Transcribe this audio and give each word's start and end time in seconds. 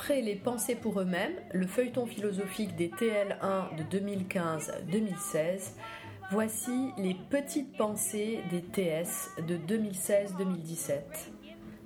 Après 0.00 0.22
les 0.22 0.34
pensées 0.34 0.76
pour 0.76 0.98
eux-mêmes, 0.98 1.34
le 1.52 1.66
feuilleton 1.66 2.06
philosophique 2.06 2.74
des 2.74 2.88
TL1 2.88 3.76
de 3.76 3.98
2015-2016, 3.98 5.72
voici 6.30 6.88
les 6.96 7.14
petites 7.28 7.76
pensées 7.76 8.40
des 8.50 8.62
TS 8.62 9.28
de 9.46 9.58
2016-2017. 9.58 11.00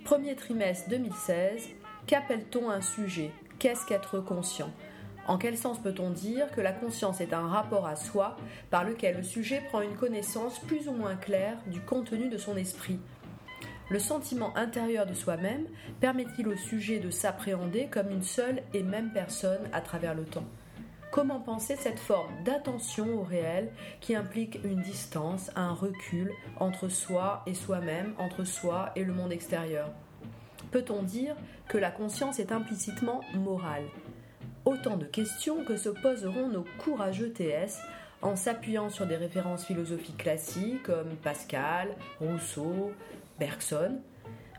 Premier 0.05 0.37
trimestre 0.37 0.89
2016, 0.91 1.71
qu'appelle-t-on 2.07 2.71
un 2.71 2.83
sujet? 2.83 3.33
Qu'est-ce 3.59 3.85
qu'être 3.85 4.21
conscient? 4.21 4.71
En 5.27 5.37
quel 5.37 5.59
sens 5.59 5.83
peut-on 5.83 6.11
dire 6.11 6.53
que 6.53 6.61
la 6.61 6.73
conscience 6.73 7.21
est 7.21 7.33
un 7.33 7.49
rapport 7.49 7.89
à 7.89 7.97
soi 7.97 8.37
par 8.71 8.85
lequel 8.85 9.17
le 9.17 9.23
sujet 9.25 9.61
prend 9.71 9.81
une 9.81 9.97
connaissance 9.97 10.61
plus 10.61 10.87
ou 10.87 10.93
moins 10.93 11.17
claire 11.17 11.57
du 11.67 11.81
contenu 11.81 12.29
de 12.29 12.39
son 12.39 12.57
esprit? 12.57 13.01
Le 13.91 13.99
sentiment 13.99 14.57
intérieur 14.57 15.07
de 15.07 15.15
soi-même 15.15 15.67
permet-il 16.01 16.49
au 16.49 16.57
sujet 16.57 17.01
de 17.01 17.11
s'appréhender 17.11 17.89
comme 17.91 18.11
une 18.11 18.23
seule 18.23 18.63
et 18.73 18.83
même 18.83 19.13
personne 19.13 19.69
à 19.73 19.81
travers 19.81 20.15
le 20.15 20.25
temps? 20.25 20.47
Comment 21.11 21.39
penser 21.39 21.77
cette 21.77 22.01
forme 22.01 22.33
d'attention 22.45 23.21
au 23.21 23.23
réel 23.23 23.71
qui 24.01 24.17
implique 24.17 24.59
une 24.65 24.81
distance, 24.81 25.51
un 25.55 25.73
recul 25.73 26.33
entre 26.59 26.89
soi 26.89 27.43
et 27.47 27.55
soi-même, 27.55 28.15
entre 28.19 28.43
soi 28.43 28.91
et 28.97 29.05
le 29.05 29.13
monde 29.13 29.33
extérieur? 29.33 29.91
Peut-on 30.73 31.03
dire 31.05 31.37
que 31.69 31.79
la 31.79 31.93
conscience 31.93 32.41
est 32.41 32.51
implicitement 32.51 33.21
morale? 33.35 33.85
Autant 34.65 34.97
de 34.97 35.05
questions 35.05 35.63
que 35.65 35.77
se 35.77 35.91
poseront 35.91 36.49
nos 36.49 36.65
courageux 36.79 37.33
TS 37.33 37.79
en 38.23 38.35
s'appuyant 38.35 38.89
sur 38.89 39.07
des 39.07 39.17
références 39.17 39.67
philosophiques 39.67 40.17
classiques 40.17 40.83
comme 40.83 41.15
Pascal, 41.23 41.95
Rousseau, 42.19 42.93
Bergson. 43.39 44.01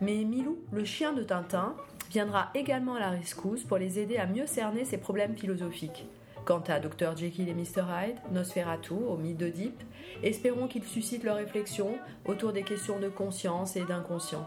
Mais 0.02 0.24
Milou, 0.24 0.60
le 0.72 0.84
chien 0.84 1.14
de 1.14 1.24
Tintin, 1.24 1.76
viendra 2.10 2.50
également 2.54 2.96
à 2.96 3.00
la 3.00 3.10
rescousse 3.10 3.64
pour 3.64 3.78
les 3.78 4.00
aider 4.00 4.18
à 4.18 4.26
mieux 4.26 4.48
cerner 4.48 4.86
ces 4.86 4.98
problèmes 4.98 5.36
philosophiques. 5.36 6.06
Quant 6.46 6.64
à 6.68 6.80
Dr 6.80 7.18
Jekyll 7.18 7.50
et 7.50 7.54
Mr 7.56 7.84
Hyde, 7.90 8.18
Nosferatu, 8.32 8.94
au 8.94 9.18
mythe 9.18 9.38
d'Oedipe, 9.38 9.82
espérons 10.22 10.68
qu'ils 10.68 10.84
suscitent 10.84 11.24
leur 11.24 11.38
réflexion 11.38 11.98
autour 12.26 12.54
des 12.54 12.62
questions 12.64 13.00
de 13.00 13.10
conscience 13.10 13.76
et 13.76 13.84
d'inconscient. 13.84 14.46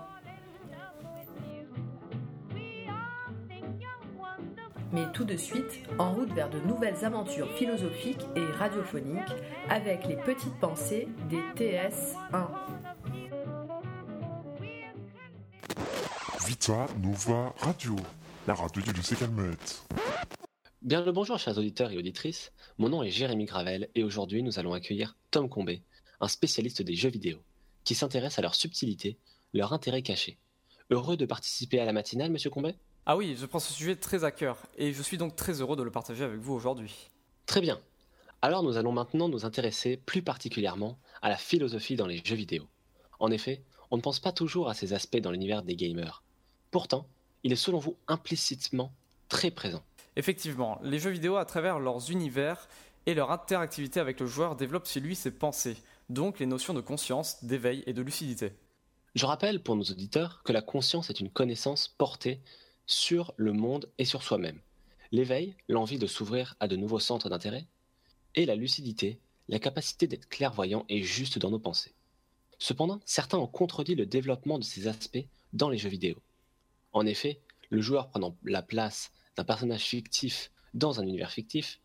Mais 4.92 5.04
tout 5.12 5.24
de 5.24 5.36
suite, 5.36 5.80
en 5.98 6.12
route 6.12 6.32
vers 6.32 6.48
de 6.48 6.60
nouvelles 6.60 7.04
aventures 7.04 7.50
philosophiques 7.52 8.24
et 8.36 8.44
radiophoniques 8.44 9.34
avec 9.68 10.06
les 10.06 10.16
petites 10.16 10.58
pensées 10.60 11.08
des 11.28 11.42
TS1. 11.56 12.46
Vita 16.48 16.86
Nova 17.02 17.54
Radio, 17.58 17.94
la 18.46 18.54
radio 18.54 18.80
du 18.80 18.90
lycée 18.92 19.16
Calmette. 19.16 19.82
Bien 20.80 21.04
le 21.04 21.12
bonjour 21.12 21.38
chers 21.38 21.58
auditeurs 21.58 21.90
et 21.90 21.98
auditrices, 21.98 22.52
mon 22.78 22.88
nom 22.88 23.02
est 23.02 23.10
Jérémy 23.10 23.44
Gravel 23.44 23.90
et 23.94 24.02
aujourd'hui 24.02 24.42
nous 24.42 24.58
allons 24.58 24.72
accueillir 24.72 25.14
Tom 25.30 25.50
Combet, 25.50 25.82
un 26.22 26.28
spécialiste 26.28 26.80
des 26.80 26.94
jeux 26.94 27.10
vidéo, 27.10 27.36
qui 27.84 27.94
s'intéresse 27.94 28.38
à 28.38 28.42
leur 28.42 28.54
subtilité, 28.54 29.18
leur 29.52 29.74
intérêt 29.74 30.00
caché. 30.00 30.38
Heureux 30.88 31.18
de 31.18 31.26
participer 31.26 31.80
à 31.80 31.84
la 31.84 31.92
matinale, 31.92 32.30
monsieur 32.30 32.48
Combet? 32.48 32.76
Ah 33.04 33.18
oui, 33.18 33.36
je 33.38 33.44
prends 33.44 33.58
ce 33.58 33.74
sujet 33.74 33.96
très 33.96 34.24
à 34.24 34.30
cœur 34.30 34.56
et 34.78 34.94
je 34.94 35.02
suis 35.02 35.18
donc 35.18 35.36
très 35.36 35.60
heureux 35.60 35.76
de 35.76 35.82
le 35.82 35.90
partager 35.90 36.24
avec 36.24 36.40
vous 36.40 36.54
aujourd'hui. 36.54 37.10
Très 37.44 37.60
bien. 37.60 37.78
Alors 38.40 38.62
nous 38.62 38.78
allons 38.78 38.92
maintenant 38.92 39.28
nous 39.28 39.44
intéresser 39.44 39.98
plus 39.98 40.22
particulièrement 40.22 40.98
à 41.20 41.28
la 41.28 41.36
philosophie 41.36 41.96
dans 41.96 42.06
les 42.06 42.22
jeux 42.24 42.36
vidéo. 42.36 42.64
En 43.20 43.30
effet, 43.30 43.62
on 43.90 43.98
ne 43.98 44.02
pense 44.02 44.18
pas 44.18 44.32
toujours 44.32 44.70
à 44.70 44.74
ces 44.74 44.94
aspects 44.94 45.20
dans 45.20 45.30
l'univers 45.30 45.62
des 45.62 45.76
gamers. 45.76 46.22
Pourtant, 46.70 47.06
il 47.44 47.52
est 47.52 47.56
selon 47.56 47.78
vous 47.78 47.96
implicitement 48.08 48.92
très 49.28 49.50
présent. 49.50 49.82
Effectivement, 50.16 50.78
les 50.82 50.98
jeux 50.98 51.10
vidéo 51.10 51.36
à 51.36 51.44
travers 51.44 51.78
leurs 51.78 52.10
univers 52.10 52.68
et 53.06 53.14
leur 53.14 53.30
interactivité 53.30 54.00
avec 54.00 54.20
le 54.20 54.26
joueur 54.26 54.56
développent 54.56 54.88
chez 54.88 55.00
lui 55.00 55.14
ses 55.14 55.30
pensées, 55.30 55.76
donc 56.10 56.38
les 56.38 56.46
notions 56.46 56.74
de 56.74 56.80
conscience, 56.80 57.44
d'éveil 57.44 57.82
et 57.86 57.92
de 57.92 58.02
lucidité. 58.02 58.52
Je 59.14 59.26
rappelle 59.26 59.62
pour 59.62 59.76
nos 59.76 59.84
auditeurs 59.84 60.42
que 60.42 60.52
la 60.52 60.60
conscience 60.60 61.08
est 61.08 61.20
une 61.20 61.30
connaissance 61.30 61.88
portée 61.88 62.40
sur 62.86 63.32
le 63.36 63.52
monde 63.52 63.88
et 63.98 64.04
sur 64.04 64.22
soi-même. 64.22 64.60
L'éveil, 65.10 65.54
l'envie 65.68 65.98
de 65.98 66.06
s'ouvrir 66.06 66.54
à 66.60 66.68
de 66.68 66.76
nouveaux 66.76 66.98
centres 66.98 67.30
d'intérêt, 67.30 67.66
et 68.34 68.44
la 68.44 68.56
lucidité, 68.56 69.18
la 69.48 69.58
capacité 69.58 70.06
d'être 70.06 70.28
clairvoyant 70.28 70.84
et 70.88 71.02
juste 71.02 71.38
dans 71.38 71.50
nos 71.50 71.58
pensées. 71.58 71.94
Cependant, 72.58 73.00
certains 73.06 73.38
ont 73.38 73.46
contredit 73.46 73.94
le 73.94 74.04
développement 74.04 74.58
de 74.58 74.64
ces 74.64 74.86
aspects 74.86 75.24
dans 75.52 75.70
les 75.70 75.78
jeux 75.78 75.88
vidéo. 75.88 76.16
En 76.98 77.06
effet, 77.06 77.38
le 77.70 77.80
joueur 77.80 78.08
prenant 78.08 78.34
la 78.42 78.60
place 78.60 79.12
d'un 79.36 79.44
personnage 79.44 79.84
fictif 79.84 80.50
dans 80.74 80.98
un 80.98 81.04
univers 81.04 81.30
fictif, 81.30 81.78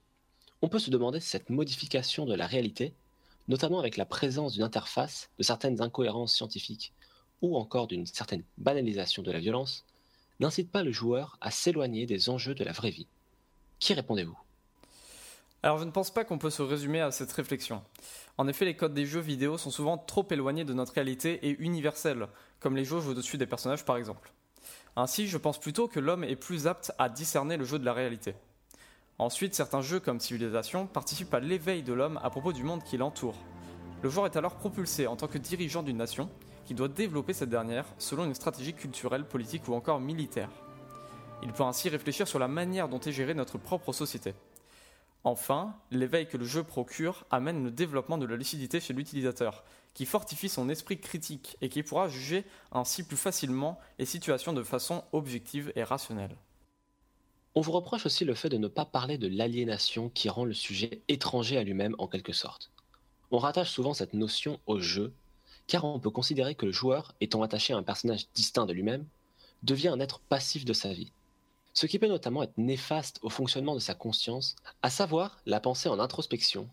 on 0.63 0.69
peut 0.69 0.79
se 0.79 0.89
demander 0.89 1.19
si 1.19 1.29
cette 1.29 1.51
modification 1.51 2.25
de 2.25 2.33
la 2.33 2.47
réalité, 2.47 2.95
notamment 3.47 3.77
avec 3.77 3.95
la 3.95 4.07
présence 4.07 4.53
d'une 4.53 4.63
interface, 4.63 5.29
de 5.37 5.43
certaines 5.43 5.83
incohérences 5.83 6.33
scientifiques, 6.33 6.93
ou 7.43 7.55
encore 7.57 7.85
d'une 7.85 8.07
certaine 8.07 8.43
banalisation 8.57 9.21
de 9.21 9.31
la 9.31 9.37
violence, 9.37 9.85
n'incite 10.39 10.71
pas 10.71 10.81
le 10.81 10.91
joueur 10.91 11.37
à 11.41 11.51
s'éloigner 11.51 12.07
des 12.07 12.29
enjeux 12.29 12.55
de 12.55 12.63
la 12.63 12.71
vraie 12.71 12.89
vie. 12.89 13.05
Qui 13.77 13.93
répondez-vous? 13.93 14.39
Alors 15.61 15.77
je 15.77 15.83
ne 15.83 15.91
pense 15.91 16.09
pas 16.09 16.25
qu'on 16.25 16.39
peut 16.39 16.49
se 16.49 16.63
résumer 16.63 17.01
à 17.01 17.11
cette 17.11 17.31
réflexion. 17.33 17.83
En 18.39 18.47
effet, 18.47 18.65
les 18.65 18.75
codes 18.75 18.95
des 18.95 19.05
jeux 19.05 19.19
vidéo 19.19 19.59
sont 19.59 19.69
souvent 19.69 19.99
trop 19.99 20.27
éloignés 20.31 20.65
de 20.65 20.73
notre 20.73 20.93
réalité 20.93 21.47
et 21.47 21.55
universels, 21.59 22.29
comme 22.59 22.75
les 22.75 22.83
jauges 22.83 23.07
au-dessus 23.07 23.37
des 23.37 23.45
personnages 23.45 23.85
par 23.85 23.97
exemple. 23.97 24.33
Ainsi, 24.95 25.27
je 25.27 25.37
pense 25.37 25.59
plutôt 25.59 25.87
que 25.87 25.99
l'homme 25.99 26.23
est 26.23 26.35
plus 26.35 26.67
apte 26.67 26.91
à 26.99 27.09
discerner 27.09 27.57
le 27.57 27.65
jeu 27.65 27.79
de 27.79 27.85
la 27.85 27.93
réalité. 27.93 28.35
Ensuite, 29.17 29.55
certains 29.55 29.81
jeux 29.81 29.99
comme 29.99 30.19
Civilisation 30.19 30.85
participent 30.85 31.33
à 31.33 31.39
l'éveil 31.39 31.81
de 31.81 31.93
l'homme 31.93 32.19
à 32.23 32.29
propos 32.29 32.53
du 32.53 32.63
monde 32.63 32.83
qui 32.83 32.97
l'entoure. 32.97 33.35
Le 34.03 34.09
joueur 34.09 34.25
est 34.25 34.35
alors 34.35 34.55
propulsé 34.55 35.07
en 35.07 35.15
tant 35.15 35.27
que 35.27 35.37
dirigeant 35.37 35.81
d'une 35.81 35.97
nation 35.97 36.29
qui 36.65 36.73
doit 36.73 36.87
développer 36.87 37.33
cette 37.33 37.49
dernière 37.49 37.85
selon 37.97 38.25
une 38.25 38.35
stratégie 38.35 38.73
culturelle, 38.73 39.25
politique 39.25 39.67
ou 39.67 39.73
encore 39.73 39.99
militaire. 39.99 40.49
Il 41.41 41.51
peut 41.51 41.63
ainsi 41.63 41.89
réfléchir 41.89 42.27
sur 42.27 42.39
la 42.39 42.47
manière 42.47 42.87
dont 42.87 42.99
est 42.99 43.11
gérée 43.11 43.33
notre 43.33 43.57
propre 43.57 43.93
société. 43.93 44.33
Enfin, 45.23 45.73
l'éveil 45.91 46.27
que 46.27 46.37
le 46.37 46.45
jeu 46.45 46.63
procure 46.63 47.25
amène 47.31 47.63
le 47.63 47.71
développement 47.71 48.17
de 48.17 48.25
la 48.25 48.35
lucidité 48.35 48.79
chez 48.79 48.93
l'utilisateur, 48.93 49.63
qui 49.93 50.05
fortifie 50.05 50.49
son 50.49 50.69
esprit 50.69 50.99
critique 50.99 51.57
et 51.61 51.69
qui 51.69 51.83
pourra 51.83 52.07
juger 52.07 52.45
ainsi 52.71 53.03
plus 53.03 53.17
facilement 53.17 53.79
les 53.99 54.05
situations 54.05 54.53
de 54.53 54.63
façon 54.63 55.03
objective 55.11 55.71
et 55.75 55.83
rationnelle. 55.83 56.35
On 57.55 57.61
vous 57.61 57.71
reproche 57.71 58.05
aussi 58.05 58.25
le 58.25 58.33
fait 58.33 58.49
de 58.49 58.57
ne 58.57 58.67
pas 58.67 58.85
parler 58.85 59.17
de 59.17 59.27
l'aliénation 59.27 60.09
qui 60.09 60.29
rend 60.29 60.45
le 60.45 60.53
sujet 60.53 61.01
étranger 61.07 61.57
à 61.57 61.63
lui-même 61.63 61.95
en 61.99 62.07
quelque 62.07 62.33
sorte. 62.33 62.71
On 63.29 63.37
rattache 63.37 63.71
souvent 63.71 63.93
cette 63.93 64.13
notion 64.13 64.59
au 64.65 64.79
jeu, 64.79 65.13
car 65.67 65.85
on 65.85 65.99
peut 65.99 66.09
considérer 66.09 66.55
que 66.55 66.65
le 66.65 66.71
joueur, 66.71 67.13
étant 67.21 67.43
attaché 67.43 67.73
à 67.73 67.77
un 67.77 67.83
personnage 67.83 68.27
distinct 68.33 68.65
de 68.65 68.73
lui-même, 68.73 69.05
devient 69.61 69.89
un 69.89 69.99
être 69.99 70.19
passif 70.19 70.65
de 70.65 70.73
sa 70.73 70.91
vie 70.91 71.11
ce 71.73 71.87
qui 71.87 71.99
peut 71.99 72.07
notamment 72.07 72.43
être 72.43 72.57
néfaste 72.57 73.19
au 73.23 73.29
fonctionnement 73.29 73.73
de 73.73 73.79
sa 73.79 73.95
conscience, 73.95 74.55
à 74.81 74.89
savoir 74.89 75.39
la 75.45 75.59
pensée 75.59 75.89
en 75.89 75.99
introspection, 75.99 76.69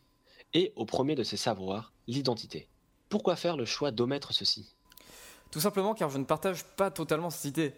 et 0.53 0.73
au 0.77 0.85
premier 0.85 1.15
de 1.15 1.23
ces 1.23 1.37
savoirs, 1.37 1.93
l'identité. 2.07 2.69
Pourquoi 3.11 3.35
faire 3.35 3.57
le 3.57 3.65
choix 3.65 3.91
d'omettre 3.91 4.33
ceci? 4.33 4.73
Tout 5.51 5.59
simplement 5.59 5.95
car 5.95 6.11
je 6.11 6.19
ne 6.19 6.25
partage 6.25 6.65
pas 6.65 6.93
totalement 6.93 7.29
cette 7.29 7.45
idée. 7.45 7.75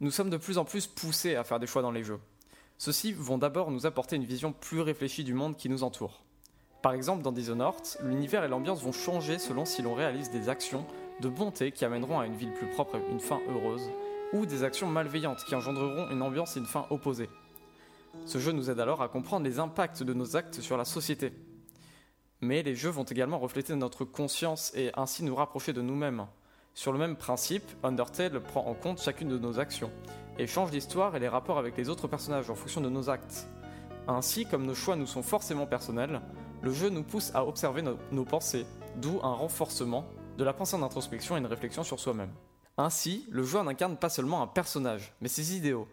Nous 0.00 0.10
sommes 0.10 0.28
de 0.28 0.36
plus 0.36 0.58
en 0.58 0.64
plus 0.64 0.88
poussés 0.88 1.36
à 1.36 1.44
faire 1.44 1.60
des 1.60 1.68
choix 1.68 1.82
dans 1.82 1.92
les 1.92 2.02
jeux. 2.02 2.18
Ceux-ci 2.76 3.12
vont 3.12 3.38
d'abord 3.38 3.70
nous 3.70 3.86
apporter 3.86 4.16
une 4.16 4.24
vision 4.24 4.52
plus 4.52 4.80
réfléchie 4.80 5.22
du 5.22 5.34
monde 5.34 5.56
qui 5.56 5.68
nous 5.68 5.84
entoure. 5.84 6.20
Par 6.82 6.94
exemple, 6.94 7.22
dans 7.22 7.30
Dishonored, 7.30 7.80
l'univers 8.02 8.42
et 8.42 8.48
l'ambiance 8.48 8.82
vont 8.82 8.90
changer 8.90 9.38
selon 9.38 9.64
si 9.64 9.82
l'on 9.82 9.94
réalise 9.94 10.30
des 10.30 10.48
actions 10.48 10.84
de 11.20 11.28
bonté 11.28 11.70
qui 11.70 11.84
amèneront 11.84 12.18
à 12.18 12.26
une 12.26 12.36
ville 12.36 12.52
plus 12.52 12.68
propre 12.68 12.96
et 12.96 13.12
une 13.12 13.20
fin 13.20 13.40
heureuse, 13.48 13.88
ou 14.32 14.46
des 14.46 14.64
actions 14.64 14.88
malveillantes 14.88 15.44
qui 15.44 15.54
engendreront 15.54 16.10
une 16.10 16.22
ambiance 16.22 16.56
et 16.56 16.60
une 16.60 16.66
fin 16.66 16.86
opposées. 16.90 17.30
Ce 18.24 18.38
jeu 18.38 18.50
nous 18.50 18.68
aide 18.68 18.80
alors 18.80 19.00
à 19.00 19.08
comprendre 19.08 19.44
les 19.44 19.60
impacts 19.60 20.02
de 20.02 20.12
nos 20.12 20.36
actes 20.36 20.60
sur 20.60 20.76
la 20.76 20.84
société. 20.84 21.32
Mais 22.40 22.62
les 22.62 22.74
jeux 22.74 22.90
vont 22.90 23.04
également 23.04 23.38
refléter 23.38 23.74
notre 23.74 24.04
conscience 24.04 24.72
et 24.74 24.90
ainsi 24.94 25.24
nous 25.24 25.34
rapprocher 25.34 25.72
de 25.72 25.80
nous-mêmes. 25.80 26.26
Sur 26.74 26.92
le 26.92 26.98
même 26.98 27.16
principe, 27.16 27.64
Undertale 27.82 28.42
prend 28.42 28.66
en 28.66 28.74
compte 28.74 29.00
chacune 29.00 29.28
de 29.28 29.38
nos 29.38 29.58
actions 29.58 29.90
et 30.38 30.46
change 30.46 30.72
l'histoire 30.72 31.16
et 31.16 31.20
les 31.20 31.28
rapports 31.28 31.58
avec 31.58 31.76
les 31.76 31.88
autres 31.88 32.08
personnages 32.08 32.50
en 32.50 32.54
fonction 32.54 32.82
de 32.82 32.90
nos 32.90 33.08
actes. 33.08 33.46
Ainsi, 34.08 34.44
comme 34.44 34.66
nos 34.66 34.74
choix 34.74 34.96
nous 34.96 35.06
sont 35.06 35.22
forcément 35.22 35.66
personnels, 35.66 36.20
le 36.62 36.72
jeu 36.72 36.90
nous 36.90 37.02
pousse 37.02 37.34
à 37.34 37.46
observer 37.46 37.82
nos, 37.82 38.24
pensées, 38.24 38.66
d'où 38.96 39.20
un 39.22 39.32
renforcement 39.32 40.04
de 40.36 40.44
la 40.44 40.52
pensée 40.52 40.76
en 40.76 40.82
introspection 40.82 41.36
et 41.36 41.40
une 41.40 41.46
réflexion 41.46 41.82
sur 41.82 41.98
soi-même. 41.98 42.32
Ainsi, 42.76 43.24
le 43.30 43.42
joueur 43.42 43.64
n'incarne 43.64 43.96
pas 43.96 44.10
seulement 44.10 44.42
un 44.42 44.46
personnage, 44.46 45.14
mais 45.20 45.28
ses 45.28 45.56
idéaux. 45.56 45.88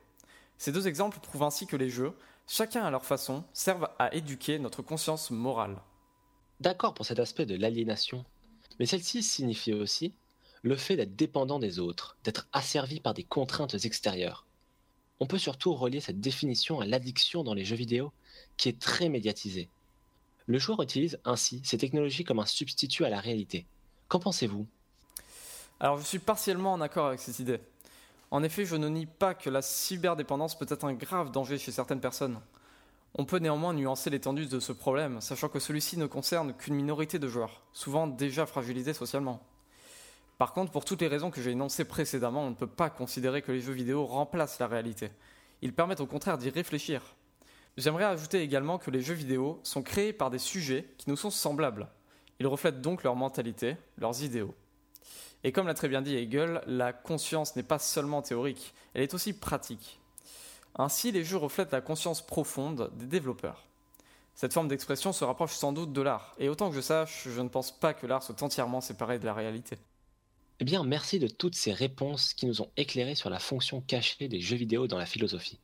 Ces 0.57 0.71
deux 0.71 0.87
exemples 0.87 1.19
prouvent 1.19 1.43
ainsi 1.43 1.65
que 1.65 1.77
les 1.77 1.89
jeux, 1.89 2.13
chacun 2.45 2.83
à 2.83 2.91
leur 2.91 3.05
façon, 3.05 3.45
servent 3.53 3.89
à 3.99 4.13
éduquer 4.13 4.59
notre 4.59 4.81
conscience 4.81 5.31
morale. 5.31 5.77
D'accord 6.59 6.93
pour 6.93 7.05
cet 7.05 7.19
aspect 7.19 7.45
de 7.45 7.55
l'aliénation, 7.55 8.25
mais 8.79 8.85
celle-ci 8.85 9.23
signifie 9.23 9.73
aussi 9.73 10.13
le 10.61 10.75
fait 10.75 10.95
d'être 10.95 11.15
dépendant 11.15 11.59
des 11.59 11.79
autres, 11.79 12.17
d'être 12.23 12.47
asservi 12.53 12.99
par 12.99 13.13
des 13.13 13.23
contraintes 13.23 13.85
extérieures. 13.85 14.45
on 15.19 15.27
peut 15.27 15.37
surtout 15.37 15.73
relier 15.73 15.99
cette 15.99 16.19
définition 16.19 16.79
à 16.79 16.85
l'addiction 16.85 17.43
dans 17.43 17.53
les 17.53 17.65
jeux 17.65 17.75
vidéo, 17.75 18.11
qui 18.57 18.67
est 18.69 18.79
très 18.79 19.09
médiatisée. 19.09 19.69
Le 20.45 20.59
joueur 20.59 20.81
utilise 20.81 21.19
ainsi 21.23 21.61
ces 21.63 21.77
technologies 21.77 22.25
comme 22.25 22.39
un 22.39 22.45
substitut 22.45 23.05
à 23.05 23.09
la 23.09 23.19
réalité. 23.19 23.65
Qu'en 24.09 24.19
pensez-vous? 24.19 24.67
Alors 25.79 25.97
je 25.97 26.03
suis 26.03 26.19
partiellement 26.19 26.73
en 26.73 26.81
accord 26.81 27.07
avec 27.07 27.19
cette 27.19 27.39
idée. 27.39 27.59
En 28.31 28.43
effet, 28.43 28.65
je 28.65 28.75
ne 28.75 28.87
nie 28.87 29.05
pas 29.05 29.33
que 29.33 29.49
la 29.49 29.61
cyberdépendance 29.61 30.57
peut 30.57 30.65
être 30.69 30.85
un 30.85 30.93
grave 30.93 31.31
danger 31.31 31.57
chez 31.57 31.71
certaines 31.71 32.01
personnes. 32.01 32.39
On 33.15 33.25
peut 33.25 33.37
néanmoins 33.37 33.73
nuancer 33.73 34.09
l'étendue 34.09 34.47
de 34.47 34.59
ce 34.59 34.71
problème, 34.71 35.21
sachant 35.21 35.47
que 35.47 35.59
celui-ci 35.59 35.97
ne 35.97 36.07
concerne 36.07 36.53
qu'une 36.53 36.73
minorité 36.73 37.19
de 37.19 37.27
joueurs, 37.27 37.61
souvent 37.71 38.07
déjà 38.07 38.47
fragilisés 38.47 38.93
socialement. 38.93 39.45
Par 40.39 40.51
contre, 40.53 40.71
pour 40.71 40.83
toutes 40.83 41.01
les 41.01 41.07
raisons 41.07 41.29
que 41.29 41.39
j'ai 41.39 41.51
énoncées 41.51 41.85
précédemment, 41.85 42.43
on 42.43 42.49
ne 42.49 42.55
peut 42.55 42.65
pas 42.65 42.89
considérer 42.89 43.43
que 43.43 43.51
les 43.51 43.61
jeux 43.61 43.73
vidéo 43.73 44.05
remplacent 44.05 44.57
la 44.57 44.67
réalité. 44.67 45.11
Ils 45.61 45.73
permettent 45.73 46.01
au 46.01 46.07
contraire 46.07 46.39
d'y 46.39 46.49
réfléchir. 46.49 47.15
J'aimerais 47.77 48.03
ajouter 48.03 48.41
également 48.41 48.79
que 48.79 48.89
les 48.89 49.01
jeux 49.01 49.13
vidéo 49.13 49.59
sont 49.63 49.83
créés 49.83 50.11
par 50.11 50.31
des 50.31 50.39
sujets 50.39 50.85
qui 50.97 51.09
nous 51.09 51.15
sont 51.15 51.29
semblables. 51.29 51.89
Ils 52.39 52.47
reflètent 52.47 52.81
donc 52.81 53.03
leur 53.03 53.15
mentalité, 53.15 53.77
leurs 53.99 54.23
idéaux. 54.23 54.55
Et 55.43 55.51
comme 55.51 55.67
l'a 55.67 55.73
très 55.75 55.87
bien 55.87 56.01
dit 56.01 56.15
Hegel, 56.15 56.61
la 56.65 56.93
conscience 56.93 57.55
n'est 57.55 57.63
pas 57.63 57.79
seulement 57.79 58.23
théorique, 58.23 58.73
elle 58.93 59.03
est 59.03 59.13
aussi 59.13 59.33
pratique. 59.33 59.99
Ainsi, 60.75 61.11
les 61.11 61.23
jeux 61.23 61.37
reflètent 61.37 61.71
la 61.71 61.81
conscience 61.81 62.25
profonde 62.25 62.91
des 62.95 63.05
développeurs. 63.05 63.63
Cette 64.35 64.53
forme 64.53 64.67
d'expression 64.67 65.13
se 65.13 65.23
rapproche 65.23 65.53
sans 65.53 65.71
doute 65.73 65.93
de 65.93 66.01
l'art, 66.01 66.33
et 66.39 66.49
autant 66.49 66.69
que 66.69 66.75
je 66.75 66.81
sache, 66.81 67.27
je 67.27 67.41
ne 67.41 67.49
pense 67.49 67.71
pas 67.71 67.93
que 67.93 68.07
l'art 68.07 68.23
soit 68.23 68.41
entièrement 68.41 68.81
séparé 68.81 69.19
de 69.19 69.25
la 69.25 69.35
réalité. 69.35 69.77
Eh 70.59 70.65
bien, 70.65 70.83
merci 70.83 71.19
de 71.19 71.27
toutes 71.27 71.55
ces 71.55 71.73
réponses 71.73 72.33
qui 72.33 72.47
nous 72.47 72.61
ont 72.61 72.71
éclairé 72.77 73.13
sur 73.13 73.29
la 73.29 73.39
fonction 73.39 73.81
cachée 73.81 74.27
des 74.27 74.39
jeux 74.39 74.55
vidéo 74.55 74.87
dans 74.87 74.97
la 74.97 75.05
philosophie. 75.05 75.59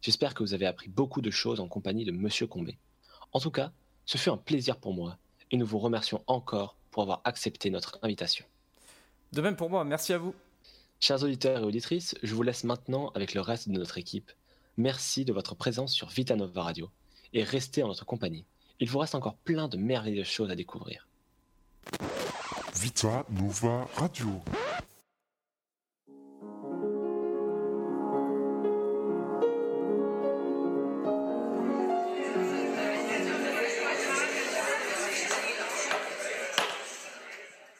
J'espère 0.00 0.34
que 0.34 0.42
vous 0.42 0.54
avez 0.54 0.66
appris 0.66 0.88
beaucoup 0.88 1.20
de 1.20 1.30
choses 1.30 1.60
en 1.60 1.68
compagnie 1.68 2.04
de 2.04 2.12
Monsieur 2.12 2.46
Combé. 2.46 2.76
En 3.32 3.40
tout 3.40 3.50
cas, 3.50 3.70
ce 4.06 4.18
fut 4.18 4.30
un 4.30 4.36
plaisir 4.36 4.76
pour 4.76 4.94
moi, 4.94 5.18
et 5.52 5.56
nous 5.56 5.66
vous 5.66 5.78
remercions 5.78 6.24
encore 6.26 6.76
pour 6.90 7.02
avoir 7.02 7.20
accepté 7.24 7.70
notre 7.70 7.98
invitation. 8.02 8.44
De 9.32 9.40
même 9.40 9.56
pour 9.56 9.70
moi, 9.70 9.84
merci 9.84 10.12
à 10.12 10.18
vous. 10.18 10.34
Chers 10.98 11.22
auditeurs 11.22 11.60
et 11.60 11.64
auditrices, 11.64 12.16
je 12.22 12.34
vous 12.34 12.42
laisse 12.42 12.64
maintenant 12.64 13.10
avec 13.14 13.34
le 13.34 13.40
reste 13.40 13.68
de 13.68 13.78
notre 13.78 13.98
équipe. 13.98 14.32
Merci 14.78 15.24
de 15.24 15.32
votre 15.32 15.56
présence 15.56 15.92
sur 15.92 16.08
Vitanova 16.08 16.62
Radio 16.62 16.88
et 17.32 17.42
restez 17.42 17.82
en 17.82 17.88
notre 17.88 18.06
compagnie. 18.06 18.46
Il 18.78 18.88
vous 18.88 19.00
reste 19.00 19.16
encore 19.16 19.34
plein 19.34 19.66
de 19.66 19.76
merveilleuses 19.76 20.28
choses 20.28 20.52
à 20.52 20.54
découvrir. 20.54 21.08
Vita 22.76 23.26
Nova 23.28 23.88
Radio. 23.96 24.40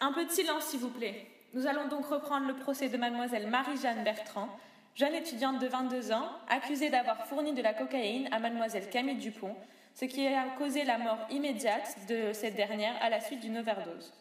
Un 0.01 0.13
peu 0.13 0.25
de 0.25 0.31
silence, 0.33 0.65
s'il 0.65 0.81
vous 0.81 0.91
plaît. 0.91 1.29
Nous 1.55 1.69
allons 1.69 1.87
donc 1.87 2.07
reprendre 2.07 2.49
le 2.49 2.57
procès 2.57 2.89
de 2.89 2.97
mademoiselle 2.97 3.49
Marie-Jeanne 3.49 4.03
Bertrand, 4.03 4.49
jeune 4.99 5.15
étudiante 5.15 5.61
de 5.61 5.69
22 5.69 6.11
ans, 6.11 6.29
accusée 6.49 6.91
d'avoir 6.91 7.25
fourni 7.27 7.53
de 7.53 7.63
la 7.63 7.73
cocaïne 7.73 8.29
à 8.33 8.41
mademoiselle 8.41 8.91
Camille 8.91 9.17
Dupont, 9.17 9.55
ce 9.95 10.05
qui 10.07 10.27
a 10.27 10.45
causé 10.59 10.85
la 10.85 10.99
mort 10.99 11.19
immédiate 11.31 11.97
de 12.09 12.33
cette 12.33 12.57
dernière 12.57 13.01
à 13.01 13.09
la 13.09 13.21
suite 13.21 13.39
d'une 13.39 13.59
overdose. 13.59 14.13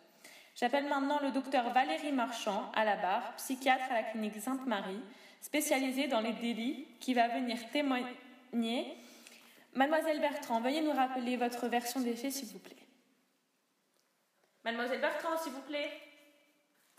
J'appelle 0.56 0.88
maintenant 0.88 1.20
le 1.20 1.32
docteur 1.32 1.72
Valérie 1.72 2.12
Marchand 2.12 2.72
à 2.76 2.86
la 2.86 2.96
barre, 2.96 3.34
psychiatre 3.38 3.86
à 3.90 3.96
la 3.96 4.04
clinique 4.04 4.40
Sainte-Marie, 4.40 5.02
spécialisée 5.42 6.08
dans 6.08 6.22
les 6.22 6.34
délits, 6.34 6.86
qui 7.00 7.16
va 7.16 7.28
venir 7.28 7.58
témoigner. 7.72 8.96
Mademoiselle 9.74 10.22
Bertrand, 10.22 10.62
veuillez 10.62 10.82
nous 10.82 10.92
rappeler 10.92 11.38
votre 11.38 11.68
version 11.68 12.02
des 12.02 12.16
faits, 12.16 12.34
s'il 12.34 12.50
vous 12.50 12.60
plaît. 12.60 12.76
Mademoiselle 14.64 15.02
Bertrand, 15.02 15.38
s'il 15.38 15.54
vous 15.54 15.62
plaît. 15.62 15.92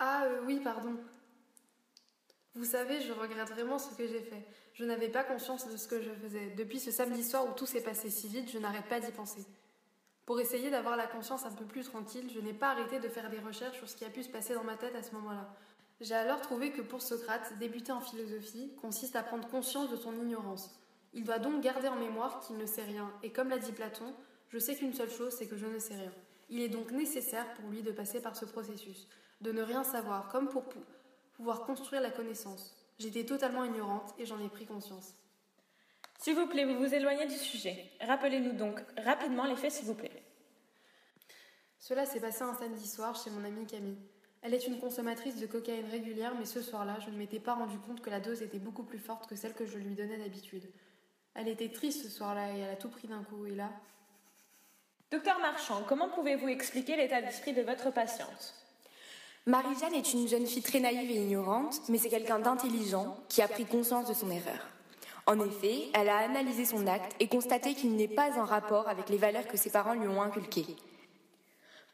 Ah 0.00 0.22
euh, 0.24 0.40
oui, 0.46 0.60
pardon. 0.62 0.96
Vous 2.58 2.64
savez, 2.64 3.00
je 3.00 3.12
regrette 3.12 3.50
vraiment 3.50 3.78
ce 3.78 3.94
que 3.94 4.04
j'ai 4.04 4.20
fait. 4.20 4.44
Je 4.74 4.84
n'avais 4.84 5.08
pas 5.08 5.22
conscience 5.22 5.68
de 5.68 5.76
ce 5.76 5.86
que 5.86 6.02
je 6.02 6.10
faisais. 6.10 6.50
Depuis 6.56 6.80
ce 6.80 6.90
samedi 6.90 7.22
soir 7.22 7.46
où 7.48 7.52
tout 7.52 7.66
s'est 7.66 7.84
passé 7.84 8.10
si 8.10 8.26
vite, 8.26 8.50
je 8.50 8.58
n'arrête 8.58 8.86
pas 8.86 8.98
d'y 8.98 9.12
penser. 9.12 9.46
Pour 10.26 10.40
essayer 10.40 10.68
d'avoir 10.68 10.96
la 10.96 11.06
conscience 11.06 11.46
un 11.46 11.52
peu 11.52 11.64
plus 11.64 11.84
tranquille, 11.84 12.28
je 12.34 12.40
n'ai 12.40 12.52
pas 12.52 12.70
arrêté 12.70 12.98
de 12.98 13.08
faire 13.08 13.30
des 13.30 13.38
recherches 13.38 13.76
sur 13.76 13.88
ce 13.88 13.94
qui 13.94 14.04
a 14.04 14.10
pu 14.10 14.24
se 14.24 14.28
passer 14.28 14.54
dans 14.54 14.64
ma 14.64 14.76
tête 14.76 14.96
à 14.96 15.04
ce 15.04 15.12
moment-là. 15.12 15.54
J'ai 16.00 16.16
alors 16.16 16.40
trouvé 16.40 16.72
que 16.72 16.82
pour 16.82 17.00
Socrate, 17.00 17.56
débuter 17.60 17.92
en 17.92 18.00
philosophie 18.00 18.72
consiste 18.82 19.14
à 19.14 19.22
prendre 19.22 19.46
conscience 19.46 19.88
de 19.88 19.96
son 19.96 20.16
ignorance. 20.16 20.76
Il 21.14 21.22
doit 21.22 21.38
donc 21.38 21.62
garder 21.62 21.86
en 21.86 21.96
mémoire 21.96 22.40
qu'il 22.40 22.56
ne 22.56 22.66
sait 22.66 22.82
rien, 22.82 23.08
et 23.22 23.30
comme 23.30 23.50
l'a 23.50 23.58
dit 23.58 23.70
Platon, 23.70 24.12
je 24.48 24.58
sais 24.58 24.74
qu'une 24.74 24.94
seule 24.94 25.10
chose, 25.10 25.32
c'est 25.32 25.46
que 25.46 25.56
je 25.56 25.66
ne 25.66 25.78
sais 25.78 25.94
rien. 25.94 26.12
Il 26.50 26.60
est 26.60 26.68
donc 26.68 26.90
nécessaire 26.90 27.54
pour 27.54 27.70
lui 27.70 27.82
de 27.82 27.92
passer 27.92 28.20
par 28.20 28.34
ce 28.34 28.46
processus, 28.46 29.06
de 29.42 29.52
ne 29.52 29.62
rien 29.62 29.84
savoir, 29.84 30.28
comme 30.28 30.48
pour 30.48 30.64
pouvoir 31.38 31.64
construire 31.64 32.02
la 32.02 32.10
connaissance. 32.10 32.74
J'étais 32.98 33.24
totalement 33.24 33.64
ignorante 33.64 34.12
et 34.18 34.26
j'en 34.26 34.44
ai 34.44 34.48
pris 34.48 34.66
conscience. 34.66 35.14
S'il 36.18 36.34
vous 36.34 36.48
plaît, 36.48 36.64
vous 36.64 36.76
vous 36.76 36.92
éloignez 36.92 37.26
du 37.26 37.36
sujet. 37.36 37.92
Rappelez-nous 38.00 38.54
donc 38.54 38.80
rapidement 38.96 39.44
les 39.44 39.54
faits, 39.54 39.70
s'il 39.70 39.86
vous 39.86 39.94
plaît. 39.94 40.10
Cela 41.78 42.06
s'est 42.06 42.18
passé 42.18 42.42
un 42.42 42.54
samedi 42.54 42.88
soir 42.88 43.14
chez 43.14 43.30
mon 43.30 43.44
amie 43.44 43.66
Camille. 43.66 44.00
Elle 44.42 44.52
est 44.52 44.66
une 44.66 44.80
consommatrice 44.80 45.36
de 45.36 45.46
cocaïne 45.46 45.88
régulière, 45.88 46.34
mais 46.36 46.44
ce 46.44 46.60
soir-là, 46.60 46.98
je 46.98 47.10
ne 47.10 47.16
m'étais 47.16 47.38
pas 47.38 47.54
rendu 47.54 47.78
compte 47.78 48.00
que 48.00 48.10
la 48.10 48.18
dose 48.18 48.42
était 48.42 48.58
beaucoup 48.58 48.82
plus 48.82 48.98
forte 48.98 49.28
que 49.28 49.36
celle 49.36 49.54
que 49.54 49.64
je 49.64 49.78
lui 49.78 49.94
donnais 49.94 50.18
d'habitude. 50.18 50.68
Elle 51.34 51.46
était 51.46 51.70
triste 51.70 52.02
ce 52.02 52.10
soir-là 52.10 52.52
et 52.52 52.58
elle 52.58 52.70
a 52.70 52.76
tout 52.76 52.88
pris 52.88 53.06
d'un 53.06 53.22
coup, 53.22 53.46
et 53.46 53.54
là. 53.54 53.70
Docteur 55.12 55.38
Marchand, 55.38 55.84
comment 55.88 56.08
pouvez-vous 56.08 56.48
expliquer 56.48 56.96
l'état 56.96 57.22
d'esprit 57.22 57.52
de 57.52 57.62
votre 57.62 57.92
patiente? 57.92 58.54
Marie-Jeanne 59.48 59.94
est 59.94 60.12
une 60.12 60.28
jeune 60.28 60.44
fille 60.44 60.60
très 60.60 60.78
naïve 60.78 61.10
et 61.10 61.22
ignorante, 61.22 61.80
mais 61.88 61.96
c'est 61.96 62.10
quelqu'un 62.10 62.38
d'intelligent 62.38 63.16
qui 63.30 63.40
a 63.40 63.48
pris 63.48 63.64
conscience 63.64 64.06
de 64.06 64.12
son 64.12 64.30
erreur. 64.30 64.58
En 65.24 65.40
effet, 65.40 65.88
elle 65.94 66.10
a 66.10 66.18
analysé 66.18 66.66
son 66.66 66.86
acte 66.86 67.16
et 67.18 67.28
constaté 67.28 67.72
qu'il 67.72 67.96
n'est 67.96 68.08
pas 68.08 68.38
en 68.38 68.44
rapport 68.44 68.90
avec 68.90 69.08
les 69.08 69.16
valeurs 69.16 69.48
que 69.48 69.56
ses 69.56 69.70
parents 69.70 69.94
lui 69.94 70.06
ont 70.06 70.20
inculquées. 70.20 70.76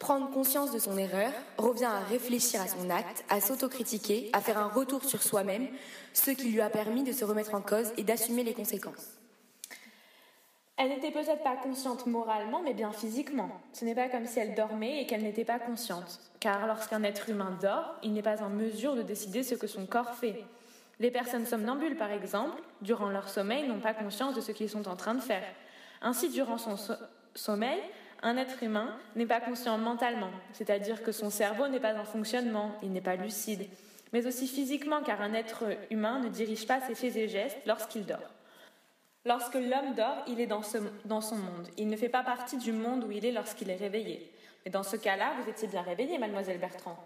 Prendre 0.00 0.32
conscience 0.32 0.72
de 0.72 0.80
son 0.80 0.98
erreur 0.98 1.30
revient 1.56 1.84
à 1.84 2.00
réfléchir 2.00 2.60
à 2.60 2.66
son 2.66 2.90
acte, 2.90 3.24
à 3.28 3.40
s'autocritiquer, 3.40 4.30
à 4.32 4.40
faire 4.40 4.58
un 4.58 4.66
retour 4.66 5.04
sur 5.04 5.22
soi-même, 5.22 5.68
ce 6.12 6.32
qui 6.32 6.50
lui 6.50 6.60
a 6.60 6.70
permis 6.70 7.04
de 7.04 7.12
se 7.12 7.24
remettre 7.24 7.54
en 7.54 7.60
cause 7.60 7.92
et 7.96 8.02
d'assumer 8.02 8.42
les 8.42 8.54
conséquences. 8.54 9.12
Elle 10.76 10.88
n'était 10.88 11.12
peut-être 11.12 11.44
pas 11.44 11.56
consciente 11.56 12.06
moralement, 12.06 12.60
mais 12.62 12.74
bien 12.74 12.90
physiquement. 12.90 13.48
Ce 13.72 13.84
n'est 13.84 13.94
pas 13.94 14.08
comme 14.08 14.26
si 14.26 14.40
elle 14.40 14.54
dormait 14.54 15.00
et 15.00 15.06
qu'elle 15.06 15.22
n'était 15.22 15.44
pas 15.44 15.60
consciente. 15.60 16.18
Car 16.40 16.66
lorsqu'un 16.66 17.04
être 17.04 17.30
humain 17.30 17.56
dort, 17.62 17.94
il 18.02 18.12
n'est 18.12 18.22
pas 18.22 18.42
en 18.42 18.48
mesure 18.48 18.96
de 18.96 19.02
décider 19.02 19.44
ce 19.44 19.54
que 19.54 19.68
son 19.68 19.86
corps 19.86 20.14
fait. 20.14 20.42
Les 20.98 21.12
personnes 21.12 21.46
somnambules, 21.46 21.96
par 21.96 22.10
exemple, 22.10 22.60
durant 22.80 23.08
leur 23.08 23.28
sommeil, 23.28 23.68
n'ont 23.68 23.78
pas 23.78 23.94
conscience 23.94 24.34
de 24.34 24.40
ce 24.40 24.50
qu'ils 24.52 24.68
sont 24.68 24.88
en 24.88 24.96
train 24.96 25.14
de 25.14 25.20
faire. 25.20 25.44
Ainsi, 26.02 26.28
durant 26.28 26.58
son 26.58 26.76
sommeil, 27.34 27.80
un 28.22 28.36
être 28.36 28.62
humain 28.62 28.96
n'est 29.14 29.26
pas 29.26 29.40
conscient 29.40 29.78
mentalement, 29.78 30.30
c'est-à-dire 30.52 31.02
que 31.02 31.12
son 31.12 31.30
cerveau 31.30 31.68
n'est 31.68 31.80
pas 31.80 31.94
en 31.94 32.04
fonctionnement, 32.04 32.72
il 32.82 32.90
n'est 32.90 33.00
pas 33.00 33.16
lucide, 33.16 33.68
mais 34.12 34.26
aussi 34.26 34.48
physiquement, 34.48 35.02
car 35.02 35.20
un 35.20 35.34
être 35.34 35.64
humain 35.90 36.20
ne 36.20 36.28
dirige 36.28 36.66
pas 36.66 36.80
ses 36.80 36.94
faits 36.94 37.16
et 37.16 37.28
gestes 37.28 37.58
lorsqu'il 37.66 38.06
dort. 38.06 38.33
Lorsque 39.26 39.54
l'homme 39.54 39.94
dort, 39.96 40.22
il 40.26 40.40
est 40.40 40.46
dans, 40.46 40.60
dans, 41.06 41.20
son 41.20 41.36
monde. 41.36 41.68
Il 41.78 41.88
ne 41.88 41.96
fait 41.96 42.10
pas 42.10 42.22
partie 42.22 42.58
du 42.58 42.72
monde 42.72 43.04
où 43.04 43.10
il 43.10 43.24
est 43.24 43.32
lorsqu'il 43.32 43.70
est 43.70 43.76
réveillé. 43.76 44.30
Mais 44.64 44.70
dans 44.70 44.82
ce 44.82 44.96
cas-là, 44.96 45.34
vous 45.40 45.50
étiez 45.50 45.66
bien 45.66 45.82
réveillée, 45.82 46.18
mademoiselle 46.18 46.58
Bertrand. 46.58 46.98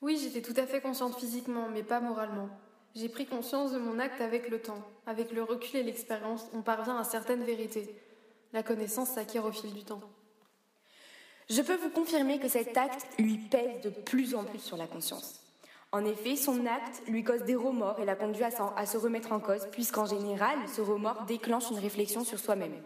Oui, 0.00 0.18
j'étais 0.22 0.40
tout 0.40 0.58
à 0.58 0.66
fait 0.66 0.80
consciente 0.80 1.18
physiquement, 1.18 1.68
mais 1.68 1.82
pas 1.82 2.00
moralement. 2.00 2.48
J'ai 2.94 3.10
pris 3.10 3.26
conscience 3.26 3.72
de 3.72 3.78
mon 3.78 3.98
acte 3.98 4.20
avec 4.20 4.48
le 4.48 4.60
temps. 4.60 4.82
Avec 5.06 5.30
le 5.30 5.42
recul 5.42 5.80
et 5.80 5.82
l'expérience, 5.82 6.46
on 6.54 6.62
parvient 6.62 6.96
à 6.96 7.04
certaines 7.04 7.44
vérités. 7.44 7.94
La 8.52 8.62
connaissance 8.62 9.10
s'acquiert 9.10 9.44
au 9.44 9.52
fil 9.52 9.72
du 9.74 9.84
temps. 9.84 10.00
Je 11.50 11.62
peux 11.62 11.76
vous 11.76 11.90
confirmer 11.90 12.38
que 12.38 12.48
cet 12.48 12.76
acte 12.76 13.06
lui 13.18 13.36
pèse 13.36 13.82
de 13.82 13.90
plus 13.90 14.34
en 14.34 14.44
plus 14.44 14.60
sur 14.60 14.76
la 14.76 14.86
conscience. 14.86 15.40
En 15.92 16.04
effet, 16.04 16.36
son 16.36 16.66
acte 16.66 17.02
lui 17.08 17.24
cause 17.24 17.42
des 17.42 17.56
remords 17.56 17.98
et 17.98 18.04
l'a 18.04 18.14
conduit 18.14 18.44
à, 18.44 18.50
à 18.76 18.86
se 18.86 18.96
remettre 18.96 19.32
en 19.32 19.40
cause, 19.40 19.66
puisqu'en 19.72 20.06
général, 20.06 20.56
ce 20.68 20.80
remords 20.80 21.24
déclenche 21.24 21.70
une 21.70 21.78
réflexion 21.78 22.24
sur 22.24 22.38
soi-même. 22.38 22.80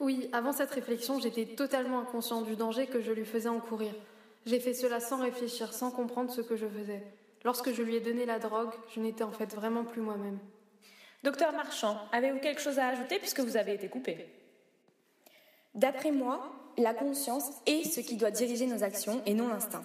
Oui, 0.00 0.28
avant 0.32 0.52
cette 0.52 0.70
réflexion, 0.70 1.20
j'étais 1.20 1.46
totalement 1.46 2.00
inconscient 2.00 2.42
du 2.42 2.56
danger 2.56 2.86
que 2.86 3.00
je 3.00 3.12
lui 3.12 3.24
faisais 3.24 3.48
encourir. 3.48 3.94
J'ai 4.44 4.60
fait 4.60 4.74
cela 4.74 5.00
sans 5.00 5.22
réfléchir, 5.22 5.72
sans 5.72 5.90
comprendre 5.90 6.30
ce 6.30 6.42
que 6.42 6.56
je 6.56 6.66
faisais. 6.66 7.02
Lorsque 7.44 7.72
je 7.72 7.82
lui 7.82 7.96
ai 7.96 8.00
donné 8.00 8.26
la 8.26 8.38
drogue, 8.38 8.72
je 8.94 9.00
n'étais 9.00 9.24
en 9.24 9.32
fait 9.32 9.54
vraiment 9.54 9.84
plus 9.84 10.02
moi-même. 10.02 10.38
Docteur 11.22 11.52
Marchand, 11.52 11.98
avez-vous 12.12 12.40
quelque 12.40 12.60
chose 12.60 12.78
à 12.78 12.88
ajouter 12.88 13.18
puisque 13.18 13.40
vous 13.40 13.56
avez 13.56 13.72
été 13.72 13.88
coupé? 13.88 14.26
D'après 15.74 16.10
moi, 16.10 16.52
la 16.76 16.92
conscience 16.92 17.50
est 17.64 17.84
ce 17.84 18.00
qui 18.00 18.16
doit 18.16 18.30
diriger 18.30 18.66
nos 18.66 18.82
actions 18.82 19.22
et 19.24 19.32
non 19.32 19.48
l'instinct. 19.48 19.84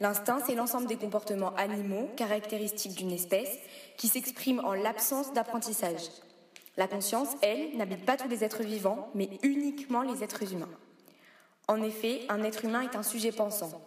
L'instinct, 0.00 0.40
c'est 0.46 0.54
l'ensemble 0.54 0.86
des 0.86 0.96
comportements 0.96 1.54
animaux 1.56 2.08
caractéristiques 2.16 2.96
d'une 2.96 3.12
espèce 3.12 3.58
qui 3.98 4.08
s'expriment 4.08 4.64
en 4.64 4.72
l'absence 4.72 5.34
d'apprentissage. 5.34 6.08
La 6.78 6.88
conscience, 6.88 7.28
elle, 7.42 7.76
n'habite 7.76 8.06
pas 8.06 8.16
tous 8.16 8.28
les 8.28 8.42
êtres 8.42 8.62
vivants, 8.62 9.10
mais 9.14 9.28
uniquement 9.42 10.00
les 10.00 10.24
êtres 10.24 10.50
humains. 10.52 10.70
En 11.68 11.82
effet, 11.82 12.22
un 12.30 12.42
être 12.42 12.64
humain 12.64 12.80
est 12.80 12.96
un 12.96 13.02
sujet 13.02 13.30
pensant. 13.30 13.82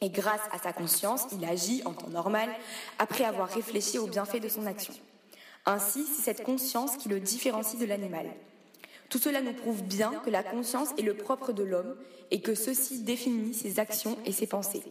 Et 0.00 0.10
grâce 0.10 0.40
à 0.50 0.58
sa 0.58 0.72
conscience, 0.72 1.26
il 1.30 1.44
agit 1.44 1.82
en 1.84 1.92
temps 1.92 2.08
normal 2.08 2.50
après 2.98 3.24
avoir 3.24 3.48
réfléchi 3.48 3.98
aux 3.98 4.08
bienfaits 4.08 4.42
de 4.42 4.48
son 4.48 4.66
action. 4.66 4.92
Ainsi, 5.66 6.04
c'est 6.04 6.22
cette 6.34 6.44
conscience 6.44 6.96
qui 6.96 7.08
le 7.08 7.20
différencie 7.20 7.80
de 7.80 7.86
l'animal. 7.86 8.26
Tout 9.08 9.18
cela 9.18 9.40
nous 9.40 9.54
prouve 9.54 9.84
bien 9.84 10.12
que 10.24 10.30
la 10.30 10.42
conscience 10.42 10.90
est 10.98 11.02
le 11.02 11.16
propre 11.16 11.52
de 11.52 11.62
l'homme 11.62 11.96
et 12.32 12.40
que 12.40 12.56
ceci 12.56 13.02
définit 13.02 13.54
ses 13.54 13.78
actions 13.78 14.18
et 14.24 14.32
ses 14.32 14.48
pensées. 14.48 14.82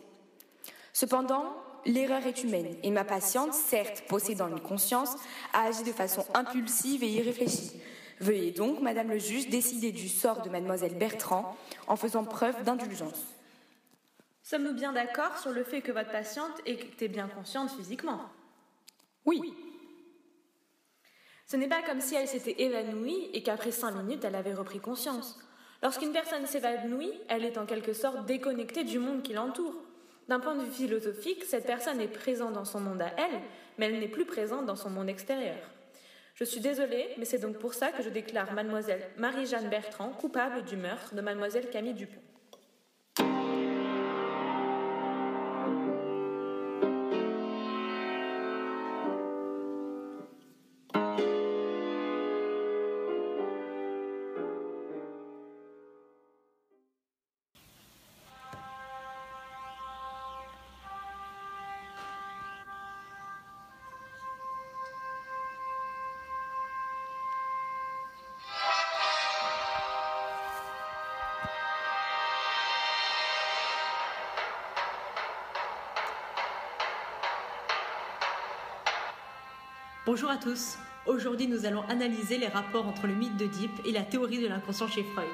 Cependant, 0.94 1.56
l'erreur 1.86 2.26
est 2.26 2.44
humaine 2.44 2.78
et 2.84 2.92
ma 2.92 3.04
patiente, 3.04 3.54
certes 3.54 4.04
possédant 4.08 4.48
une 4.48 4.62
conscience, 4.62 5.16
a 5.52 5.64
agi 5.64 5.84
de 5.84 5.92
façon 5.92 6.26
impulsive 6.34 7.04
et 7.04 7.10
irréfléchie. 7.10 7.82
Veuillez 8.20 8.52
donc, 8.52 8.80
Madame 8.80 9.10
le 9.10 9.18
juge, 9.18 9.50
décider 9.50 9.92
du 9.92 10.08
sort 10.08 10.44
de 10.44 10.50
Mademoiselle 10.50 10.96
Bertrand 10.96 11.58
en 11.88 11.96
faisant 11.96 12.24
preuve 12.24 12.64
d'indulgence. 12.64 13.26
Sommes-nous 14.44 14.74
bien 14.74 14.94
d'accord 14.94 15.38
sur 15.40 15.52
le 15.52 15.64
fait 15.64 15.82
que 15.82 15.92
votre 15.92 16.12
patiente 16.12 16.62
était 16.66 17.08
bien 17.08 17.28
consciente 17.28 17.72
physiquement? 17.72 18.22
Oui. 19.26 19.42
Ce 21.48 21.56
n'est 21.56 21.68
pas 21.68 21.82
comme 21.82 22.02
si 22.02 22.16
elle 22.16 22.28
s'était 22.28 22.62
évanouie 22.62 23.30
et 23.34 23.42
qu'après 23.42 23.72
cinq 23.72 23.92
minutes, 23.96 24.24
elle 24.26 24.36
avait 24.36 24.54
repris 24.54 24.80
conscience. 24.80 25.40
Lorsqu'une 25.82 26.12
personne 26.12 26.46
s'évanouit, 26.46 27.12
elle 27.30 27.46
est 27.46 27.58
en 27.58 27.66
quelque 27.66 27.94
sorte 27.94 28.26
déconnectée 28.26 28.84
du 28.84 29.00
monde 29.00 29.24
qui 29.24 29.34
l'entoure. 29.34 29.76
D'un 30.28 30.40
point 30.40 30.56
de 30.56 30.64
vue 30.64 30.72
philosophique, 30.72 31.44
cette 31.44 31.66
personne 31.66 32.00
est 32.00 32.08
présente 32.08 32.54
dans 32.54 32.66
son 32.66 32.80
monde 32.80 33.02
à 33.02 33.12
elle, 33.18 33.42
mais 33.78 33.88
elle 33.88 34.00
n'est 34.00 34.08
plus 34.08 34.26
présente 34.26 34.66
dans 34.66 34.76
son 34.76 34.90
monde 34.90 35.10
extérieur. 35.10 35.58
Je 36.36 36.46
suis 36.46 36.62
désolée, 36.62 37.10
mais 37.18 37.26
c'est 37.26 37.40
donc 37.40 37.60
pour 37.60 37.74
ça 37.74 37.92
que 37.92 38.02
je 38.02 38.10
déclare 38.10 38.54
mademoiselle 38.54 39.04
Marie-Jeanne 39.18 39.70
Bertrand 39.70 40.10
coupable 40.10 40.64
du 40.64 40.78
meurtre 40.78 41.14
de 41.14 41.22
mademoiselle 41.22 41.70
Camille 41.70 41.94
Dupont. 41.94 42.22
Bonjour 80.14 80.30
à 80.30 80.38
tous. 80.38 80.78
Aujourd'hui, 81.08 81.48
nous 81.48 81.66
allons 81.66 81.82
analyser 81.90 82.38
les 82.38 82.48
rapports 82.48 82.86
entre 82.86 83.08
le 83.08 83.16
mythe 83.16 83.36
d'Oedipe 83.36 83.82
et 83.84 83.92
la 83.92 84.04
théorie 84.04 84.44
de 84.44 84.48
l'inconscient 84.48 84.88
chez 84.88 85.02
Freud. 85.02 85.26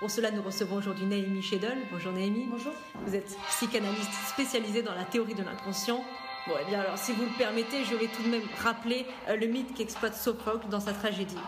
Pour 0.00 0.10
cela, 0.10 0.32
nous 0.32 0.42
recevons 0.42 0.74
aujourd'hui 0.74 1.06
Naomi 1.06 1.40
Shedel. 1.40 1.78
Bonjour 1.92 2.12
Naomi. 2.12 2.48
Bonjour. 2.50 2.72
Vous 3.06 3.14
êtes 3.14 3.38
psychanalyste 3.50 4.12
spécialisée 4.26 4.82
dans 4.82 4.96
la 4.96 5.04
théorie 5.04 5.36
de 5.36 5.44
l'inconscient. 5.44 6.02
Bon, 6.48 6.54
eh 6.60 6.68
bien 6.68 6.80
alors, 6.80 6.98
si 6.98 7.12
vous 7.12 7.22
le 7.22 7.38
permettez, 7.38 7.84
je 7.84 7.94
vais 7.94 8.08
tout 8.08 8.24
de 8.24 8.28
même 8.28 8.42
rappeler 8.64 9.06
euh, 9.28 9.36
le 9.36 9.46
mythe 9.46 9.72
qu'exploite 9.74 10.16
Sophocle 10.16 10.68
dans 10.70 10.80
sa 10.80 10.92
tragédie. 10.92 11.38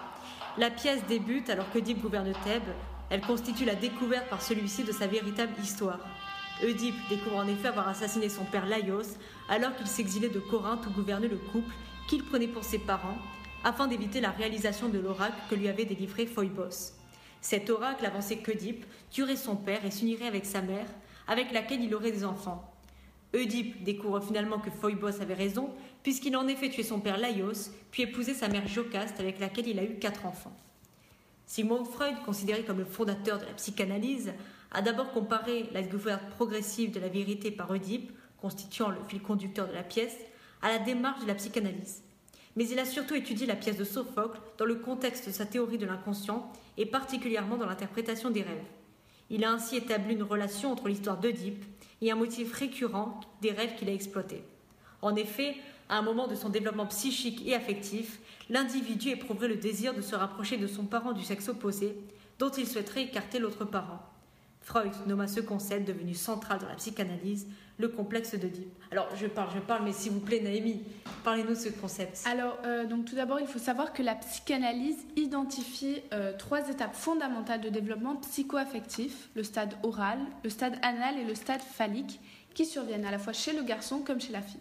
La 0.57 0.71
pièce 0.71 1.05
débute 1.09 1.51
alors 1.51 1.69
qu'Oedipe 1.73 2.01
gouverne 2.01 2.33
Thèbes. 2.45 2.63
Elle 3.11 3.23
constitue 3.23 3.65
la 3.65 3.75
découverte 3.75 4.29
par 4.29 4.41
celui-ci 4.41 4.85
de 4.85 4.93
sa 4.93 5.09
véritable 5.09 5.55
histoire. 5.61 5.99
Oedipe 6.63 6.95
découvre 7.09 7.39
en 7.39 7.49
effet 7.49 7.67
avoir 7.67 7.89
assassiné 7.89 8.29
son 8.29 8.45
père 8.45 8.67
Laios 8.67 9.19
alors 9.49 9.75
qu'il 9.75 9.89
s'exilait 9.89 10.29
de 10.29 10.39
Corinthe 10.39 10.87
où 10.87 10.91
gouvernait 10.91 11.27
le 11.27 11.39
couple 11.39 11.75
qu'il 12.09 12.25
prenait 12.25 12.49
pour 12.49 12.65
ses 12.65 12.79
parents 12.79 13.19
afin 13.63 13.87
d'éviter 13.87 14.21
la 14.21 14.31
réalisation 14.31 14.89
de 14.89 14.99
l'oracle 14.99 15.37
que 15.49 15.55
lui 15.55 15.69
avait 15.69 15.85
délivré 15.85 16.27
Phoebos. 16.27 16.95
Cet 17.41 17.71
oracle 17.71 18.07
avançait 18.07 18.39
qu'Oedipe 18.39 18.85
tuerait 19.11 19.37
son 19.37 19.57
père 19.57 19.85
et 19.85 19.91
s'unirait 19.91 20.27
avec 20.27 20.47
sa 20.47 20.63
mère, 20.63 20.87
avec 21.29 21.53
laquelle 21.53 21.83
il 21.83 21.95
aurait 21.95 22.11
des 22.11 22.25
enfants. 22.25 22.73
Oedipe 23.35 23.85
découvre 23.85 24.21
finalement 24.21 24.59
que 24.59 24.71
Phoebos 24.71 25.21
avait 25.21 25.35
raison, 25.35 25.71
puisqu'il 26.03 26.37
en 26.37 26.49
effet 26.49 26.71
tué 26.71 26.83
son 26.83 26.99
père 26.99 27.19
Laios, 27.19 27.71
puis 27.91 28.05
épousé 28.05 28.33
sa 28.33 28.49
mère 28.49 28.67
Jocaste, 28.67 29.21
avec 29.21 29.39
laquelle 29.39 29.69
il 29.69 29.79
a 29.79 29.85
eu 29.85 29.99
quatre 29.99 30.25
enfants. 30.25 30.57
Sigmund 31.47 31.87
Freud, 31.87 32.17
considéré 32.25 32.63
comme 32.63 32.79
le 32.79 32.85
fondateur 32.85 33.39
de 33.39 33.45
la 33.45 33.53
psychanalyse, 33.53 34.33
a 34.71 34.83
d'abord 34.83 35.13
comparé 35.13 35.69
la 35.73 35.83
découverte 35.83 36.29
progressive 36.31 36.91
de 36.91 37.01
la 37.01 37.09
vérité 37.09 37.51
par 37.51 37.71
Oedipe, 37.71 38.13
constituant 38.41 38.89
le 38.89 38.99
fil 39.09 39.21
conducteur 39.21 39.69
de 39.69 39.73
la 39.73 39.83
pièce, 39.83 40.17
à 40.63 40.69
la 40.69 40.79
démarche 40.79 41.23
de 41.23 41.27
la 41.27 41.35
psychanalyse. 41.35 42.03
Mais 42.57 42.69
il 42.69 42.79
a 42.79 42.85
surtout 42.85 43.15
étudié 43.15 43.47
la 43.47 43.57
pièce 43.57 43.77
de 43.77 43.85
Sophocle 43.85 44.41
dans 44.57 44.65
le 44.65 44.77
contexte 44.77 45.27
de 45.29 45.33
sa 45.33 45.47
théorie 45.47 45.79
de 45.79 45.87
l'inconscient 45.87 46.51
et 46.77 46.87
particulièrement 46.87 47.57
dans 47.57 47.67
l'interprétation 47.67 48.31
des 48.31 48.43
rêves. 48.43 48.65
Il 49.31 49.45
a 49.45 49.53
ainsi 49.53 49.77
établi 49.77 50.15
une 50.15 50.23
relation 50.23 50.73
entre 50.73 50.89
l'histoire 50.89 51.19
d'Oedipe 51.19 51.65
et 52.01 52.11
un 52.11 52.17
motif 52.17 52.53
récurrent 52.53 53.21
des 53.43 53.53
rêves 53.53 53.77
qu'il 53.77 53.89
a 53.89 53.93
exploités. 53.93 54.43
En 55.03 55.15
effet, 55.15 55.57
à 55.89 55.99
un 55.99 56.03
moment 56.03 56.27
de 56.27 56.35
son 56.35 56.49
développement 56.49 56.87
psychique 56.87 57.47
et 57.47 57.55
affectif, 57.55 58.19
l'individu 58.51 59.11
éprouverait 59.11 59.49
le 59.49 59.57
désir 59.57 59.95
de 59.95 60.01
se 60.01 60.17
rapprocher 60.17 60.57
de 60.57 60.67
son 60.67 60.85
parent 60.85 61.13
du 61.13 61.23
sexe 61.23 61.49
opposé, 61.49 61.97
dont 62.39 62.51
il 62.51 62.67
souhaiterait 62.67 63.05
écarter 63.05 63.39
l'autre 63.39 63.65
parent. 63.65 64.01
Freud 64.69 64.93
nomma 65.07 65.27
ce 65.27 65.41
concept 65.41 65.89
devenu 65.89 66.13
central 66.13 66.59
dans 66.59 66.69
la 66.69 66.75
psychanalyse 66.75 67.47
le 67.79 67.89
complexe 67.89 68.35
d'Oedipe. 68.35 68.71
Alors 68.91 69.09
je 69.17 69.27
parle, 69.27 69.49
je 69.55 69.61
parle, 69.61 69.83
mais 69.83 69.95
s'il 69.95 70.13
vous 70.13 70.21
plaît, 70.21 70.41
Naomi, 70.41 70.83
parlez-nous 71.25 71.51
de 71.51 71.55
ce 71.55 71.71
concept. 71.71 72.23
Alors, 72.27 72.59
euh, 72.67 72.85
donc 72.85 73.07
tout 73.07 73.15
d'abord, 73.15 73.41
il 73.41 73.47
faut 73.47 73.59
savoir 73.59 73.95
que 73.95 74.03
la 74.03 74.15
psychanalyse 74.15 74.99
identifie 75.17 76.03
euh, 76.13 76.37
trois 76.37 76.69
étapes 76.69 76.95
fondamentales 76.95 77.63
de 77.63 77.71
développement 77.71 78.17
psycho-affectif 78.17 79.31
le 79.35 79.43
stade 79.43 79.75
oral, 79.83 80.19
le 80.45 80.51
stade 80.51 80.79
anal 80.83 81.19
et 81.19 81.25
le 81.25 81.35
stade 81.35 81.63
phallique, 81.63 82.21
qui 82.53 82.67
surviennent 82.67 83.07
à 83.07 83.11
la 83.11 83.19
fois 83.19 83.33
chez 83.33 83.55
le 83.55 83.63
garçon 83.63 84.01
comme 84.01 84.21
chez 84.21 84.33
la 84.33 84.43
fille. 84.43 84.61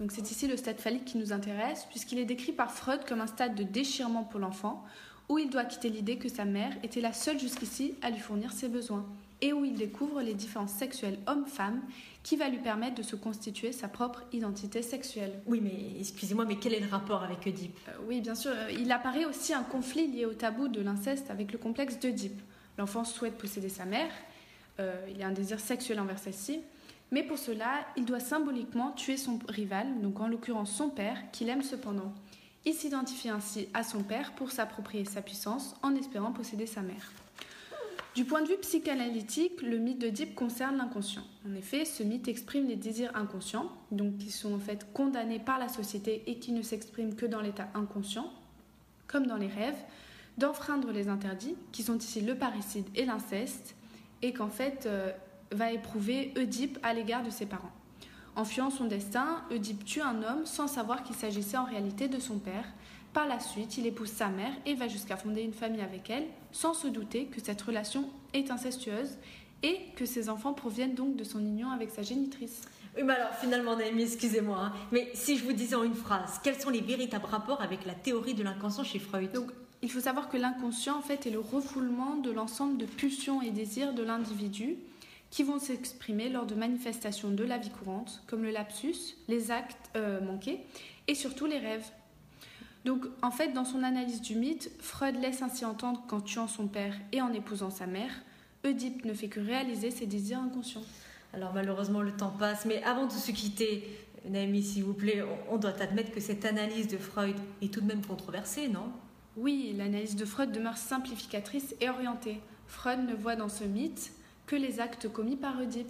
Donc 0.00 0.12
c'est 0.12 0.30
ici 0.30 0.48
le 0.48 0.58
stade 0.58 0.80
phallique 0.80 1.06
qui 1.06 1.16
nous 1.16 1.32
intéresse, 1.32 1.86
puisqu'il 1.88 2.18
est 2.18 2.26
décrit 2.26 2.52
par 2.52 2.72
Freud 2.72 3.06
comme 3.08 3.22
un 3.22 3.26
stade 3.26 3.54
de 3.54 3.62
déchirement 3.62 4.24
pour 4.24 4.40
l'enfant, 4.40 4.84
où 5.30 5.38
il 5.38 5.48
doit 5.48 5.64
quitter 5.64 5.88
l'idée 5.88 6.18
que 6.18 6.28
sa 6.28 6.44
mère 6.44 6.72
était 6.82 7.00
la 7.00 7.14
seule 7.14 7.38
jusqu'ici 7.38 7.94
à 8.02 8.10
lui 8.10 8.18
fournir 8.18 8.52
ses 8.52 8.68
besoins 8.68 9.06
et 9.42 9.52
où 9.52 9.64
il 9.64 9.74
découvre 9.74 10.20
les 10.20 10.34
différences 10.34 10.72
sexuelles 10.72 11.18
hommes-femmes 11.26 11.80
qui 12.22 12.36
va 12.36 12.48
lui 12.48 12.58
permettre 12.58 12.96
de 12.96 13.02
se 13.02 13.16
constituer 13.16 13.72
sa 13.72 13.88
propre 13.88 14.22
identité 14.32 14.82
sexuelle. 14.82 15.40
Oui, 15.46 15.60
mais 15.62 15.98
excusez-moi, 15.98 16.44
mais 16.44 16.56
quel 16.56 16.74
est 16.74 16.80
le 16.80 16.88
rapport 16.88 17.22
avec 17.22 17.46
Oedipe? 17.46 17.76
Euh, 17.88 17.92
Oui, 18.06 18.20
bien 18.20 18.34
sûr. 18.34 18.52
Euh, 18.54 18.70
il 18.70 18.92
apparaît 18.92 19.24
aussi 19.24 19.54
un 19.54 19.62
conflit 19.62 20.06
lié 20.06 20.26
au 20.26 20.34
tabou 20.34 20.68
de 20.68 20.80
l'inceste 20.80 21.30
avec 21.30 21.52
le 21.52 21.58
complexe 21.58 21.98
d'Oedipe. 21.98 22.40
L'enfant 22.76 23.04
souhaite 23.04 23.38
posséder 23.38 23.68
sa 23.68 23.84
mère, 23.84 24.10
euh, 24.78 24.94
il 25.14 25.22
a 25.22 25.26
un 25.26 25.32
désir 25.32 25.60
sexuel 25.60 26.00
envers 26.00 26.18
celle-ci, 26.18 26.60
mais 27.10 27.22
pour 27.22 27.38
cela, 27.38 27.86
il 27.96 28.04
doit 28.04 28.20
symboliquement 28.20 28.92
tuer 28.92 29.16
son 29.16 29.38
rival, 29.48 30.00
donc 30.00 30.20
en 30.20 30.28
l'occurrence 30.28 30.72
son 30.72 30.88
père, 30.88 31.30
qu'il 31.32 31.48
aime 31.48 31.62
cependant. 31.62 32.12
Il 32.64 32.74
s'identifie 32.74 33.30
ainsi 33.30 33.68
à 33.74 33.82
son 33.82 34.02
père 34.02 34.32
pour 34.32 34.50
s'approprier 34.50 35.04
sa 35.04 35.22
puissance 35.22 35.74
en 35.82 35.94
espérant 35.96 36.32
posséder 36.32 36.66
sa 36.66 36.82
mère. 36.82 37.10
Du 38.16 38.24
point 38.24 38.42
de 38.42 38.48
vue 38.48 38.56
psychanalytique, 38.56 39.62
le 39.62 39.78
mythe 39.78 40.00
d'Oedipe 40.00 40.34
concerne 40.34 40.76
l'inconscient. 40.78 41.22
En 41.48 41.54
effet, 41.54 41.84
ce 41.84 42.02
mythe 42.02 42.26
exprime 42.26 42.66
les 42.66 42.74
désirs 42.74 43.12
inconscients, 43.14 43.70
donc 43.92 44.18
qui 44.18 44.32
sont 44.32 44.52
en 44.52 44.58
fait 44.58 44.92
condamnés 44.92 45.38
par 45.38 45.60
la 45.60 45.68
société 45.68 46.24
et 46.26 46.40
qui 46.40 46.50
ne 46.50 46.62
s'expriment 46.62 47.14
que 47.14 47.24
dans 47.24 47.40
l'état 47.40 47.68
inconscient, 47.74 48.32
comme 49.06 49.28
dans 49.28 49.36
les 49.36 49.46
rêves, 49.46 49.78
d'enfreindre 50.38 50.90
les 50.90 51.08
interdits, 51.08 51.54
qui 51.70 51.84
sont 51.84 51.98
ici 51.98 52.20
le 52.20 52.34
parricide 52.34 52.86
et 52.96 53.04
l'inceste, 53.04 53.76
et 54.22 54.32
qu'en 54.32 54.48
fait 54.48 54.86
euh, 54.86 55.12
va 55.52 55.70
éprouver 55.70 56.32
Oedipe 56.36 56.80
à 56.82 56.94
l'égard 56.94 57.22
de 57.22 57.30
ses 57.30 57.46
parents. 57.46 57.72
En 58.34 58.44
fuyant 58.44 58.70
son 58.70 58.86
destin, 58.86 59.44
Oedipe 59.52 59.84
tue 59.84 60.00
un 60.00 60.22
homme 60.24 60.46
sans 60.46 60.66
savoir 60.66 61.04
qu'il 61.04 61.14
s'agissait 61.14 61.56
en 61.56 61.64
réalité 61.64 62.08
de 62.08 62.18
son 62.18 62.38
père, 62.38 62.66
par 63.12 63.26
la 63.26 63.40
suite, 63.40 63.76
il 63.78 63.86
épouse 63.86 64.10
sa 64.10 64.28
mère 64.28 64.52
et 64.66 64.74
va 64.74 64.88
jusqu'à 64.88 65.16
fonder 65.16 65.42
une 65.42 65.52
famille 65.52 65.80
avec 65.80 66.10
elle, 66.10 66.26
sans 66.52 66.74
se 66.74 66.86
douter 66.86 67.26
que 67.26 67.40
cette 67.40 67.60
relation 67.60 68.08
est 68.34 68.50
incestueuse 68.50 69.16
et 69.62 69.78
que 69.96 70.06
ses 70.06 70.28
enfants 70.28 70.54
proviennent 70.54 70.94
donc 70.94 71.16
de 71.16 71.24
son 71.24 71.40
union 71.40 71.70
avec 71.70 71.90
sa 71.90 72.02
génitrice. 72.02 72.62
Oui, 72.96 73.02
mais 73.04 73.14
alors 73.14 73.34
finalement, 73.34 73.76
Naomi, 73.76 74.02
excusez-moi, 74.02 74.58
hein, 74.58 74.72
mais 74.90 75.10
si 75.14 75.36
je 75.36 75.44
vous 75.44 75.52
disais 75.52 75.76
en 75.76 75.84
une 75.84 75.94
phrase, 75.94 76.40
quels 76.42 76.60
sont 76.60 76.70
les 76.70 76.80
véritables 76.80 77.26
rapports 77.26 77.60
avec 77.60 77.84
la 77.84 77.94
théorie 77.94 78.34
de 78.34 78.42
l'inconscient 78.42 78.84
chez 78.84 78.98
Freud? 78.98 79.30
Donc, 79.32 79.50
il 79.82 79.90
faut 79.90 80.00
savoir 80.00 80.28
que 80.28 80.36
l'inconscient, 80.36 80.98
en 80.98 81.02
fait, 81.02 81.26
est 81.26 81.30
le 81.30 81.38
refoulement 81.38 82.16
de 82.16 82.30
l'ensemble 82.30 82.76
de 82.78 82.86
pulsions 82.86 83.42
et 83.42 83.50
désirs 83.50 83.94
de 83.94 84.02
l'individu 84.02 84.76
qui 85.30 85.44
vont 85.44 85.58
s'exprimer 85.58 86.28
lors 86.28 86.44
de 86.44 86.54
manifestations 86.54 87.30
de 87.30 87.44
la 87.44 87.56
vie 87.56 87.70
courante, 87.70 88.22
comme 88.26 88.42
le 88.42 88.50
lapsus, 88.50 89.16
les 89.28 89.50
actes 89.50 89.90
euh, 89.96 90.20
manqués 90.20 90.60
et 91.06 91.14
surtout 91.14 91.46
les 91.46 91.58
rêves. 91.58 91.86
Donc, 92.84 93.04
en 93.22 93.30
fait, 93.30 93.52
dans 93.52 93.64
son 93.64 93.82
analyse 93.82 94.22
du 94.22 94.36
mythe, 94.36 94.70
Freud 94.78 95.16
laisse 95.20 95.42
ainsi 95.42 95.64
entendre 95.64 96.02
qu'en 96.08 96.20
tuant 96.20 96.48
son 96.48 96.66
père 96.66 96.94
et 97.12 97.20
en 97.20 97.32
épousant 97.32 97.70
sa 97.70 97.86
mère, 97.86 98.10
Oedipe 98.64 99.04
ne 99.04 99.14
fait 99.14 99.28
que 99.28 99.40
réaliser 99.40 99.90
ses 99.90 100.06
désirs 100.06 100.40
inconscients. 100.40 100.84
Alors 101.32 101.54
malheureusement 101.54 102.02
le 102.02 102.12
temps 102.12 102.34
passe, 102.36 102.66
mais 102.66 102.82
avant 102.82 103.06
de 103.06 103.12
se 103.12 103.30
quitter, 103.30 103.84
Naomi 104.28 104.62
s'il 104.62 104.84
vous 104.84 104.94
plaît, 104.94 105.22
on 105.48 105.56
doit 105.56 105.80
admettre 105.80 106.10
que 106.10 106.20
cette 106.20 106.44
analyse 106.44 106.88
de 106.88 106.98
Freud 106.98 107.36
est 107.62 107.72
tout 107.72 107.80
de 107.80 107.86
même 107.86 108.04
controversée, 108.04 108.68
non? 108.68 108.92
Oui, 109.36 109.74
l'analyse 109.78 110.16
de 110.16 110.24
Freud 110.24 110.50
demeure 110.50 110.76
simplificatrice 110.76 111.74
et 111.80 111.88
orientée. 111.88 112.40
Freud 112.66 113.08
ne 113.08 113.14
voit 113.14 113.36
dans 113.36 113.48
ce 113.48 113.64
mythe 113.64 114.12
que 114.46 114.56
les 114.56 114.80
actes 114.80 115.08
commis 115.08 115.36
par 115.36 115.58
Oedipe. 115.60 115.88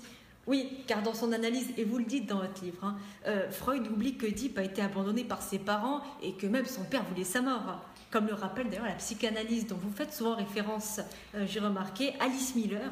Oui, 0.51 0.83
car 0.89 1.01
dans 1.01 1.15
son 1.15 1.31
analyse, 1.31 1.69
et 1.77 1.85
vous 1.85 1.99
le 1.99 2.05
dites 2.05 2.27
dans 2.27 2.39
votre 2.39 2.65
livre, 2.65 2.85
hein, 2.85 2.97
euh, 3.29 3.49
Freud 3.53 3.87
oublie 3.87 4.17
que 4.17 4.27
Oedipe 4.27 4.59
a 4.59 4.65
été 4.65 4.83
abandonné 4.83 5.23
par 5.23 5.43
ses 5.43 5.61
parents 5.61 6.01
et 6.25 6.33
que 6.33 6.49
même 6.49 6.67
son 6.67 6.83
père 6.83 7.05
voulait 7.05 7.23
sa 7.23 7.41
mort. 7.41 7.81
Comme 8.11 8.27
le 8.27 8.35
rappelle 8.35 8.69
d'ailleurs 8.69 8.87
la 8.87 8.95
psychanalyse 8.95 9.69
dont 9.69 9.77
vous 9.81 9.93
faites 9.93 10.13
souvent 10.13 10.35
référence, 10.35 10.99
euh, 11.37 11.47
j'ai 11.47 11.61
remarqué, 11.61 12.15
Alice 12.19 12.57
Miller, 12.57 12.91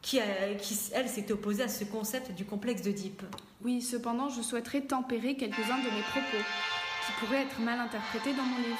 qui, 0.00 0.20
qui 0.60 0.78
elle, 0.92 1.08
s'est 1.08 1.32
opposée 1.32 1.64
à 1.64 1.68
ce 1.68 1.82
concept 1.82 2.30
du 2.36 2.44
complexe 2.44 2.82
d'Oedipe. 2.82 3.24
Oui, 3.64 3.82
cependant, 3.82 4.28
je 4.28 4.40
souhaiterais 4.40 4.82
tempérer 4.82 5.34
quelques-uns 5.34 5.78
de 5.78 5.90
mes 5.90 6.02
propos, 6.12 6.44
qui 7.04 7.12
pourraient 7.18 7.42
être 7.42 7.58
mal 7.58 7.80
interprétés 7.80 8.32
dans 8.32 8.44
mon 8.44 8.58
livre. 8.58 8.78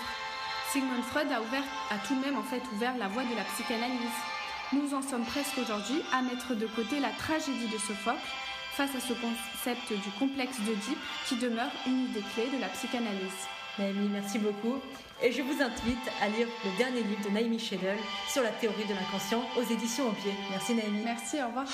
Sigmund 0.71 1.03
Freud 1.03 1.27
a, 1.33 1.41
ouvert, 1.41 1.65
a 1.91 1.99
tout 2.07 2.15
de 2.15 2.21
même 2.21 2.37
en 2.37 2.45
fait 2.45 2.63
ouvert 2.73 2.97
la 2.99 3.09
voie 3.09 3.25
de 3.25 3.35
la 3.35 3.43
psychanalyse. 3.43 4.36
Nous 4.73 4.95
en 4.95 5.03
sommes 5.03 5.25
presque 5.25 5.59
aujourd'hui 5.59 6.03
à 6.13 6.23
mettre 6.23 6.55
de 6.55 6.67
côté 6.67 6.99
la 6.99 7.11
tragédie 7.11 7.69
de 7.73 7.79
Sophocle 7.79 8.19
face 8.73 8.91
à 8.97 9.01
ce 9.01 9.13
concept 9.13 9.93
du 9.93 10.11
complexe 10.19 10.59
d'Oedipe 10.61 10.99
qui 11.29 11.37
demeure 11.37 11.71
une 11.87 12.07
idée 12.07 12.23
clé 12.35 12.49
de 12.53 12.61
la 12.61 12.67
psychanalyse. 12.69 13.47
Naomi, 13.79 14.09
merci 14.09 14.39
beaucoup. 14.39 14.81
Et 15.23 15.31
je 15.31 15.43
vous 15.43 15.63
invite 15.63 16.11
à 16.21 16.29
lire 16.29 16.49
le 16.65 16.77
dernier 16.79 17.03
livre 17.03 17.25
de 17.25 17.31
Naomi 17.31 17.61
Schedel 17.61 17.97
sur 18.29 18.43
la 18.43 18.51
théorie 18.51 18.85
de 18.89 18.95
l'inconscient 18.95 19.43
aux 19.57 19.73
éditions 19.73 20.09
au 20.09 20.13
pied. 20.13 20.33
Merci 20.51 20.75
Naomi. 20.75 21.03
Merci, 21.05 21.37
au 21.43 21.47
revoir. 21.47 21.67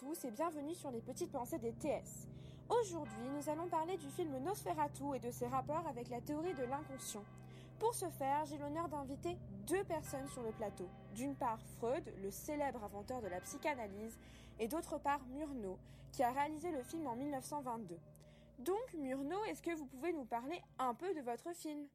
Et 0.00 0.30
bienvenue 0.30 0.74
sur 0.74 0.92
les 0.92 1.00
petites 1.00 1.32
pensées 1.32 1.58
des 1.58 1.72
TS. 1.72 2.28
Aujourd'hui, 2.68 3.28
nous 3.36 3.50
allons 3.50 3.66
parler 3.66 3.96
du 3.96 4.08
film 4.08 4.38
Nosferatu 4.38 5.16
et 5.16 5.18
de 5.18 5.30
ses 5.32 5.48
rapports 5.48 5.84
avec 5.88 6.08
la 6.08 6.20
théorie 6.20 6.54
de 6.54 6.62
l'inconscient. 6.62 7.24
Pour 7.80 7.94
ce 7.94 8.08
faire, 8.10 8.44
j'ai 8.46 8.58
l'honneur 8.58 8.88
d'inviter 8.88 9.36
deux 9.66 9.82
personnes 9.84 10.28
sur 10.28 10.42
le 10.42 10.52
plateau. 10.52 10.88
D'une 11.16 11.34
part, 11.34 11.58
Freud, 11.78 12.04
le 12.22 12.30
célèbre 12.30 12.82
inventeur 12.84 13.20
de 13.20 13.26
la 13.26 13.40
psychanalyse, 13.40 14.16
et 14.60 14.68
d'autre 14.68 14.98
part, 14.98 15.20
Murnau, 15.30 15.76
qui 16.12 16.22
a 16.22 16.30
réalisé 16.30 16.70
le 16.70 16.84
film 16.84 17.06
en 17.08 17.16
1922. 17.16 17.98
Donc, 18.60 18.94
Murnau, 18.94 19.44
est-ce 19.46 19.62
que 19.62 19.74
vous 19.74 19.86
pouvez 19.86 20.12
nous 20.12 20.26
parler 20.26 20.62
un 20.78 20.94
peu 20.94 21.12
de 21.12 21.22
votre 21.22 21.52
film? 21.56 21.88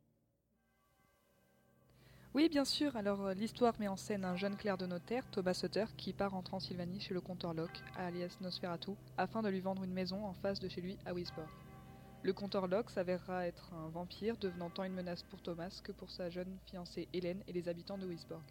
Oui, 2.33 2.49
bien 2.49 2.65
sûr. 2.65 2.95
Alors, 2.95 3.25
euh, 3.25 3.33
l'histoire 3.33 3.73
met 3.79 3.87
en 3.87 3.95
scène 3.95 4.25
un 4.25 4.35
jeune 4.35 4.55
clerc 4.55 4.77
de 4.77 4.85
notaire, 4.85 5.29
Thomas 5.29 5.53
Sutter, 5.53 5.85
qui 5.97 6.13
part 6.13 6.33
en 6.33 6.41
Transylvanie 6.41 6.99
chez 6.99 7.13
le 7.13 7.21
compteur 7.21 7.53
Locke, 7.53 7.81
alias 7.95 8.37
Nosferatu, 8.41 8.91
afin 9.17 9.41
de 9.41 9.49
lui 9.49 9.59
vendre 9.59 9.83
une 9.83 9.93
maison 9.93 10.25
en 10.25 10.33
face 10.33 10.59
de 10.59 10.67
chez 10.67 10.81
lui 10.81 10.97
à 11.05 11.13
Wisborg. 11.13 11.47
Le 12.23 12.33
compteur 12.33 12.67
Locke 12.67 12.89
s'avérera 12.89 13.45
être 13.45 13.73
un 13.73 13.89
vampire, 13.89 14.37
devenant 14.37 14.69
tant 14.69 14.83
une 14.83 14.93
menace 14.93 15.23
pour 15.23 15.41
Thomas 15.41 15.81
que 15.83 15.91
pour 15.91 16.09
sa 16.09 16.29
jeune 16.29 16.57
fiancée 16.65 17.07
Hélène 17.13 17.43
et 17.47 17.53
les 17.53 17.67
habitants 17.69 17.97
de 17.97 18.07
Wisborg. 18.07 18.43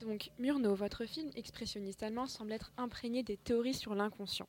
Donc, 0.00 0.30
Murnau, 0.38 0.74
votre 0.74 1.06
film 1.06 1.30
expressionniste 1.36 2.02
allemand 2.02 2.26
semble 2.26 2.52
être 2.52 2.72
imprégné 2.76 3.22
des 3.22 3.36
théories 3.36 3.74
sur 3.74 3.94
l'inconscient. 3.94 4.48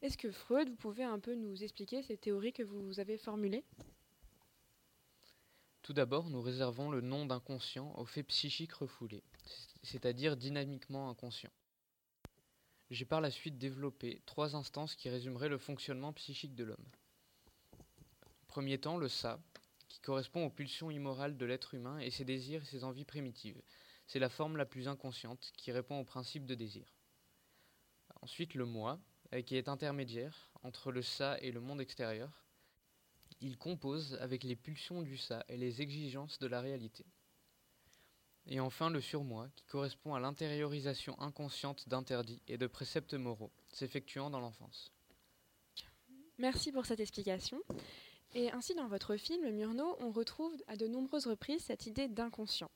Est-ce 0.00 0.16
que 0.16 0.30
Freud, 0.30 0.68
vous 0.68 0.76
pouvez 0.76 1.04
un 1.04 1.18
peu 1.18 1.34
nous 1.34 1.62
expliquer 1.62 2.02
ces 2.02 2.16
théories 2.16 2.52
que 2.52 2.62
vous 2.62 3.00
avez 3.00 3.18
formulées? 3.18 3.64
Tout 5.86 5.92
d'abord, 5.92 6.30
nous 6.30 6.42
réservons 6.42 6.90
le 6.90 7.00
nom 7.00 7.26
d'inconscient 7.26 7.94
au 7.96 8.04
fait 8.04 8.24
psychique 8.24 8.72
refoulé, 8.72 9.22
c'est-à-dire 9.84 10.36
dynamiquement 10.36 11.08
inconscient. 11.08 11.52
J'ai 12.90 13.04
par 13.04 13.20
la 13.20 13.30
suite 13.30 13.56
développé 13.56 14.20
trois 14.26 14.56
instances 14.56 14.96
qui 14.96 15.08
résumeraient 15.08 15.48
le 15.48 15.58
fonctionnement 15.58 16.12
psychique 16.12 16.56
de 16.56 16.64
l'homme. 16.64 16.84
Premier 18.48 18.78
temps, 18.78 18.96
le 18.96 19.06
ça, 19.06 19.38
qui 19.86 20.00
correspond 20.00 20.44
aux 20.44 20.50
pulsions 20.50 20.90
immorales 20.90 21.36
de 21.36 21.46
l'être 21.46 21.74
humain 21.74 22.00
et 22.00 22.10
ses 22.10 22.24
désirs 22.24 22.62
et 22.62 22.66
ses 22.66 22.82
envies 22.82 23.04
primitives. 23.04 23.62
C'est 24.08 24.18
la 24.18 24.28
forme 24.28 24.56
la 24.56 24.66
plus 24.66 24.88
inconsciente 24.88 25.52
qui 25.56 25.70
répond 25.70 26.00
au 26.00 26.04
principe 26.04 26.46
de 26.46 26.56
désir. 26.56 26.96
Ensuite, 28.22 28.54
le 28.54 28.64
moi, 28.64 28.98
qui 29.46 29.54
est 29.54 29.68
intermédiaire 29.68 30.50
entre 30.64 30.90
le 30.90 31.02
ça 31.02 31.38
et 31.42 31.52
le 31.52 31.60
monde 31.60 31.80
extérieur, 31.80 32.45
il 33.40 33.58
compose 33.58 34.14
avec 34.20 34.44
les 34.44 34.56
pulsions 34.56 35.02
du 35.02 35.16
ça 35.16 35.44
et 35.48 35.56
les 35.56 35.82
exigences 35.82 36.38
de 36.38 36.46
la 36.46 36.60
réalité. 36.60 37.04
Et 38.46 38.60
enfin 38.60 38.90
le 38.90 39.00
surmoi, 39.00 39.48
qui 39.56 39.64
correspond 39.66 40.14
à 40.14 40.20
l'intériorisation 40.20 41.20
inconsciente 41.20 41.88
d'interdits 41.88 42.42
et 42.46 42.58
de 42.58 42.66
préceptes 42.66 43.14
moraux, 43.14 43.52
s'effectuant 43.72 44.30
dans 44.30 44.40
l'enfance. 44.40 44.92
Merci 46.38 46.70
pour 46.70 46.86
cette 46.86 47.00
explication. 47.00 47.60
Et 48.34 48.50
ainsi, 48.50 48.74
dans 48.74 48.88
votre 48.88 49.16
film, 49.16 49.50
Murnau, 49.50 49.96
on 50.00 50.10
retrouve 50.10 50.54
à 50.66 50.76
de 50.76 50.86
nombreuses 50.86 51.26
reprises 51.26 51.64
cette 51.64 51.86
idée 51.86 52.08
d'inconscient, 52.08 52.70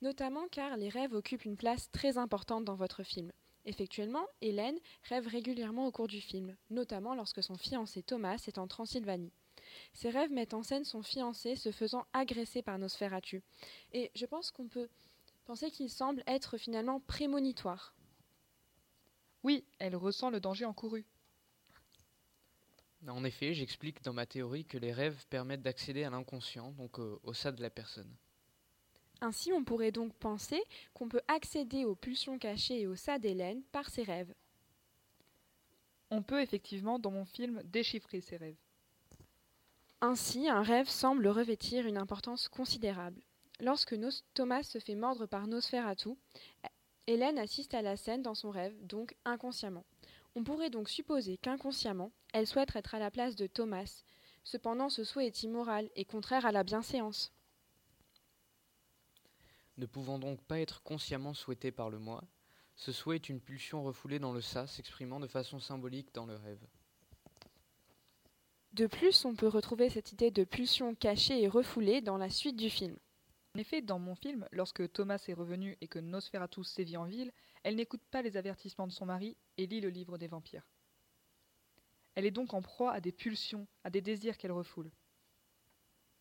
notamment 0.00 0.48
car 0.48 0.76
les 0.76 0.88
rêves 0.88 1.12
occupent 1.12 1.44
une 1.44 1.56
place 1.56 1.90
très 1.90 2.18
importante 2.18 2.64
dans 2.64 2.74
votre 2.74 3.02
film. 3.02 3.30
Effectuellement, 3.64 4.26
Hélène 4.40 4.78
rêve 5.04 5.26
régulièrement 5.26 5.86
au 5.86 5.92
cours 5.92 6.08
du 6.08 6.20
film, 6.20 6.56
notamment 6.70 7.14
lorsque 7.14 7.42
son 7.42 7.56
fiancé 7.56 8.02
Thomas 8.02 8.42
est 8.46 8.58
en 8.58 8.66
Transylvanie. 8.66 9.32
Ses 9.92 10.10
rêves 10.10 10.30
mettent 10.30 10.54
en 10.54 10.62
scène 10.62 10.84
son 10.84 11.02
fiancé 11.02 11.56
se 11.56 11.72
faisant 11.72 12.06
agresser 12.12 12.62
par 12.62 12.78
Nosferatu. 12.78 13.42
Et 13.92 14.10
je 14.14 14.26
pense 14.26 14.50
qu'on 14.50 14.68
peut 14.68 14.88
penser 15.44 15.70
qu'il 15.70 15.90
semble 15.90 16.22
être 16.26 16.56
finalement 16.56 17.00
prémonitoire. 17.00 17.94
Oui, 19.42 19.64
elle 19.78 19.96
ressent 19.96 20.30
le 20.30 20.40
danger 20.40 20.64
encouru. 20.64 21.04
En 23.08 23.24
effet, 23.24 23.52
j'explique 23.52 24.02
dans 24.02 24.12
ma 24.12 24.26
théorie 24.26 24.64
que 24.64 24.78
les 24.78 24.92
rêves 24.92 25.26
permettent 25.28 25.62
d'accéder 25.62 26.04
à 26.04 26.10
l'inconscient, 26.10 26.70
donc 26.72 26.98
au, 27.00 27.20
au 27.24 27.32
de 27.32 27.62
la 27.62 27.70
personne. 27.70 28.14
Ainsi, 29.20 29.52
on 29.52 29.64
pourrait 29.64 29.92
donc 29.92 30.14
penser 30.14 30.62
qu'on 30.94 31.08
peut 31.08 31.22
accéder 31.28 31.84
aux 31.84 31.96
pulsions 31.96 32.38
cachées 32.38 32.80
et 32.80 32.86
au 32.86 32.96
ça 32.96 33.18
d'Hélène 33.18 33.62
par 33.72 33.88
ses 33.88 34.02
rêves. 34.04 34.34
On 36.10 36.22
peut 36.22 36.42
effectivement, 36.42 36.98
dans 36.98 37.10
mon 37.10 37.24
film, 37.24 37.62
déchiffrer 37.64 38.20
ses 38.20 38.36
rêves. 38.36 38.61
Ainsi, 40.04 40.48
un 40.48 40.62
rêve 40.62 40.88
semble 40.88 41.28
revêtir 41.28 41.86
une 41.86 41.96
importance 41.96 42.48
considérable. 42.48 43.22
Lorsque 43.60 43.94
Thomas 44.34 44.64
se 44.64 44.80
fait 44.80 44.96
mordre 44.96 45.26
par 45.26 45.46
Nosferatu, 45.46 46.16
Hélène 47.06 47.38
assiste 47.38 47.72
à 47.72 47.82
la 47.82 47.96
scène 47.96 48.20
dans 48.20 48.34
son 48.34 48.50
rêve, 48.50 48.74
donc 48.84 49.14
inconsciemment. 49.24 49.84
On 50.34 50.42
pourrait 50.42 50.70
donc 50.70 50.88
supposer 50.88 51.36
qu'inconsciemment, 51.36 52.10
elle 52.32 52.48
souhaite 52.48 52.74
être 52.74 52.96
à 52.96 52.98
la 52.98 53.12
place 53.12 53.36
de 53.36 53.46
Thomas. 53.46 54.02
Cependant, 54.42 54.88
ce 54.88 55.04
souhait 55.04 55.26
est 55.26 55.44
immoral 55.44 55.88
et 55.94 56.04
contraire 56.04 56.46
à 56.46 56.50
la 56.50 56.64
bienséance. 56.64 57.32
Ne 59.76 59.86
pouvant 59.86 60.18
donc 60.18 60.42
pas 60.42 60.58
être 60.58 60.82
consciemment 60.82 61.32
souhaité 61.32 61.70
par 61.70 61.90
le 61.90 62.00
moi, 62.00 62.24
ce 62.74 62.90
souhait 62.90 63.16
est 63.16 63.28
une 63.28 63.40
pulsion 63.40 63.84
refoulée 63.84 64.18
dans 64.18 64.32
le 64.32 64.40
ça 64.40 64.66
s'exprimant 64.66 65.20
de 65.20 65.28
façon 65.28 65.60
symbolique 65.60 66.12
dans 66.12 66.26
le 66.26 66.34
rêve. 66.34 66.66
De 68.72 68.86
plus, 68.86 69.26
on 69.26 69.34
peut 69.34 69.48
retrouver 69.48 69.90
cette 69.90 70.12
idée 70.12 70.30
de 70.30 70.44
pulsion 70.44 70.94
cachée 70.94 71.42
et 71.42 71.48
refoulée 71.48 72.00
dans 72.00 72.16
la 72.16 72.30
suite 72.30 72.56
du 72.56 72.70
film. 72.70 72.96
En 73.54 73.58
effet, 73.58 73.82
dans 73.82 73.98
mon 73.98 74.14
film, 74.14 74.48
lorsque 74.50 74.90
Thomas 74.92 75.22
est 75.28 75.34
revenu 75.34 75.76
et 75.82 75.88
que 75.88 75.98
Nosferatu 75.98 76.64
sévit 76.64 76.96
en 76.96 77.04
ville, 77.04 77.32
elle 77.64 77.76
n'écoute 77.76 78.00
pas 78.10 78.22
les 78.22 78.38
avertissements 78.38 78.86
de 78.86 78.92
son 78.92 79.04
mari 79.04 79.36
et 79.58 79.66
lit 79.66 79.82
le 79.82 79.90
livre 79.90 80.16
des 80.16 80.26
vampires. 80.26 80.66
Elle 82.14 82.24
est 82.24 82.30
donc 82.30 82.54
en 82.54 82.62
proie 82.62 82.92
à 82.92 83.00
des 83.00 83.12
pulsions, 83.12 83.66
à 83.84 83.90
des 83.90 84.00
désirs 84.00 84.38
qu'elle 84.38 84.52
refoule. 84.52 84.90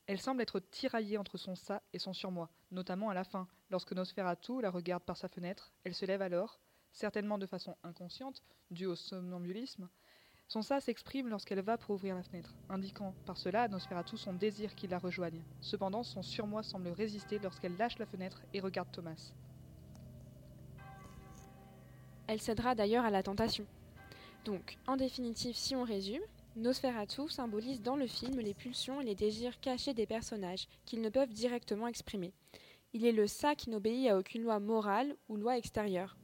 Elle 0.07 0.19
semble 0.19 0.41
être 0.41 0.59
tiraillée 0.59 1.17
entre 1.17 1.37
son 1.37 1.55
ça 1.55 1.81
et 1.93 1.99
son 1.99 2.13
surmoi, 2.13 2.49
notamment 2.71 3.09
à 3.09 3.13
la 3.13 3.23
fin, 3.23 3.47
lorsque 3.69 3.93
Nosferatu 3.93 4.59
la 4.61 4.71
regarde 4.71 5.03
par 5.03 5.15
sa 5.15 5.29
fenêtre, 5.29 5.71
elle 5.85 5.95
se 5.95 6.05
lève 6.05 6.21
alors, 6.21 6.59
certainement 6.91 7.37
de 7.37 7.45
façon 7.45 7.77
inconsciente, 7.83 8.43
due 8.71 8.87
au 8.87 8.95
somnambulisme, 8.95 9.87
Son 10.51 10.61
ça 10.61 10.81
s'exprime 10.81 11.29
lorsqu'elle 11.29 11.61
va 11.61 11.77
pour 11.77 11.95
ouvrir 11.95 12.13
la 12.13 12.23
fenêtre, 12.23 12.53
indiquant 12.67 13.13
par 13.25 13.37
cela 13.37 13.61
à 13.61 13.67
Nosferatu 13.69 14.17
son 14.17 14.33
désir 14.33 14.75
qu'il 14.75 14.89
la 14.89 14.99
rejoigne. 14.99 15.41
Cependant, 15.61 16.03
son 16.03 16.21
surmoi 16.21 16.61
semble 16.61 16.89
résister 16.89 17.39
lorsqu'elle 17.39 17.77
lâche 17.77 17.97
la 17.99 18.05
fenêtre 18.05 18.41
et 18.53 18.59
regarde 18.59 18.91
Thomas. 18.91 19.31
Elle 22.27 22.41
cédera 22.41 22.75
d'ailleurs 22.75 23.05
à 23.05 23.11
la 23.11 23.23
tentation. 23.23 23.65
Donc, 24.43 24.77
en 24.87 24.97
définitive, 24.97 25.55
si 25.55 25.73
on 25.73 25.85
résume, 25.85 26.23
Nosferatu 26.57 27.29
symbolise 27.29 27.81
dans 27.81 27.95
le 27.95 28.07
film 28.07 28.41
les 28.41 28.53
pulsions 28.53 28.99
et 28.99 29.05
les 29.05 29.15
désirs 29.15 29.57
cachés 29.61 29.93
des 29.93 30.05
personnages 30.05 30.67
qu'ils 30.83 30.99
ne 30.99 31.07
peuvent 31.07 31.31
directement 31.31 31.87
exprimer. 31.87 32.33
Il 32.91 33.05
est 33.05 33.13
le 33.13 33.25
ça 33.25 33.55
qui 33.55 33.69
n'obéit 33.69 34.09
à 34.09 34.17
aucune 34.17 34.43
loi 34.43 34.59
morale 34.59 35.15
ou 35.29 35.37
loi 35.37 35.57
extérieure. 35.57 36.17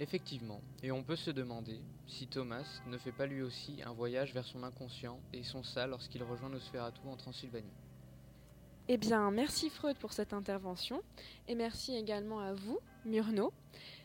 Effectivement, 0.00 0.60
et 0.84 0.92
on 0.92 1.02
peut 1.02 1.16
se 1.16 1.32
demander 1.32 1.80
si 2.06 2.28
Thomas 2.28 2.80
ne 2.86 2.96
fait 2.98 3.10
pas 3.10 3.26
lui 3.26 3.42
aussi 3.42 3.82
un 3.84 3.92
voyage 3.92 4.32
vers 4.32 4.44
son 4.44 4.62
inconscient 4.62 5.18
et 5.32 5.42
son 5.42 5.64
ça 5.64 5.88
lorsqu'il 5.88 6.22
rejoint 6.22 6.48
Nosferatu 6.48 7.00
en 7.08 7.16
Transylvanie. 7.16 7.66
Eh 8.86 8.96
bien, 8.96 9.30
merci 9.32 9.70
Freud 9.70 9.96
pour 9.96 10.12
cette 10.12 10.32
intervention 10.32 11.02
et 11.48 11.56
merci 11.56 11.96
également 11.96 12.38
à 12.38 12.54
vous, 12.54 12.78
Murnau. 13.04 13.52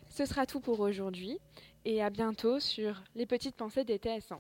Ce 0.10 0.26
sera 0.26 0.48
tout 0.48 0.60
pour 0.60 0.80
aujourd'hui 0.80 1.38
et 1.86 2.02
à 2.02 2.10
bientôt 2.10 2.60
sur 2.60 3.04
Les 3.16 3.28
Petites 3.28 3.56
Pensées 3.56 3.84
des 3.84 4.00
TS1. 4.00 4.40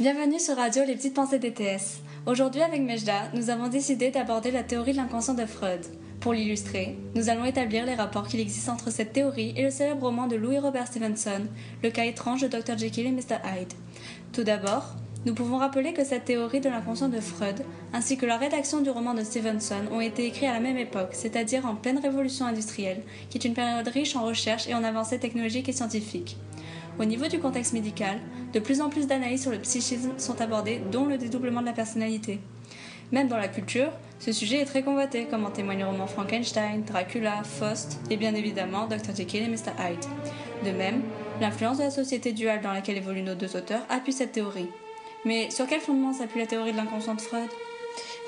Bienvenue 0.00 0.40
sur 0.40 0.56
Radio 0.56 0.84
Les 0.84 0.94
Petites 0.94 1.14
Pensées 1.14 1.38
des 1.38 1.52
TS. 1.52 2.00
Aujourd'hui 2.26 2.62
avec 2.62 2.80
Mejda, 2.80 3.30
nous 3.34 3.50
avons 3.50 3.68
décidé 3.68 4.10
d'aborder 4.10 4.50
la 4.50 4.64
théorie 4.64 4.92
de 4.92 4.96
l'inconscient 4.96 5.34
de 5.34 5.44
Freud. 5.44 5.84
Pour 6.20 6.32
l'illustrer, 6.32 6.96
nous 7.14 7.28
allons 7.28 7.44
établir 7.44 7.86
les 7.86 7.94
rapports 7.94 8.26
qu'il 8.26 8.40
existe 8.40 8.68
entre 8.68 8.90
cette 8.90 9.12
théorie 9.12 9.52
et 9.56 9.62
le 9.62 9.70
célèbre 9.70 10.06
roman 10.06 10.26
de 10.26 10.34
Louis 10.34 10.58
Robert 10.58 10.88
Stevenson, 10.88 11.46
Le 11.84 11.90
cas 11.90 12.06
étrange 12.06 12.42
de 12.42 12.48
Dr. 12.48 12.76
Jekyll 12.76 13.06
et 13.06 13.12
Mr. 13.12 13.36
Hyde. 13.44 13.72
Tout 14.32 14.42
d'abord, 14.42 14.96
nous 15.26 15.34
pouvons 15.34 15.58
rappeler 15.58 15.92
que 15.92 16.04
cette 16.04 16.24
théorie 16.24 16.60
de 16.60 16.68
l'inconscient 16.68 17.08
de 17.08 17.20
Freud, 17.20 17.64
ainsi 17.92 18.16
que 18.16 18.26
la 18.26 18.36
rédaction 18.36 18.80
du 18.80 18.90
roman 18.90 19.14
de 19.14 19.22
Stevenson, 19.22 19.82
ont 19.92 20.00
été 20.00 20.26
écrits 20.26 20.46
à 20.46 20.54
la 20.54 20.60
même 20.60 20.76
époque, 20.76 21.10
c'est-à-dire 21.12 21.66
en 21.66 21.76
pleine 21.76 21.98
révolution 21.98 22.46
industrielle, 22.46 23.02
qui 23.30 23.38
est 23.38 23.44
une 23.44 23.54
période 23.54 23.86
riche 23.86 24.16
en 24.16 24.24
recherche 24.24 24.66
et 24.66 24.74
en 24.74 24.82
avancées 24.82 25.20
technologiques 25.20 25.68
et 25.68 25.72
scientifiques. 25.72 26.36
Au 26.98 27.04
niveau 27.04 27.28
du 27.28 27.38
contexte 27.38 27.74
médical, 27.74 28.18
de 28.52 28.58
plus 28.58 28.80
en 28.80 28.90
plus 28.90 29.06
d'analyses 29.06 29.42
sur 29.42 29.52
le 29.52 29.60
psychisme 29.60 30.10
sont 30.18 30.40
abordées, 30.40 30.82
dont 30.90 31.06
le 31.06 31.16
dédoublement 31.16 31.60
de 31.60 31.66
la 31.66 31.72
personnalité. 31.72 32.40
Même 33.12 33.28
dans 33.28 33.36
la 33.36 33.48
culture, 33.48 33.92
ce 34.18 34.32
sujet 34.32 34.60
est 34.60 34.64
très 34.64 34.82
convoité, 34.82 35.26
comme 35.26 35.44
en 35.46 35.50
témoignent 35.50 35.80
le 35.80 35.86
roman 35.86 36.06
Frankenstein, 36.06 36.82
Dracula, 36.82 37.42
Faust 37.44 38.00
et 38.10 38.16
bien 38.16 38.34
évidemment 38.34 38.86
Dr. 38.86 39.14
Jekyll 39.16 39.44
et 39.44 39.48
Mr. 39.48 39.72
Hyde. 39.78 40.04
De 40.64 40.76
même, 40.76 41.02
l'influence 41.40 41.78
de 41.78 41.84
la 41.84 41.90
société 41.90 42.32
duale 42.32 42.60
dans 42.60 42.72
laquelle 42.72 42.96
évoluent 42.96 43.22
nos 43.22 43.34
deux 43.34 43.56
auteurs 43.56 43.82
appuie 43.88 44.12
cette 44.12 44.32
théorie. 44.32 44.68
Mais 45.24 45.50
sur 45.50 45.66
quel 45.66 45.80
fondement 45.80 46.12
s'appuie 46.12 46.40
la 46.40 46.46
théorie 46.46 46.72
de 46.72 46.76
l'inconscient 46.76 47.14
de 47.14 47.20
Freud? 47.20 47.48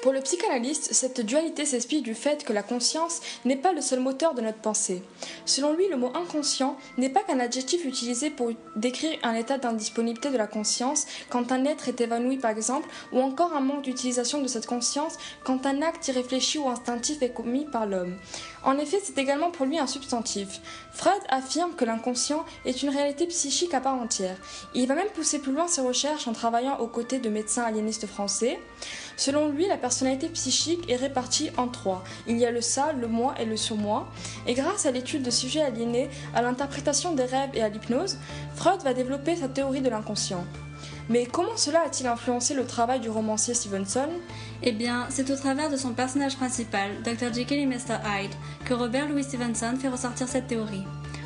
Pour 0.03 0.13
le 0.13 0.21
psychanalyste, 0.21 0.95
cette 0.95 1.21
dualité 1.21 1.67
s'explique 1.67 2.05
du 2.05 2.15
fait 2.15 2.45
que 2.45 2.53
la 2.53 2.63
conscience 2.63 3.21
n'est 3.45 3.57
pas 3.57 3.73
le 3.73 3.83
seul 3.83 4.01
moteur 4.01 4.35
de 4.35 4.41
notre 4.41 4.59
pensée. 4.59 5.03
Selon 5.45 5.75
lui, 5.75 5.89
le 5.89 5.97
mot 5.97 6.11
inconscient 6.15 6.77
n'est 6.97 7.11
pas 7.11 7.23
qu'un 7.23 7.39
adjectif 7.39 7.85
utilisé 7.85 8.31
pour 8.31 8.51
décrire 8.77 9.19
un 9.23 9.35
état 9.35 9.59
d'indisponibilité 9.59 10.31
de 10.31 10.39
la 10.39 10.47
conscience 10.47 11.07
quand 11.29 11.53
un 11.53 11.65
être 11.65 11.89
est 11.89 12.01
évanoui 12.01 12.39
par 12.39 12.51
exemple, 12.51 12.89
ou 13.13 13.21
encore 13.21 13.53
un 13.53 13.61
manque 13.61 13.83
d'utilisation 13.83 14.41
de 14.41 14.49
cette 14.49 14.67
conscience 14.67 15.19
quand 15.45 15.67
un 15.67 15.83
acte 15.83 16.09
irréfléchi 16.09 16.59
ou 16.59 16.69
instinctif 16.69 17.21
est 17.23 17.35
commis 17.35 17.67
par 17.67 17.87
l'homme. 17.87 18.17
En 18.63 18.77
effet, 18.77 18.99
c'est 19.03 19.17
également 19.17 19.51
pour 19.51 19.65
lui 19.65 19.79
un 19.79 19.87
substantif. 19.87 20.61
Freud 20.93 21.23
affirme 21.31 21.75
que 21.75 21.85
l'inconscient 21.85 22.45
est 22.67 22.83
une 22.83 22.91
réalité 22.91 23.27
psychique 23.27 23.73
à 23.73 23.81
part 23.81 23.95
entière. 23.95 24.37
Il 24.75 24.87
va 24.87 24.95
même 24.95 25.09
pousser 25.15 25.39
plus 25.39 25.53
loin 25.53 25.67
ses 25.67 25.81
recherches 25.81 26.29
en 26.29 26.33
travaillant 26.33 26.79
aux 26.79 26.87
côtés 26.87 27.19
de 27.21 27.31
médecins 27.31 27.63
aliénistes 27.63 28.07
français. 28.07 28.61
Selon 29.17 29.49
lui, 29.49 29.67
la 29.67 29.79
personnalité 29.79 30.29
psychique 30.29 30.91
est 30.91 30.97
répartie 30.97 31.51
en 31.57 31.69
trois. 31.69 32.05
Il 32.27 32.37
y 32.37 32.45
a 32.45 32.51
le 32.51 32.61
ça, 32.61 32.93
le 32.93 33.09
moi 33.09 33.35
et 33.41 33.47
le 33.47 33.57
surmoi. 33.57 34.09
Et 34.47 34.55
grâce 34.55 34.85
à 34.85 34.91
l'étude 34.91 35.23
de 35.23 35.31
sujets 35.31 35.63
aliénés, 35.63 36.11
à 36.35 36.43
l'interprétation 36.43 37.15
des 37.15 37.25
rêves 37.25 37.51
et 37.55 37.63
à 37.63 37.69
l'hypnose, 37.71 38.19
Freud 38.57 38.83
va 38.83 38.93
développer 38.93 39.37
sa 39.37 39.49
théorie 39.49 39.81
de 39.81 39.89
l'inconscient. 39.89 40.45
Mais 41.09 41.27
comment 41.27 41.57
cela 41.57 41.81
a-t-il 41.85 42.07
influencé 42.07 42.55
le 42.55 42.65
travail 42.65 43.01
du 43.01 43.11
romancier 43.11 43.53
Stevenson? 43.53 44.09
Eh 44.63 44.73
bien, 44.73 45.07
c'est 45.09 45.31
au 45.31 45.37
travers 45.37 45.71
de 45.71 45.77
son 45.77 45.95
personnage 45.95 46.37
principal, 46.37 46.91
Dr. 47.03 47.33
Jekyll 47.33 47.61
et 47.61 47.67
Mr. 47.67 47.97
Hyde, 48.05 48.35
que 48.67 48.75
Robert 48.75 49.09
Louis 49.09 49.25
Stevenson 49.25 49.75
fait 49.81 49.89
ressortir 49.89 50.29
cette 50.29 50.49
théorie. 50.49 50.85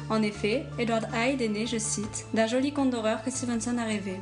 En 0.09 0.23
effet, 0.23 0.66
Edward 0.79 1.09
Hyde 1.12 1.42
est 1.42 1.49
né, 1.49 1.66
je 1.66 1.79
cite, 1.79 2.27
d'un 2.33 2.47
joli 2.47 2.73
conte 2.73 2.90
d'horreur 2.90 3.25
que 3.25 3.33
Stevenson 3.33 3.77
a 3.79 3.85
rêvé. 3.85 4.20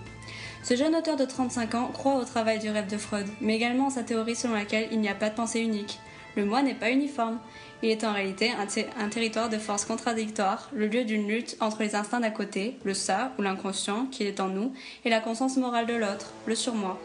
Ce 0.63 0.77
jeune 0.77 0.95
auteur 0.95 1.17
de 1.17 1.27
35 1.27 1.75
ans 1.75 1.91
croit 1.93 2.17
au 2.17 2.25
travail 2.25 2.59
du 2.59 2.71
rêve 2.71 2.89
de 2.89 2.97
Freud, 2.97 3.27
mais 3.41 3.57
également 3.57 3.89
à 3.89 3.91
sa 3.91 4.03
théorie 4.03 4.37
selon 4.37 4.55
laquelle 4.55 4.89
il 4.93 5.01
n'y 5.01 5.09
a 5.09 5.15
pas 5.15 5.29
de 5.29 5.35
pensée 5.35 5.61
unique. 5.61 5.99
Le 6.35 6.47
moi 6.47 6.63
n'est 6.63 6.75
pas 6.75 6.91
uniforme. 6.91 7.39
Il 7.83 7.91
est 7.91 8.05
en 8.05 8.13
réalité 8.13 8.53
un, 8.99 9.09
territoire 9.09 9.51
de 9.51 9.59
forces 9.59 9.85
contradictoires, 9.85 10.71
le 10.73 10.87
lieu 10.87 11.05
d'une 11.05 11.29
lutte 11.29 11.57
entre 11.61 11.83
les 11.83 11.97
instincts 11.97 12.21
d'un 12.21 12.31
côté, 12.31 12.79
le 12.85 12.95
ça 12.95 13.33
ou 13.39 13.43
l'inconscient 13.43 14.07
qui 14.07 14.23
est 14.23 14.41
en 14.41 14.49
nous, 14.49 14.73
et 15.05 15.11
la 15.11 15.21
conscience 15.21 15.57
morale 15.57 15.87
de 15.87 15.95
l'autre, 15.95 16.33
le 16.47 16.55
surmoi. 16.55 16.99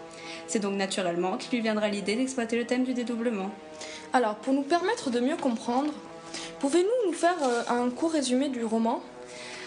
C'est 0.48 0.60
donc 0.60 0.76
naturellement 0.76 1.38
qu'il 1.38 1.52
lui 1.52 1.62
viendra 1.62 1.88
l'idée 1.90 2.16
d'exploiter 2.16 2.58
le 2.58 2.66
thème 2.66 2.84
du 2.84 2.94
dédoublement. 2.94 3.52
Alors, 4.13 4.36
pour 4.36 4.54
nous 4.54 4.62
permettre 4.62 5.10
de 5.10 5.20
mieux 5.20 5.38
comprendre, 5.38 5.92
pouvez-vous 6.60 7.08
nous 7.08 7.13
faire 7.13 7.38
euh, 7.44 7.63
un 7.70 7.90
court 7.90 8.12
résumé 8.12 8.50
du 8.50 8.63
roman? 8.63 9.02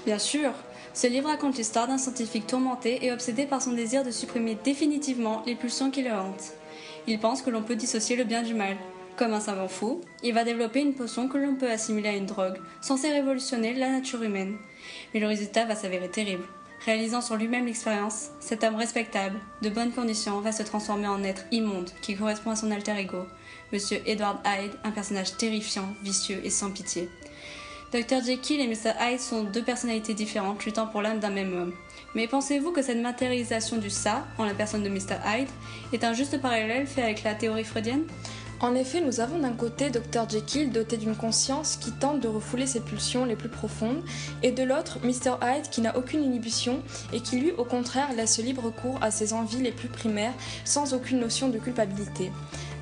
Bien 0.07 0.19
sûr. 0.19 0.53
Ce 0.93 1.07
livre 1.07 1.29
raconte 1.29 1.57
l'histoire 1.57 1.87
d'un 1.87 1.99
scientifique 1.99 2.47
tourmenté 2.47 3.05
et 3.05 3.13
obsédé 3.13 3.47
par 3.47 3.63
son 3.63 3.73
désir 3.73 4.03
de 4.03 4.11
supprimer 4.11 4.57
définitivement 4.65 5.43
les 5.47 5.55
pulsions 5.55 5.91
qui 5.91 6.03
le 6.03 6.11
hantent. 6.11 6.55
Il 7.07 7.19
pense 7.21 7.43
que 7.43 7.51
l'on 7.51 7.63
peut 7.63 7.77
dissocier 7.77 8.17
le 8.17 8.25
bien 8.25 8.43
du 8.43 8.55
mal, 8.55 8.77
comme 9.21 9.35
un 9.35 9.41
savant 9.41 9.69
fou, 9.69 10.01
il 10.23 10.33
va 10.33 10.45
développer 10.45 10.81
une 10.81 10.95
potion 10.95 11.29
que 11.29 11.37
l'on 11.37 11.55
peut 11.55 11.71
assimiler 11.71 12.09
à 12.09 12.17
une 12.17 12.25
drogue, 12.25 12.59
censée 12.81 13.13
révolutionner 13.13 13.75
la 13.75 13.91
nature 13.91 14.23
humaine. 14.23 14.57
Mais 15.13 15.21
le 15.21 15.27
résultat 15.27 15.67
va 15.67 15.75
s'avérer 15.75 16.09
terrible. 16.09 16.45
Réalisant 16.87 17.21
sur 17.21 17.37
lui-même 17.37 17.67
l'expérience, 17.67 18.31
cet 18.41 18.65
homme 18.65 18.77
respectable, 18.77 19.39
de 19.61 19.69
bonnes 19.69 19.93
conditions, 19.93 20.41
va 20.41 20.51
se 20.51 20.63
transformer 20.63 21.09
en 21.09 21.23
être 21.23 21.45
immonde 21.51 21.91
qui 22.01 22.17
correspond 22.17 22.51
à 22.51 22.57
son 22.57 22.71
alter 22.71 22.97
ego, 22.99 23.27
Monsieur 23.73 24.01
Edward 24.07 24.39
Hyde, 24.47 24.73
un 24.83 24.91
personnage 24.91 25.37
terrifiant, 25.37 25.89
vicieux 26.03 26.41
et 26.43 26.51
sans 26.51 26.71
pitié. 26.71 27.11
Dr. 27.93 28.25
Jekyll 28.25 28.61
et 28.61 28.69
Mr. 28.69 28.93
Hyde 29.01 29.21
sont 29.21 29.45
deux 29.45 29.63
personnalités 29.63 30.15
différentes 30.15 30.65
luttant 30.65 30.87
pour 30.87 31.03
l'âme 31.03 31.21
d'un 31.21 31.31
même 31.31 31.53
homme. 31.53 31.73
Mais 32.15 32.27
pensez-vous 32.27 32.73
que 32.73 32.83
cette 32.83 33.03
matérialisation 33.03 33.79
du 33.79 33.91
ça, 33.91 34.27
en 34.39 34.45
la 34.45 34.55
personne 34.55 34.83
de 34.83 34.89
Mr. 34.89 35.19
Hyde, 35.27 35.49
est 35.93 36.05
un 36.05 36.13
juste 36.13 36.41
parallèle 36.41 36.87
fait 36.87 37.03
avec 37.03 37.25
la 37.25 37.35
théorie 37.35 37.65
freudienne? 37.65 38.05
En 38.61 38.75
effet, 38.75 39.01
nous 39.01 39.21
avons 39.21 39.39
d'un 39.39 39.53
côté 39.53 39.91
Dr 39.91 40.29
Jekyll 40.29 40.71
doté 40.71 40.99
d'une 40.99 41.17
conscience 41.17 41.77
qui 41.77 41.93
tente 41.93 42.21
de 42.21 42.29
refouler 42.29 42.67
ses 42.67 42.81
pulsions 42.81 43.25
les 43.25 43.37
plus 43.37 43.49
profondes, 43.49 44.03
et 44.43 44.53
de 44.53 44.63
l'autre 44.63 44.99
Mr 45.03 45.37
Hyde 45.43 45.71
qui 45.71 45.81
n'a 45.81 45.97
aucune 45.97 46.23
inhibition 46.23 46.83
et 47.13 47.21
qui 47.21 47.39
lui 47.39 47.53
au 47.53 47.65
contraire 47.65 48.13
laisse 48.15 48.39
libre 48.39 48.71
cours 48.71 48.99
à 49.03 49.11
ses 49.11 49.33
envies 49.33 49.63
les 49.63 49.73
plus 49.73 49.89
primaires 49.89 50.35
sans 50.65 50.93
aucune 50.93 51.21
notion 51.21 51.49
de 51.49 51.59
culpabilité. 51.59 52.31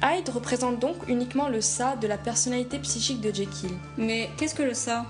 Hyde 0.03 0.29
représente 0.29 0.79
donc 0.81 0.97
uniquement 1.09 1.49
le 1.49 1.61
ça 1.61 1.97
de 1.97 2.07
la 2.07 2.19
personnalité 2.19 2.79
psychique 2.79 3.21
de 3.21 3.35
Jekyll. 3.35 3.71
Mais 3.97 4.31
qu'est-ce 4.37 4.55
que 4.55 4.63
le 4.63 4.75
ça? 4.75 5.07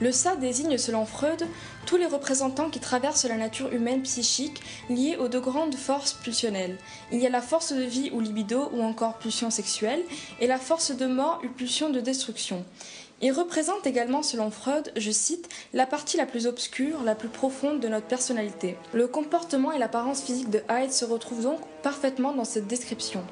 Le 0.00 0.10
ça 0.10 0.34
désigne, 0.34 0.78
selon 0.78 1.06
Freud, 1.06 1.46
tous 1.86 1.96
les 1.96 2.06
représentants 2.06 2.70
qui 2.70 2.80
traversent 2.80 3.24
la 3.24 3.36
nature 3.36 3.72
humaine 3.72 4.02
psychique 4.02 4.62
liés 4.88 5.16
aux 5.18 5.28
deux 5.28 5.40
grandes 5.40 5.74
forces 5.74 6.12
pulsionnelles. 6.12 6.78
Il 7.10 7.20
y 7.20 7.26
a 7.26 7.30
la 7.30 7.42
force 7.42 7.72
de 7.72 7.82
vie 7.82 8.10
ou 8.12 8.20
libido 8.20 8.70
ou 8.72 8.82
encore 8.82 9.18
pulsion 9.18 9.50
sexuelle 9.50 10.02
et 10.40 10.46
la 10.46 10.58
force 10.58 10.92
de 10.92 11.06
mort 11.06 11.40
ou 11.44 11.48
pulsion 11.48 11.90
de 11.90 12.00
destruction. 12.00 12.64
Il 13.24 13.30
représente 13.30 13.86
également, 13.86 14.24
selon 14.24 14.50
Freud, 14.50 14.92
je 14.96 15.12
cite, 15.12 15.48
la 15.72 15.86
partie 15.86 16.16
la 16.16 16.26
plus 16.26 16.48
obscure, 16.48 17.04
la 17.04 17.14
plus 17.14 17.28
profonde 17.28 17.78
de 17.78 17.86
notre 17.86 18.08
personnalité. 18.08 18.76
Le 18.92 19.06
comportement 19.06 19.70
et 19.70 19.78
l'apparence 19.78 20.22
physique 20.22 20.50
de 20.50 20.60
Hyde 20.68 20.92
se 20.92 21.04
retrouvent 21.04 21.44
donc 21.44 21.60
parfaitement 21.84 22.32
dans 22.32 22.44
cette 22.44 22.66
description. 22.66 23.22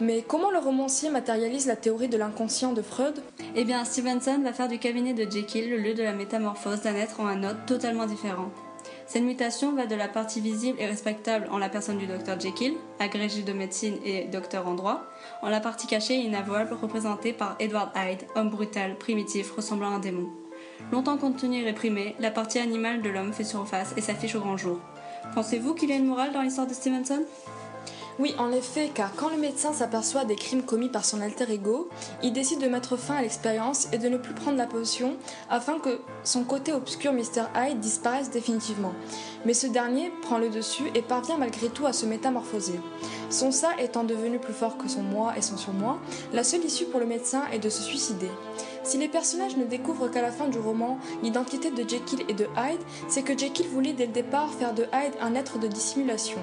Mais 0.00 0.22
comment 0.26 0.52
le 0.52 0.58
romancier 0.58 1.10
matérialise 1.10 1.66
la 1.66 1.74
théorie 1.74 2.08
de 2.08 2.16
l'inconscient 2.16 2.72
de 2.72 2.82
Freud? 2.82 3.20
Eh 3.56 3.64
bien, 3.64 3.84
Stevenson 3.84 4.40
va 4.44 4.52
faire 4.52 4.68
du 4.68 4.78
cabinet 4.78 5.12
de 5.12 5.28
Jekyll 5.28 5.68
le 5.68 5.76
lieu 5.76 5.94
de 5.94 6.04
la 6.04 6.12
métamorphose 6.12 6.82
d'un 6.82 6.94
être 6.94 7.20
en 7.20 7.26
un 7.26 7.42
autre 7.42 7.64
totalement 7.66 8.06
différent. 8.06 8.50
Cette 9.08 9.24
mutation 9.24 9.72
va 9.72 9.86
de 9.86 9.96
la 9.96 10.06
partie 10.06 10.40
visible 10.40 10.78
et 10.80 10.86
respectable 10.86 11.48
en 11.50 11.58
la 11.58 11.68
personne 11.68 11.98
du 11.98 12.06
docteur 12.06 12.38
Jekyll, 12.38 12.74
agrégé 13.00 13.42
de 13.42 13.52
médecine 13.52 13.96
et 14.04 14.26
docteur 14.26 14.68
en 14.68 14.74
droit, 14.74 15.02
en 15.42 15.48
la 15.48 15.58
partie 15.58 15.88
cachée 15.88 16.14
et 16.14 16.24
inavouable 16.24 16.74
représentée 16.80 17.32
par 17.32 17.56
Edward 17.58 17.90
Hyde, 17.96 18.24
homme 18.36 18.50
brutal, 18.50 18.96
primitif, 18.98 19.50
ressemblant 19.50 19.90
à 19.90 19.94
un 19.94 19.98
démon. 19.98 20.28
Longtemps 20.92 21.16
contenu 21.16 21.62
et 21.62 21.64
réprimé, 21.64 22.14
la 22.20 22.30
partie 22.30 22.60
animale 22.60 23.02
de 23.02 23.08
l'homme 23.10 23.32
fait 23.32 23.42
surface 23.42 23.94
et 23.96 24.00
s'affiche 24.00 24.36
au 24.36 24.40
grand 24.40 24.56
jour. 24.56 24.78
Pensez-vous 25.34 25.74
qu'il 25.74 25.88
y 25.88 25.92
a 25.92 25.96
une 25.96 26.06
morale 26.06 26.32
dans 26.32 26.42
l'histoire 26.42 26.68
de 26.68 26.74
Stevenson? 26.74 27.24
Oui, 28.20 28.34
en 28.36 28.50
effet, 28.50 28.90
car 28.92 29.14
quand 29.14 29.28
le 29.28 29.36
médecin 29.36 29.72
s'aperçoit 29.72 30.24
des 30.24 30.34
crimes 30.34 30.64
commis 30.64 30.88
par 30.88 31.04
son 31.04 31.20
alter 31.20 31.52
ego, 31.52 31.88
il 32.20 32.32
décide 32.32 32.60
de 32.60 32.66
mettre 32.66 32.96
fin 32.96 33.14
à 33.14 33.22
l'expérience 33.22 33.86
et 33.92 33.98
de 33.98 34.08
ne 34.08 34.16
plus 34.16 34.34
prendre 34.34 34.58
la 34.58 34.66
potion 34.66 35.16
afin 35.48 35.78
que 35.78 36.00
son 36.24 36.42
côté 36.42 36.72
obscur 36.72 37.12
Mr. 37.12 37.44
Hyde 37.54 37.78
disparaisse 37.78 38.30
définitivement. 38.30 38.92
Mais 39.46 39.54
ce 39.54 39.68
dernier 39.68 40.10
prend 40.22 40.38
le 40.38 40.48
dessus 40.48 40.90
et 40.96 41.02
parvient 41.02 41.38
malgré 41.38 41.68
tout 41.68 41.86
à 41.86 41.92
se 41.92 42.06
métamorphoser. 42.06 42.80
Son 43.30 43.52
ça 43.52 43.70
étant 43.78 44.02
devenu 44.02 44.40
plus 44.40 44.52
fort 44.52 44.78
que 44.78 44.88
son 44.88 45.02
moi 45.02 45.34
et 45.36 45.42
son 45.42 45.56
surmoi, 45.56 46.00
la 46.32 46.42
seule 46.42 46.64
issue 46.64 46.86
pour 46.86 46.98
le 46.98 47.06
médecin 47.06 47.42
est 47.52 47.60
de 47.60 47.68
se 47.68 47.82
suicider. 47.82 48.30
Si 48.82 48.98
les 48.98 49.08
personnages 49.08 49.56
ne 49.56 49.64
découvrent 49.64 50.10
qu'à 50.10 50.22
la 50.22 50.32
fin 50.32 50.48
du 50.48 50.58
roman 50.58 50.98
l'identité 51.22 51.70
de 51.70 51.88
Jekyll 51.88 52.24
et 52.28 52.34
de 52.34 52.46
Hyde, 52.56 52.80
c'est 53.06 53.22
que 53.22 53.38
Jekyll 53.38 53.68
voulait 53.68 53.92
dès 53.92 54.06
le 54.06 54.12
départ 54.12 54.52
faire 54.54 54.74
de 54.74 54.84
Hyde 54.84 55.14
un 55.20 55.36
être 55.36 55.60
de 55.60 55.68
dissimulation. 55.68 56.40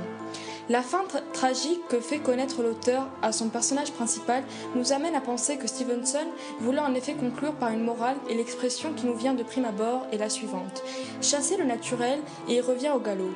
La 0.69 0.81
fin 0.81 1.03
tra- 1.03 1.21
tragique 1.31 1.87
que 1.89 1.99
fait 1.99 2.17
connaître 2.17 2.63
l'auteur 2.63 3.07
à 3.21 3.31
son 3.31 3.49
personnage 3.49 3.91
principal 3.91 4.43
nous 4.75 4.93
amène 4.93 5.13
à 5.13 5.21
penser 5.21 5.57
que 5.57 5.67
Stevenson 5.67 6.25
voulait 6.59 6.79
en 6.79 6.95
effet 6.95 7.13
conclure 7.13 7.53
par 7.53 7.69
une 7.69 7.83
morale 7.83 8.17
et 8.29 8.33
l'expression 8.33 8.91
qui 8.93 9.05
nous 9.05 9.13
vient 9.15 9.35
de 9.35 9.43
prime 9.43 9.65
abord 9.65 10.07
est 10.11 10.17
la 10.17 10.29
suivante. 10.29 10.81
Chasser 11.21 11.57
le 11.57 11.65
naturel 11.65 12.19
et 12.49 12.55
il 12.55 12.61
revient 12.61 12.91
au 12.95 12.99
galop. 12.99 13.29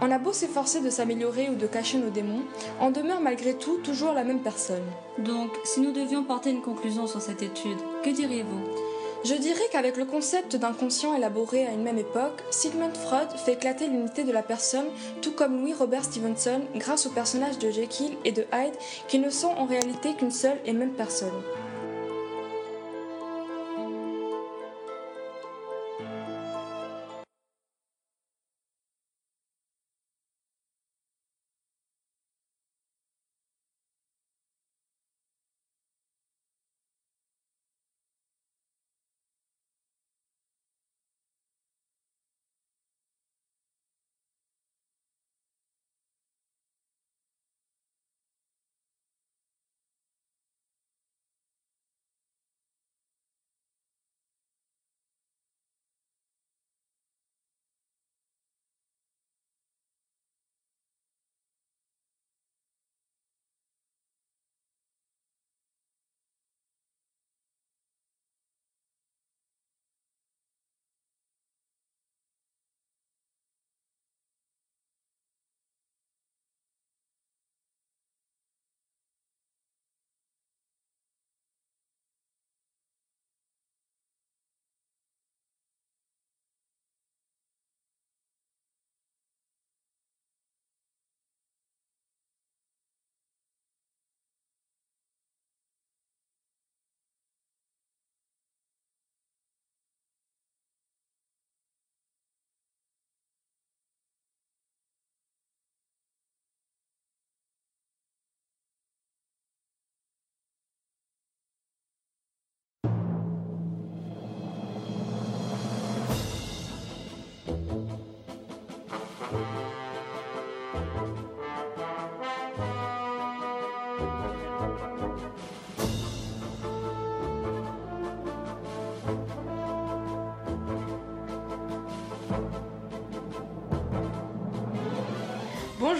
On 0.00 0.10
a 0.10 0.18
beau 0.18 0.32
s'efforcer 0.32 0.80
de 0.80 0.88
s'améliorer 0.90 1.50
ou 1.50 1.54
de 1.56 1.66
cacher 1.66 1.98
nos 1.98 2.10
démons, 2.10 2.42
on 2.80 2.90
demeure 2.90 3.20
malgré 3.20 3.54
tout 3.54 3.76
toujours 3.76 4.14
la 4.14 4.24
même 4.24 4.40
personne. 4.40 4.82
Donc, 5.18 5.50
si 5.64 5.80
nous 5.80 5.92
devions 5.92 6.24
porter 6.24 6.50
une 6.50 6.62
conclusion 6.62 7.06
sur 7.06 7.20
cette 7.20 7.42
étude, 7.42 7.78
que 8.02 8.10
diriez-vous? 8.10 8.91
Je 9.24 9.34
dirais 9.34 9.68
qu'avec 9.70 9.96
le 9.96 10.04
concept 10.04 10.56
d'inconscient 10.56 11.14
élaboré 11.14 11.64
à 11.64 11.70
une 11.70 11.84
même 11.84 11.98
époque, 11.98 12.42
Sigmund 12.50 12.96
Freud 12.96 13.28
fait 13.44 13.52
éclater 13.52 13.86
l'unité 13.86 14.24
de 14.24 14.32
la 14.32 14.42
personne, 14.42 14.86
tout 15.20 15.30
comme 15.30 15.60
Louis 15.60 15.74
Robert 15.74 16.02
Stevenson, 16.02 16.62
grâce 16.74 17.06
aux 17.06 17.10
personnages 17.10 17.58
de 17.58 17.70
Jekyll 17.70 18.16
et 18.24 18.32
de 18.32 18.44
Hyde, 18.52 18.74
qui 19.06 19.20
ne 19.20 19.30
sont 19.30 19.50
en 19.56 19.66
réalité 19.66 20.14
qu'une 20.14 20.32
seule 20.32 20.58
et 20.66 20.72
même 20.72 20.94
personne. 20.94 21.30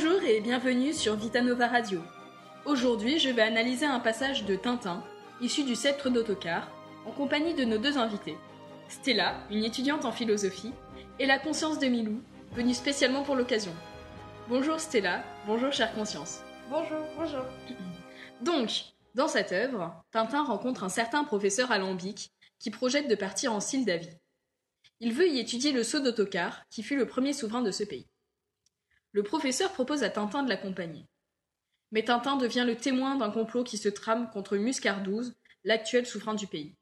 Bonjour 0.03 0.23
et 0.25 0.41
bienvenue 0.41 0.93
sur 0.93 1.15
Vitanova 1.15 1.69
Radio. 1.69 2.01
Aujourd'hui, 2.65 3.21
je 3.21 3.31
vais 3.31 3.43
analyser 3.43 3.87
un 3.87 4.01
passage 4.01 4.45
de 4.45 4.57
Tintin, 4.57 5.05
issu 5.41 5.63
du 5.63 5.77
Sceptre 5.77 6.11
d'autocar, 6.11 6.69
en 7.07 7.13
compagnie 7.13 7.55
de 7.55 7.65
nos 7.65 7.79
deux 7.79 7.99
invités. 7.99 8.37
Stella, 8.89 9.37
une 9.49 9.63
étudiante 9.63 10.05
en 10.05 10.11
philosophie, 10.11 10.73
et 11.21 11.27
la 11.27 11.39
conscience 11.39 11.79
de 11.79 11.87
Milou, 11.87 12.21
venue 12.51 12.75
spécialement 12.75 13.23
pour 13.23 13.37
l'occasion. 13.37 13.73
Bonjour 14.49 14.81
Stella, 14.81 15.23
bonjour 15.47 15.73
chère 15.73 15.95
conscience. 15.95 16.41
Bonjour, 16.69 17.07
bonjour. 17.17 17.45
Donc, 18.41 18.71
dans 19.15 19.29
cette 19.29 19.53
œuvre, 19.53 19.95
Tintin 20.11 20.43
rencontre 20.43 20.83
un 20.83 20.89
certain 20.89 21.23
professeur 21.23 21.71
alambic 21.71 22.33
qui 22.59 22.71
projette 22.71 23.09
de 23.09 23.15
partir 23.15 23.53
en 23.53 23.61
Sildavie. 23.61 24.19
Il 24.99 25.13
veut 25.13 25.29
y 25.29 25.39
étudier 25.39 25.71
le 25.71 25.85
sceau 25.85 26.01
d'autocar, 26.01 26.65
qui 26.71 26.83
fut 26.83 26.97
le 26.97 27.07
premier 27.07 27.33
souverain 27.33 27.63
de 27.63 27.71
ce 27.71 27.85
pays. 27.85 28.09
Le 29.13 29.23
professeur 29.23 29.73
propose 29.73 30.03
à 30.03 30.11
Tintin 30.11 30.43
de 30.43 30.49
l'accompagner. 30.49 31.07
Mais 31.91 32.05
Tintin 32.05 32.37
devient 32.37 32.65
le 32.67 32.77
témoin 32.77 33.17
d'un 33.17 33.31
complot 33.31 33.65
qui 33.65 33.77
se 33.77 33.91
trame 33.91 34.31
contre 34.31 34.57
Muscardouze, 34.57 35.35
l'actuel 35.65 36.07
souverain 36.07 36.35
du 36.35 36.47
pays. 36.47 36.75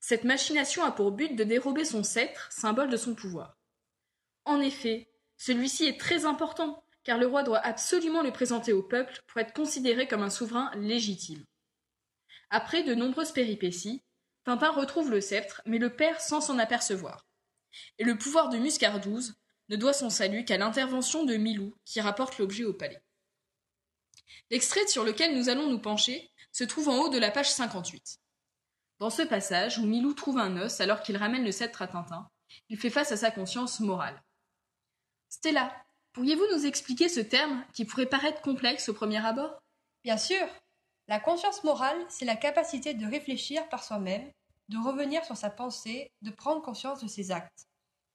Cette 0.00 0.24
machination 0.24 0.82
a 0.84 0.90
pour 0.90 1.12
but 1.12 1.36
de 1.36 1.44
dérober 1.44 1.84
son 1.84 2.02
sceptre, 2.02 2.50
symbole 2.50 2.90
de 2.90 2.96
son 2.96 3.14
pouvoir. 3.14 3.58
En 4.44 4.60
effet, 4.60 5.12
celui-ci 5.36 5.86
est 5.86 6.00
très 6.00 6.24
important, 6.24 6.82
car 7.04 7.18
le 7.18 7.26
roi 7.26 7.42
doit 7.42 7.64
absolument 7.64 8.22
le 8.22 8.32
présenter 8.32 8.72
au 8.72 8.82
peuple 8.82 9.20
pour 9.26 9.40
être 9.40 9.52
considéré 9.52 10.08
comme 10.08 10.22
un 10.22 10.30
souverain 10.30 10.70
légitime. 10.74 11.44
Après 12.50 12.82
de 12.82 12.94
nombreuses 12.94 13.32
péripéties, 13.32 14.02
Tintin 14.44 14.70
retrouve 14.70 15.10
le 15.10 15.20
sceptre, 15.20 15.62
mais 15.66 15.78
le 15.78 15.94
perd 15.94 16.18
sans 16.18 16.40
s'en 16.40 16.58
apercevoir. 16.58 17.26
Et 17.98 18.04
le 18.04 18.18
pouvoir 18.18 18.48
de 18.48 18.58
Muscardouze 18.58 19.34
ne 19.70 19.76
doit 19.76 19.92
son 19.92 20.10
salut 20.10 20.44
qu'à 20.44 20.58
l'intervention 20.58 21.24
de 21.24 21.36
Milou, 21.36 21.74
qui 21.84 22.00
rapporte 22.00 22.38
l'objet 22.38 22.64
au 22.64 22.74
palais. 22.74 23.00
L'extrait 24.50 24.86
sur 24.88 25.04
lequel 25.04 25.36
nous 25.36 25.48
allons 25.48 25.70
nous 25.70 25.78
pencher 25.78 26.28
se 26.50 26.64
trouve 26.64 26.88
en 26.88 26.98
haut 26.98 27.08
de 27.08 27.18
la 27.18 27.30
page 27.30 27.50
58. 27.50 28.18
Dans 28.98 29.10
ce 29.10 29.22
passage, 29.22 29.78
où 29.78 29.86
Milou 29.86 30.12
trouve 30.12 30.38
un 30.38 30.60
os 30.60 30.80
alors 30.80 31.02
qu'il 31.02 31.16
ramène 31.16 31.44
le 31.44 31.52
sceptre 31.52 31.82
à 31.82 31.86
Tintin, 31.86 32.28
il 32.68 32.78
fait 32.78 32.90
face 32.90 33.12
à 33.12 33.16
sa 33.16 33.30
conscience 33.30 33.78
morale. 33.78 34.20
Stella, 35.28 35.72
pourriez-vous 36.12 36.46
nous 36.52 36.66
expliquer 36.66 37.08
ce 37.08 37.20
terme 37.20 37.64
qui 37.72 37.84
pourrait 37.84 38.06
paraître 38.06 38.42
complexe 38.42 38.88
au 38.88 38.92
premier 38.92 39.24
abord? 39.24 39.62
Bien 40.02 40.18
sûr. 40.18 40.46
La 41.06 41.20
conscience 41.20 41.62
morale, 41.62 42.04
c'est 42.08 42.24
la 42.24 42.36
capacité 42.36 42.94
de 42.94 43.06
réfléchir 43.06 43.68
par 43.68 43.84
soi-même, 43.84 44.28
de 44.68 44.78
revenir 44.78 45.24
sur 45.24 45.36
sa 45.36 45.50
pensée, 45.50 46.10
de 46.22 46.30
prendre 46.30 46.60
conscience 46.60 47.00
de 47.02 47.08
ses 47.08 47.30
actes. 47.30 47.69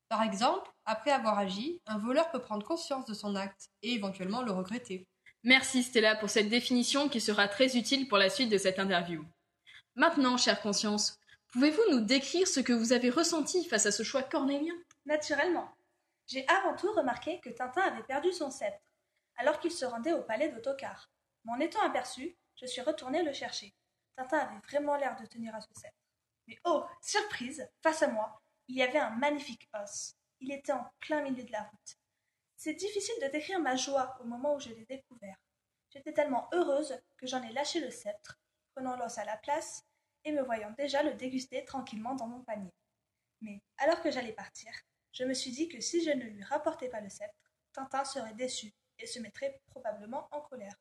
Par 0.09 0.21
exemple, 0.21 0.69
après 0.85 1.11
avoir 1.11 1.39
agi, 1.39 1.81
un 1.87 1.97
voleur 1.97 2.29
peut 2.31 2.41
prendre 2.41 2.65
conscience 2.65 3.05
de 3.05 3.13
son 3.13 3.35
acte 3.35 3.69
et 3.81 3.93
éventuellement 3.93 4.43
le 4.43 4.51
regretter. 4.51 5.07
Merci 5.43 5.83
Stella 5.83 6.15
pour 6.15 6.29
cette 6.29 6.49
définition 6.49 7.09
qui 7.09 7.21
sera 7.21 7.47
très 7.47 7.77
utile 7.77 8.07
pour 8.07 8.17
la 8.17 8.29
suite 8.29 8.49
de 8.49 8.57
cette 8.57 8.79
interview. 8.79 9.25
Maintenant, 9.95 10.37
chère 10.37 10.61
conscience, 10.61 11.19
pouvez-vous 11.51 11.91
nous 11.91 12.01
décrire 12.01 12.47
ce 12.47 12.59
que 12.59 12.73
vous 12.73 12.93
avez 12.93 13.09
ressenti 13.09 13.65
face 13.65 13.85
à 13.85 13.91
ce 13.91 14.03
choix 14.03 14.23
cornélien? 14.23 14.73
Naturellement. 15.05 15.71
J'ai 16.27 16.47
avant 16.47 16.75
tout 16.75 16.91
remarqué 16.91 17.39
que 17.41 17.49
Tintin 17.49 17.81
avait 17.81 18.03
perdu 18.03 18.31
son 18.31 18.49
sceptre, 18.49 18.91
alors 19.37 19.59
qu'il 19.59 19.71
se 19.71 19.85
rendait 19.85 20.13
au 20.13 20.23
palais 20.23 20.49
d'Autocar. 20.49 21.09
M'en 21.43 21.59
étant 21.59 21.81
aperçu, 21.81 22.35
je 22.55 22.65
suis 22.65 22.81
retourné 22.81 23.23
le 23.23 23.33
chercher. 23.33 23.73
Tintin 24.17 24.39
avait 24.39 24.61
vraiment 24.67 24.95
l'air 24.95 25.15
de 25.19 25.25
tenir 25.25 25.53
à 25.53 25.61
ce 25.61 25.67
sceptre. 25.75 25.97
Mais 26.47 26.57
oh, 26.65 26.83
surprise, 27.01 27.67
face 27.83 28.01
à 28.01 28.07
moi, 28.07 28.41
il 28.67 28.75
y 28.75 28.83
avait 28.83 28.99
un 28.99 29.11
magnifique 29.11 29.69
os. 29.73 30.15
Il 30.39 30.51
était 30.51 30.71
en 30.71 30.85
plein 30.99 31.21
milieu 31.21 31.43
de 31.43 31.51
la 31.51 31.63
route. 31.63 31.97
C'est 32.55 32.73
difficile 32.73 33.15
de 33.21 33.27
décrire 33.27 33.59
ma 33.59 33.75
joie 33.75 34.17
au 34.21 34.25
moment 34.25 34.55
où 34.55 34.59
je 34.59 34.69
l'ai 34.69 34.85
découvert. 34.85 35.37
J'étais 35.89 36.13
tellement 36.13 36.49
heureuse 36.53 36.99
que 37.17 37.27
j'en 37.27 37.43
ai 37.43 37.53
lâché 37.53 37.79
le 37.79 37.91
sceptre, 37.91 38.39
prenant 38.73 38.97
l'os 38.97 39.17
à 39.17 39.25
la 39.25 39.37
place 39.37 39.83
et 40.23 40.31
me 40.31 40.41
voyant 40.41 40.71
déjà 40.71 41.03
le 41.03 41.13
déguster 41.13 41.63
tranquillement 41.63 42.15
dans 42.15 42.27
mon 42.27 42.43
panier. 42.43 42.73
Mais 43.41 43.61
alors 43.77 44.01
que 44.01 44.11
j'allais 44.11 44.33
partir, 44.33 44.71
je 45.11 45.23
me 45.23 45.33
suis 45.33 45.51
dit 45.51 45.69
que 45.69 45.79
si 45.79 46.03
je 46.03 46.11
ne 46.11 46.23
lui 46.23 46.43
rapportais 46.43 46.89
pas 46.89 47.01
le 47.01 47.09
sceptre, 47.09 47.51
Tintin 47.71 48.03
serait 48.03 48.33
déçu 48.33 48.73
et 48.97 49.05
se 49.05 49.19
mettrait 49.19 49.61
probablement 49.67 50.27
en 50.31 50.41
colère. 50.41 50.75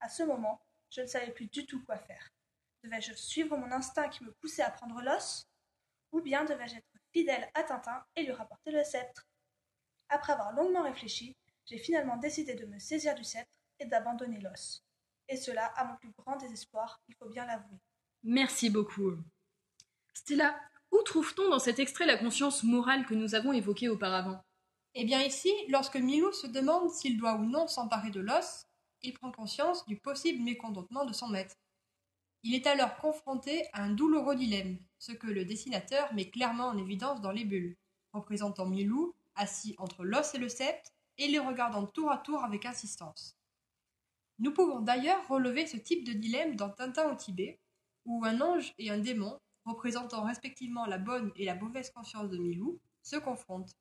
À 0.00 0.08
ce 0.08 0.22
moment, 0.22 0.60
je 0.90 1.02
ne 1.02 1.06
savais 1.06 1.30
plus 1.32 1.46
du 1.46 1.66
tout 1.66 1.84
quoi 1.84 1.96
faire. 1.96 2.30
Devais-je 2.82 3.12
suivre 3.12 3.56
mon 3.56 3.70
instinct 3.70 4.08
qui 4.08 4.24
me 4.24 4.32
poussait 4.32 4.62
à 4.62 4.70
prendre 4.70 5.00
l'os 5.02 5.48
Ou 6.12 6.20
bien 6.20 6.44
devais-je 6.44 6.76
être 6.76 6.89
fidèle 7.12 7.48
à 7.54 7.62
Tintin 7.62 8.04
et 8.16 8.22
lui 8.22 8.32
rapporter 8.32 8.70
le 8.70 8.84
sceptre 8.84 9.26
Après 10.08 10.32
avoir 10.32 10.52
longuement 10.52 10.82
réfléchi, 10.82 11.36
j'ai 11.66 11.78
finalement 11.78 12.16
décidé 12.16 12.54
de 12.54 12.66
me 12.66 12.78
saisir 12.78 13.14
du 13.14 13.24
sceptre 13.24 13.50
et 13.78 13.86
d'abandonner 13.86 14.40
l'os. 14.40 14.84
Et 15.28 15.36
cela 15.36 15.66
à 15.76 15.84
mon 15.84 15.96
plus 15.96 16.12
grand 16.18 16.36
désespoir, 16.36 17.00
il 17.08 17.14
faut 17.14 17.28
bien 17.28 17.46
l'avouer. 17.46 17.78
Merci 18.22 18.70
beaucoup. 18.70 19.16
Stella, 20.12 20.58
où 20.90 21.02
trouve-t-on 21.02 21.48
dans 21.48 21.58
cet 21.58 21.78
extrait 21.78 22.06
la 22.06 22.18
conscience 22.18 22.64
morale 22.64 23.06
que 23.06 23.14
nous 23.14 23.34
avons 23.34 23.52
évoquée 23.52 23.88
auparavant? 23.88 24.42
Eh 24.94 25.04
bien 25.04 25.22
ici, 25.22 25.52
lorsque 25.68 25.96
Milou 25.96 26.32
se 26.32 26.48
demande 26.48 26.90
s'il 26.90 27.16
doit 27.16 27.34
ou 27.34 27.44
non 27.44 27.68
s'emparer 27.68 28.10
de 28.10 28.20
l'os, 28.20 28.66
il 29.02 29.14
prend 29.14 29.30
conscience 29.30 29.86
du 29.86 29.96
possible 29.96 30.42
mécontentement 30.42 31.04
de 31.04 31.12
son 31.12 31.28
maître. 31.28 31.54
Il 32.42 32.54
est 32.54 32.66
alors 32.66 32.96
confronté 32.96 33.68
à 33.72 33.82
un 33.82 33.90
douloureux 33.90 34.34
dilemme, 34.34 34.78
ce 35.00 35.12
que 35.12 35.26
le 35.26 35.44
dessinateur 35.44 36.12
met 36.14 36.30
clairement 36.30 36.68
en 36.68 36.78
évidence 36.78 37.20
dans 37.20 37.32
les 37.32 37.44
bulles, 37.44 37.76
représentant 38.12 38.66
Milou 38.66 39.14
assis 39.34 39.74
entre 39.78 40.04
l'os 40.04 40.34
et 40.34 40.38
le 40.38 40.48
sceptre 40.48 40.92
et 41.18 41.26
les 41.26 41.38
regardant 41.38 41.86
tour 41.86 42.12
à 42.12 42.18
tour 42.18 42.44
avec 42.44 42.66
insistance. 42.66 43.36
Nous 44.38 44.52
pouvons 44.52 44.80
d'ailleurs 44.80 45.26
relever 45.28 45.66
ce 45.66 45.78
type 45.78 46.06
de 46.06 46.12
dilemme 46.12 46.54
dans 46.54 46.70
Tintin 46.70 47.10
au 47.10 47.16
Tibet, 47.16 47.58
où 48.04 48.24
un 48.24 48.40
ange 48.40 48.74
et 48.78 48.90
un 48.90 48.98
démon, 48.98 49.38
représentant 49.64 50.24
respectivement 50.24 50.86
la 50.86 50.98
bonne 50.98 51.32
et 51.36 51.44
la 51.44 51.54
mauvaise 51.54 51.90
conscience 51.90 52.30
de 52.30 52.38
Milou, 52.38 52.78
se 53.02 53.16
confrontent. 53.16 53.76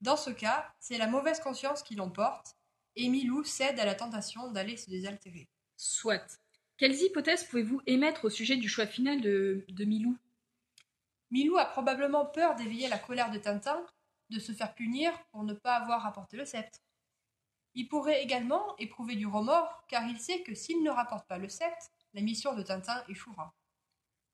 Dans 0.00 0.16
ce 0.16 0.30
cas, 0.30 0.72
c'est 0.80 0.98
la 0.98 1.06
mauvaise 1.06 1.40
conscience 1.40 1.82
qui 1.82 1.94
l'emporte, 1.94 2.56
et 2.96 3.08
Milou 3.08 3.44
cède 3.44 3.78
à 3.78 3.84
la 3.84 3.94
tentation 3.94 4.50
d'aller 4.50 4.76
se 4.76 4.90
désaltérer. 4.90 5.48
Soit. 5.76 6.40
Quelles 6.76 7.00
hypothèses 7.00 7.44
pouvez-vous 7.44 7.80
émettre 7.86 8.24
au 8.24 8.30
sujet 8.30 8.56
du 8.56 8.68
choix 8.68 8.86
final 8.86 9.20
de, 9.20 9.64
de 9.68 9.84
Milou? 9.84 10.16
Milou 11.32 11.56
a 11.56 11.64
probablement 11.64 12.26
peur 12.26 12.56
d'éveiller 12.56 12.88
la 12.88 12.98
colère 12.98 13.30
de 13.30 13.38
Tintin, 13.38 13.86
de 14.28 14.38
se 14.38 14.52
faire 14.52 14.74
punir 14.74 15.12
pour 15.30 15.44
ne 15.44 15.54
pas 15.54 15.76
avoir 15.76 16.04
apporté 16.04 16.36
le 16.36 16.44
sceptre. 16.44 16.78
Il 17.72 17.88
pourrait 17.88 18.22
également 18.22 18.76
éprouver 18.76 19.16
du 19.16 19.26
remords, 19.26 19.82
car 19.88 20.06
il 20.06 20.20
sait 20.20 20.42
que 20.42 20.54
s'il 20.54 20.82
ne 20.82 20.90
rapporte 20.90 21.26
pas 21.26 21.38
le 21.38 21.48
sceptre, 21.48 21.86
la 22.12 22.20
mission 22.20 22.54
de 22.54 22.62
Tintin 22.62 23.02
échouera. 23.08 23.54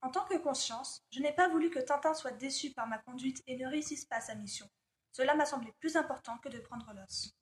En 0.03 0.11
tant 0.11 0.25
que 0.25 0.39
conscience, 0.39 1.01
je 1.13 1.21
n'ai 1.21 1.33
pas 1.33 1.47
voulu 1.47 1.71
que 1.71 1.79
Tintin 1.79 2.15
soit 2.15 2.33
déçu 2.33 2.73
par 2.73 2.89
ma 2.89 2.99
conduite 2.99 3.45
et 3.47 3.57
ne 3.57 3.69
réussisse 3.69 4.05
pas 4.05 4.21
sa 4.21 4.35
mission. 4.35 4.69
Cela 5.13 5.37
m'a 5.37 5.47
semblé 5.47 5.73
plus 5.79 5.95
important 5.95 6.37
que 6.39 6.49
de 6.49 6.59
prendre 6.59 6.93
l'os. 6.95 7.33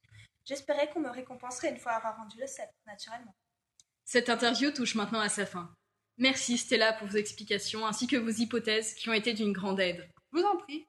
J'espérais 0.45 0.91
qu'on 0.91 1.01
me 1.01 1.09
récompenserait 1.09 1.71
une 1.71 1.81
fois 1.81 1.93
avoir 1.93 2.19
rendu 2.19 2.39
le 2.39 2.47
sceptre, 2.47 2.77
naturellement. 2.85 3.35
Cette 4.05 4.29
interview 4.29 4.71
touche 4.71 4.97
maintenant 4.97 5.21
à 5.21 5.31
sa 5.31 5.47
fin. 5.47 5.75
Merci 6.19 6.57
Stella 6.57 6.95
pour 6.95 7.09
vos 7.09 7.17
explications 7.17 7.87
ainsi 7.87 8.07
que 8.07 8.17
vos 8.17 8.31
hypothèses 8.31 8.95
qui 8.95 9.09
ont 9.11 9.13
été 9.13 9.35
d'une 9.35 9.53
grande 9.53 9.81
aide. 9.81 10.09
Je 10.33 10.39
vous 10.39 10.47
en 10.47 10.57
prie. 10.57 10.87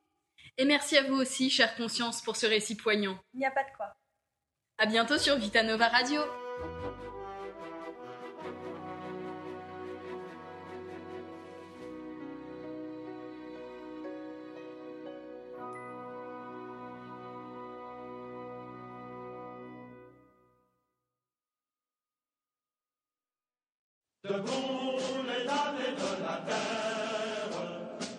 Et 0.57 0.65
merci 0.65 0.97
à 0.97 1.03
vous 1.03 1.15
aussi, 1.15 1.49
chère 1.49 1.75
conscience, 1.75 2.21
pour 2.21 2.35
ce 2.35 2.45
récit 2.47 2.75
poignant. 2.75 3.19
Il 3.33 3.39
n'y 3.39 3.45
a 3.45 3.51
pas 3.51 3.63
de 3.63 3.75
quoi. 3.75 3.93
À 4.77 4.85
bientôt 4.85 5.17
sur 5.17 5.37
Vitanova 5.37 5.87
Radio. 5.87 6.21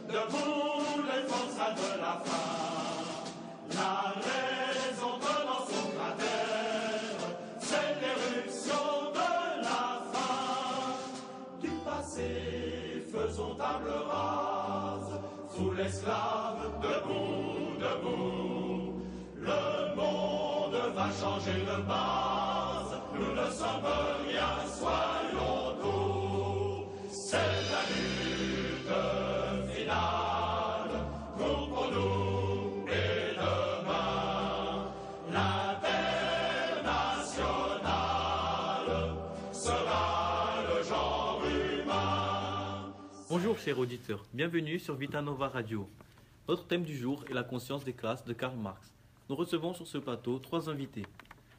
Debout 0.09 1.03
les 1.07 1.23
forçats 1.29 1.75
de 1.75 2.01
la 2.01 2.15
faim. 2.25 3.25
La 3.75 3.95
raison 4.29 5.19
dans 5.21 5.67
son 5.67 5.85
cratère, 5.97 7.21
c'est 7.59 7.93
l'éruption 8.01 9.13
de 9.15 9.31
la 9.63 9.85
faim. 10.13 10.97
Du 11.61 11.71
passé, 11.85 13.07
faisons 13.13 13.55
table 13.55 13.93
rase, 14.11 15.21
sous 15.55 15.73
l'esclave, 15.73 16.63
debout, 16.83 17.77
debout. 17.79 19.03
Le 19.37 19.95
monde 19.95 20.79
va 20.95 21.09
changer 21.21 21.61
de 21.61 21.83
base, 21.83 22.93
nous 23.15 23.33
ne 23.35 23.51
sommes 23.51 23.87
rien, 24.27 24.51
soyons 24.67 25.08
Chers 43.65 43.79
auditeurs, 43.79 44.25
bienvenue 44.33 44.79
sur 44.79 44.95
Vitanova 44.95 45.49
Radio. 45.49 45.89
Notre 46.49 46.67
thème 46.69 46.85
du 46.85 46.97
jour 46.97 47.25
est 47.29 47.35
la 47.35 47.43
conscience 47.43 47.85
des 47.85 47.93
classes 47.93 48.25
de 48.25 48.33
Karl 48.33 48.57
Marx. 48.57 48.95
Nous 49.29 49.35
recevons 49.35 49.75
sur 49.75 49.87
ce 49.87 49.99
plateau 49.99 50.39
trois 50.39 50.71
invités. 50.71 51.05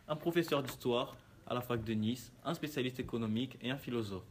Un 0.07 0.15
professeur 0.15 0.63
d'histoire 0.63 1.17
à 1.45 1.53
la 1.53 1.61
fac 1.61 1.83
de 1.83 1.93
Nice, 1.93 2.31
un 2.45 2.53
spécialiste 2.53 3.01
économique 3.01 3.57
et 3.61 3.69
un 3.69 3.77
philosophe. 3.77 4.23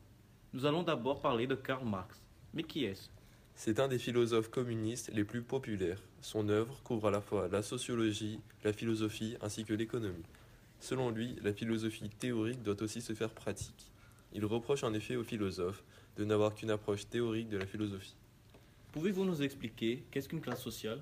Nous 0.55 0.65
allons 0.65 0.83
d'abord 0.83 1.21
parler 1.21 1.47
de 1.47 1.55
Karl 1.55 1.87
Marx. 1.87 2.23
Mais 2.55 2.63
qui 2.63 2.85
est-ce? 2.85 3.11
C'est 3.55 3.81
un 3.81 3.89
des 3.89 3.99
philosophes 3.99 4.51
communistes 4.51 5.11
les 5.13 5.25
plus 5.25 5.43
populaires. 5.43 6.03
Son 6.23 6.49
œuvre 6.49 6.83
couvre 6.83 7.09
à 7.09 7.11
la 7.11 7.21
fois 7.21 7.49
la 7.49 7.63
sociologie, 7.63 8.41
la 8.65 8.73
philosophie 8.73 9.37
ainsi 9.43 9.65
que 9.65 9.75
l'économie. 9.75 10.25
Selon 10.81 11.11
lui, 11.11 11.37
la 11.43 11.53
philosophie 11.53 12.09
théorique 12.09 12.63
doit 12.63 12.83
aussi 12.83 13.03
se 13.03 13.13
faire 13.13 13.31
pratique. 13.31 13.93
Il 14.33 14.47
reproche 14.47 14.85
en 14.85 14.95
effet 14.95 15.17
aux 15.17 15.25
philosophes 15.25 15.85
de 16.19 16.25
n'avoir 16.25 16.55
qu'une 16.55 16.71
approche 16.71 17.09
théorique 17.09 17.49
de 17.49 17.57
la 17.57 17.67
philosophie. 17.67 18.17
Pouvez-vous 18.93 19.25
nous 19.25 19.43
expliquer 19.43 20.05
qu'est-ce 20.11 20.29
qu'une 20.29 20.41
classe 20.41 20.61
sociale? 20.61 21.01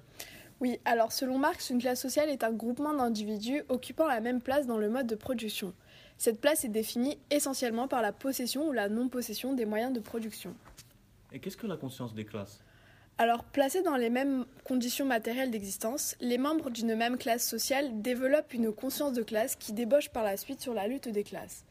Oui, 0.60 0.78
alors 0.84 1.12
selon 1.12 1.38
Marx, 1.38 1.70
une 1.70 1.80
classe 1.80 2.00
sociale 2.00 2.28
est 2.28 2.44
un 2.44 2.52
groupement 2.52 2.94
d'individus 2.94 3.62
occupant 3.68 4.06
la 4.06 4.20
même 4.20 4.40
place 4.40 4.66
dans 4.66 4.78
le 4.78 4.88
mode 4.88 5.06
de 5.06 5.14
production. 5.14 5.74
Cette 6.18 6.40
place 6.40 6.64
est 6.64 6.70
définie 6.70 7.18
essentiellement 7.30 7.88
par 7.88 8.02
la 8.02 8.12
possession 8.12 8.68
ou 8.68 8.72
la 8.72 8.88
non-possession 8.88 9.54
des 9.54 9.66
moyens 9.66 9.92
de 9.92 10.00
production. 10.00 10.54
Et 11.32 11.40
qu'est-ce 11.40 11.56
que 11.56 11.66
la 11.66 11.76
conscience 11.76 12.14
des 12.14 12.24
classes? 12.24 12.60
Alors, 13.18 13.44
placés 13.44 13.82
dans 13.82 13.96
les 13.96 14.10
mêmes 14.10 14.44
conditions 14.64 15.06
matérielles 15.06 15.50
d'existence, 15.50 16.16
les 16.20 16.36
membres 16.36 16.68
d'une 16.68 16.94
même 16.94 17.16
classe 17.16 17.48
sociale 17.48 18.02
développent 18.02 18.52
une 18.52 18.72
conscience 18.72 19.14
de 19.14 19.22
classe 19.22 19.56
qui 19.56 19.72
débauche 19.72 20.10
par 20.10 20.24
la 20.24 20.36
suite 20.36 20.60
sur 20.60 20.74
la 20.74 20.86
lutte 20.86 21.08
des 21.08 21.24
classes. 21.24 21.64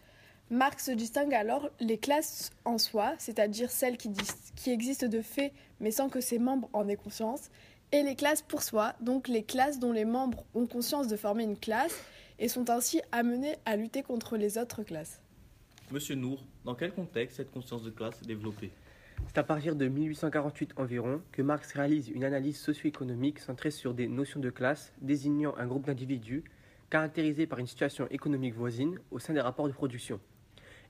Marx 0.51 0.91
distingue 0.91 1.33
alors 1.33 1.71
les 1.79 1.97
classes 1.97 2.51
en 2.65 2.77
soi, 2.77 3.15
c'est-à-dire 3.17 3.71
celles 3.71 3.97
qui, 3.97 4.11
qui, 4.55 4.69
existent 4.69 5.07
de 5.07 5.21
fait 5.21 5.51
mais 5.79 5.89
sans 5.89 6.07
que 6.07 6.21
ses 6.21 6.37
membres 6.37 6.69
en 6.71 6.87
aient 6.87 6.95
conscience, 6.95 7.49
et 7.91 8.03
les 8.03 8.15
classes 8.15 8.43
pour 8.43 8.61
soi, 8.61 8.93
donc 9.01 9.27
les 9.27 9.43
classes 9.43 9.79
dont 9.79 9.91
les 9.91 10.05
membres 10.05 10.45
ont 10.53 10.67
conscience 10.67 11.07
de 11.07 11.15
former 11.15 11.43
une 11.43 11.57
classe 11.57 11.99
et 12.37 12.47
sont 12.47 12.69
ainsi 12.69 13.01
amenés 13.11 13.55
à 13.65 13.75
lutter 13.75 14.03
contre 14.03 14.37
les 14.37 14.59
autres 14.59 14.83
classes. 14.83 15.19
Monsieur 15.89 16.13
Nour, 16.13 16.43
dans 16.63 16.75
quel 16.75 16.93
contexte 16.93 17.37
cette 17.37 17.51
conscience 17.51 17.81
de 17.81 17.89
classe 17.89 18.21
est 18.21 18.27
développée? 18.27 18.71
C'est 19.27 19.39
à 19.39 19.43
partir 19.43 19.75
de 19.75 19.87
1848 19.87 20.73
environ 20.77 21.21
que 21.31 21.41
Marx 21.41 21.71
réalise 21.71 22.09
une 22.09 22.23
analyse 22.23 22.59
socio-économique 22.59 23.39
centrée 23.39 23.71
sur 23.71 23.95
des 23.95 24.07
notions 24.07 24.39
de 24.39 24.51
classe 24.51 24.93
désignant 25.01 25.55
un 25.57 25.65
groupe 25.65 25.87
d'individus 25.87 26.43
caractérisés 26.91 27.47
par 27.47 27.57
une 27.57 27.67
situation 27.67 28.07
économique 28.11 28.53
voisine 28.53 28.99
au 29.09 29.17
sein 29.17 29.33
des 29.33 29.41
rapports 29.41 29.67
de 29.67 29.73
production 29.73 30.19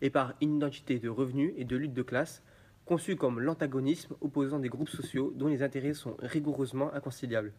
et 0.02 0.10
par 0.10 0.34
une 0.42 0.58
identité 0.58 1.00
de 1.00 1.10
revenus 1.10 1.54
et 1.58 1.66
de 1.66 1.76
lutte 1.76 1.94
de 1.94 2.02
classe 2.02 2.44
conçue 2.86 3.16
comme 3.16 3.40
l'antagonisme 3.40 4.16
opposant 4.22 4.60
des 4.60 4.70
groupes 4.70 4.90
sociaux 4.90 5.34
dont 5.36 5.48
les 5.48 5.64
intérêts 5.64 5.94
sont 5.94 6.16
rigoureusement 6.20 6.94
inconciliables. 6.94 7.54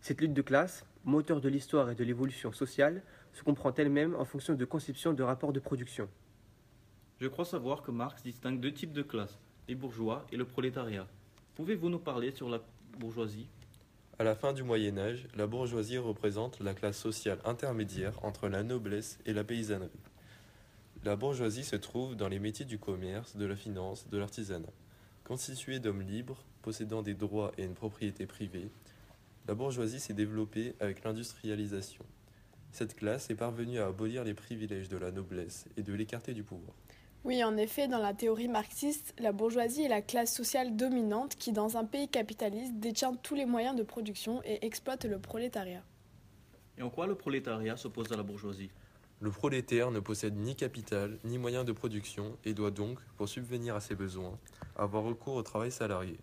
Cette 0.00 0.20
lutte 0.20 0.34
de 0.34 0.42
classe, 0.42 0.84
moteur 1.04 1.40
de 1.40 1.48
l'histoire 1.48 1.90
et 1.90 1.94
de 1.94 2.04
l'évolution 2.04 2.52
sociale, 2.52 3.02
se 3.32 3.42
comprend 3.42 3.72
elle-même 3.74 4.14
en 4.16 4.24
fonction 4.24 4.54
de 4.54 4.64
conceptions 4.64 5.14
de 5.14 5.22
rapports 5.22 5.52
de 5.52 5.60
production. 5.60 6.08
Je 7.20 7.28
crois 7.28 7.44
savoir 7.46 7.82
que 7.82 7.90
Marx 7.90 8.22
distingue 8.22 8.60
deux 8.60 8.72
types 8.72 8.92
de 8.92 9.02
classes, 9.02 9.38
les 9.66 9.74
bourgeois 9.74 10.26
et 10.30 10.36
le 10.36 10.44
prolétariat. 10.44 11.06
Pouvez-vous 11.54 11.88
nous 11.88 11.98
parler 11.98 12.32
sur 12.32 12.50
la 12.50 12.60
bourgeoisie? 12.98 13.48
À 14.18 14.24
la 14.24 14.34
fin 14.34 14.52
du 14.52 14.62
Moyen 14.62 14.98
Âge, 14.98 15.26
la 15.34 15.46
bourgeoisie 15.46 15.98
représente 15.98 16.60
la 16.60 16.74
classe 16.74 16.98
sociale 16.98 17.38
intermédiaire 17.44 18.22
entre 18.22 18.48
la 18.48 18.62
noblesse 18.62 19.18
et 19.26 19.32
la 19.32 19.42
paysannerie. 19.42 19.90
La 21.04 21.16
bourgeoisie 21.16 21.64
se 21.64 21.76
trouve 21.76 22.16
dans 22.16 22.28
les 22.28 22.38
métiers 22.38 22.64
du 22.64 22.78
commerce, 22.78 23.36
de 23.36 23.44
la 23.44 23.56
finance, 23.56 24.08
de 24.08 24.16
l'artisanat. 24.16 24.72
Constituée 25.24 25.78
d'hommes 25.78 26.00
libres, 26.00 26.42
possédant 26.62 27.02
des 27.02 27.12
droits 27.12 27.52
et 27.58 27.64
une 27.64 27.74
propriété 27.74 28.24
privée, 28.24 28.70
la 29.46 29.54
bourgeoisie 29.54 30.00
s'est 30.00 30.14
développée 30.14 30.74
avec 30.80 31.04
l'industrialisation. 31.04 32.06
Cette 32.72 32.96
classe 32.96 33.28
est 33.28 33.34
parvenue 33.34 33.80
à 33.80 33.88
abolir 33.88 34.24
les 34.24 34.32
privilèges 34.32 34.88
de 34.88 34.96
la 34.96 35.10
noblesse 35.10 35.66
et 35.76 35.82
de 35.82 35.92
l'écarter 35.92 36.32
du 36.32 36.42
pouvoir. 36.42 36.74
Oui, 37.24 37.44
en 37.44 37.58
effet, 37.58 37.86
dans 37.86 37.98
la 37.98 38.14
théorie 38.14 38.48
marxiste, 38.48 39.14
la 39.18 39.32
bourgeoisie 39.32 39.82
est 39.82 39.88
la 39.88 40.00
classe 40.00 40.34
sociale 40.34 40.74
dominante 40.74 41.36
qui, 41.36 41.52
dans 41.52 41.76
un 41.76 41.84
pays 41.84 42.08
capitaliste, 42.08 42.76
détient 42.76 43.14
tous 43.14 43.34
les 43.34 43.44
moyens 43.44 43.76
de 43.76 43.82
production 43.82 44.40
et 44.44 44.64
exploite 44.64 45.04
le 45.04 45.18
prolétariat. 45.18 45.82
Et 46.78 46.82
en 46.82 46.88
quoi 46.88 47.06
le 47.06 47.14
prolétariat 47.14 47.76
s'oppose 47.76 48.10
à 48.10 48.16
la 48.16 48.22
bourgeoisie? 48.22 48.70
Le 49.20 49.30
prolétaire 49.30 49.90
ne 49.90 50.00
possède 50.00 50.36
ni 50.36 50.56
capital 50.56 51.18
ni 51.24 51.38
moyens 51.38 51.64
de 51.64 51.72
production 51.72 52.36
et 52.44 52.52
doit 52.52 52.70
donc, 52.70 52.98
pour 53.16 53.28
subvenir 53.28 53.74
à 53.76 53.80
ses 53.80 53.94
besoins, 53.94 54.38
avoir 54.76 55.04
recours 55.04 55.36
au 55.36 55.42
travail 55.42 55.70
salarié. 55.70 56.18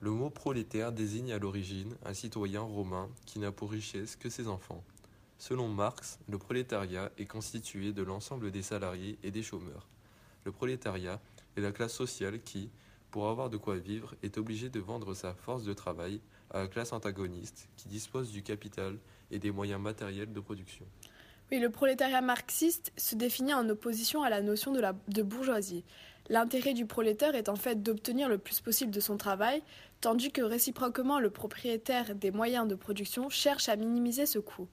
Le 0.00 0.10
mot 0.10 0.28
prolétaire 0.28 0.92
désigne 0.92 1.32
à 1.32 1.38
l'origine 1.38 1.96
un 2.04 2.12
citoyen 2.12 2.60
romain 2.60 3.08
qui 3.24 3.38
n'a 3.38 3.52
pour 3.52 3.70
richesse 3.70 4.16
que 4.16 4.28
ses 4.28 4.48
enfants. 4.48 4.84
Selon 5.38 5.68
Marx, 5.68 6.18
le 6.28 6.36
prolétariat 6.36 7.10
est 7.16 7.26
constitué 7.26 7.92
de 7.92 8.02
l'ensemble 8.02 8.50
des 8.50 8.62
salariés 8.62 9.18
et 9.22 9.30
des 9.30 9.42
chômeurs. 9.42 9.86
Le 10.44 10.52
prolétariat 10.52 11.20
est 11.56 11.60
la 11.60 11.72
classe 11.72 11.94
sociale 11.94 12.42
qui, 12.42 12.70
pour 13.10 13.28
avoir 13.28 13.50
de 13.50 13.56
quoi 13.56 13.76
vivre, 13.76 14.14
est 14.22 14.36
obligée 14.36 14.68
de 14.68 14.80
vendre 14.80 15.14
sa 15.14 15.32
force 15.32 15.64
de 15.64 15.72
travail 15.72 16.20
à 16.50 16.60
la 16.60 16.68
classe 16.68 16.92
antagoniste 16.92 17.68
qui 17.76 17.88
dispose 17.88 18.30
du 18.30 18.42
capital 18.42 18.98
et 19.30 19.38
des 19.38 19.50
moyens 19.50 19.80
matériels 19.80 20.32
de 20.32 20.40
production. 20.40 20.84
Oui, 21.52 21.60
le 21.60 21.70
prolétariat 21.70 22.22
marxiste 22.22 22.92
se 22.96 23.14
définit 23.14 23.54
en 23.54 23.68
opposition 23.68 24.24
à 24.24 24.30
la 24.30 24.42
notion 24.42 24.72
de, 24.72 25.22
bourgeoisie. 25.22 25.84
L'intérêt 26.28 26.74
du 26.74 26.86
prolétaire 26.86 27.36
est 27.36 27.48
en 27.48 27.54
fait 27.54 27.84
d'obtenir 27.84 28.28
le 28.28 28.38
plus 28.38 28.60
possible 28.60 28.90
de 28.90 28.98
son 28.98 29.16
travail, 29.16 29.62
tandis 30.00 30.32
que 30.32 30.42
réciproquement 30.42 31.20
le 31.20 31.30
propriétaire 31.30 32.16
des 32.16 32.32
moyens 32.32 32.66
de 32.66 32.74
production 32.74 33.30
cherche 33.30 33.68
à 33.68 33.76
minimiser 33.76 34.26
ce 34.26 34.40
coût. 34.40 34.66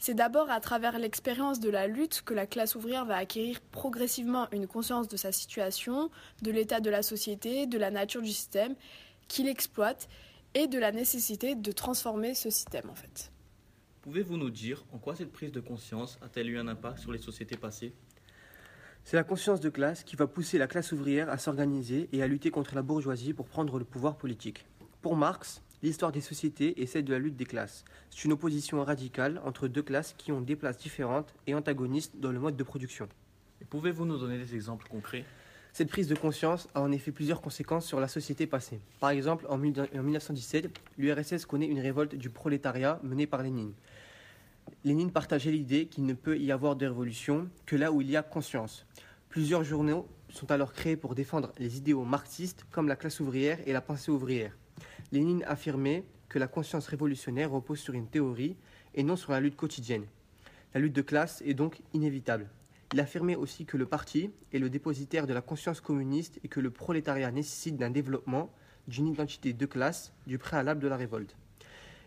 C'est 0.00 0.14
d'abord 0.14 0.50
à 0.50 0.60
travers 0.60 0.98
l'expérience 0.98 1.60
de 1.60 1.70
la 1.70 1.86
lutte 1.86 2.22
que 2.22 2.34
la 2.34 2.46
classe 2.46 2.74
ouvrière 2.74 3.04
va 3.04 3.16
acquérir 3.16 3.60
progressivement 3.70 4.48
une 4.50 4.66
conscience 4.66 5.06
de 5.06 5.16
sa 5.16 5.30
situation, 5.30 6.10
de 6.42 6.50
l'état 6.50 6.80
de 6.80 6.90
la 6.90 7.02
société, 7.02 7.66
de 7.66 7.78
la 7.78 7.92
nature 7.92 8.20
du 8.20 8.32
système 8.32 8.74
qu'il 9.28 9.46
exploite 9.46 10.08
et 10.54 10.66
de 10.66 10.78
la 10.78 10.90
nécessité 10.90 11.54
de 11.54 11.70
transformer 11.70 12.34
ce 12.34 12.50
système 12.50 12.90
en 12.90 12.96
fait. 12.96 13.30
Pouvez-vous 14.06 14.36
nous 14.36 14.50
dire 14.50 14.84
en 14.92 14.98
quoi 14.98 15.16
cette 15.16 15.32
prise 15.32 15.50
de 15.50 15.58
conscience 15.58 16.16
a-t-elle 16.22 16.48
eu 16.48 16.60
un 16.60 16.68
impact 16.68 16.98
sur 16.98 17.10
les 17.10 17.18
sociétés 17.18 17.56
passées? 17.56 17.92
C'est 19.02 19.16
la 19.16 19.24
conscience 19.24 19.58
de 19.58 19.68
classe 19.68 20.04
qui 20.04 20.14
va 20.14 20.28
pousser 20.28 20.58
la 20.58 20.68
classe 20.68 20.92
ouvrière 20.92 21.28
à 21.28 21.38
s'organiser 21.38 22.08
et 22.12 22.22
à 22.22 22.28
lutter 22.28 22.52
contre 22.52 22.76
la 22.76 22.82
bourgeoisie 22.82 23.32
pour 23.32 23.48
prendre 23.48 23.80
le 23.80 23.84
pouvoir 23.84 24.16
politique. 24.16 24.64
Pour 25.02 25.16
Marx, 25.16 25.60
l'histoire 25.82 26.12
des 26.12 26.20
sociétés 26.20 26.80
est 26.80 26.86
celle 26.86 27.04
de 27.04 27.14
la 27.14 27.18
lutte 27.18 27.34
des 27.34 27.46
classes. 27.46 27.84
C'est 28.10 28.24
une 28.24 28.32
opposition 28.32 28.80
radicale 28.84 29.40
entre 29.44 29.66
deux 29.66 29.82
classes 29.82 30.14
qui 30.16 30.30
ont 30.30 30.40
des 30.40 30.54
places 30.54 30.78
différentes 30.78 31.34
et 31.48 31.56
antagonistes 31.56 32.14
dans 32.20 32.30
le 32.30 32.38
mode 32.38 32.56
de 32.56 32.62
production. 32.62 33.08
Pouvez-vous 33.70 34.06
nous 34.06 34.18
donner 34.18 34.38
des 34.38 34.54
exemples 34.54 34.86
concrets? 34.86 35.24
Cette 35.72 35.90
prise 35.90 36.08
de 36.08 36.14
conscience 36.14 36.68
a 36.74 36.80
en 36.80 36.90
effet 36.90 37.12
plusieurs 37.12 37.42
conséquences 37.42 37.84
sur 37.84 38.00
la 38.00 38.08
société 38.08 38.46
passée. 38.46 38.80
Par 38.98 39.10
exemple, 39.10 39.46
en 39.50 39.58
1917, 39.58 40.70
l'URSS 40.96 41.44
connaît 41.44 41.66
une 41.66 41.80
révolte 41.80 42.14
du 42.14 42.30
prolétariat 42.30 42.98
menée 43.02 43.26
par 43.26 43.42
Lénine. 43.42 43.74
Lénine 44.84 45.10
partageait 45.10 45.50
l'idée 45.50 45.86
qu'il 45.86 46.06
ne 46.06 46.14
peut 46.14 46.38
y 46.38 46.52
avoir 46.52 46.76
de 46.76 46.86
révolution 46.86 47.48
que 47.66 47.76
là 47.76 47.90
où 47.90 48.00
il 48.00 48.10
y 48.10 48.16
a 48.16 48.22
conscience. 48.22 48.86
Plusieurs 49.28 49.64
journaux 49.64 50.06
sont 50.28 50.50
alors 50.50 50.72
créés 50.72 50.96
pour 50.96 51.14
défendre 51.14 51.52
les 51.58 51.76
idéaux 51.76 52.04
marxistes 52.04 52.64
comme 52.70 52.88
la 52.88 52.96
classe 52.96 53.20
ouvrière 53.20 53.58
et 53.66 53.72
la 53.72 53.80
pensée 53.80 54.10
ouvrière. 54.10 54.56
Lénine 55.12 55.44
affirmait 55.46 56.04
que 56.28 56.38
la 56.38 56.48
conscience 56.48 56.86
révolutionnaire 56.86 57.50
repose 57.50 57.80
sur 57.80 57.94
une 57.94 58.08
théorie 58.08 58.56
et 58.94 59.02
non 59.02 59.16
sur 59.16 59.32
la 59.32 59.40
lutte 59.40 59.56
quotidienne. 59.56 60.06
La 60.74 60.80
lutte 60.80 60.94
de 60.94 61.02
classe 61.02 61.42
est 61.44 61.54
donc 61.54 61.80
inévitable. 61.92 62.48
Il 62.92 63.00
affirmait 63.00 63.36
aussi 63.36 63.66
que 63.66 63.76
le 63.76 63.86
parti 63.86 64.30
est 64.52 64.58
le 64.58 64.70
dépositaire 64.70 65.26
de 65.26 65.34
la 65.34 65.42
conscience 65.42 65.80
communiste 65.80 66.38
et 66.44 66.48
que 66.48 66.60
le 66.60 66.70
prolétariat 66.70 67.30
nécessite 67.30 67.76
d'un 67.76 67.90
développement, 67.90 68.52
d'une 68.86 69.08
identité 69.08 69.52
de 69.52 69.66
classe, 69.66 70.12
du 70.26 70.38
préalable 70.38 70.80
de 70.80 70.88
la 70.88 70.96
révolte. 70.96 71.36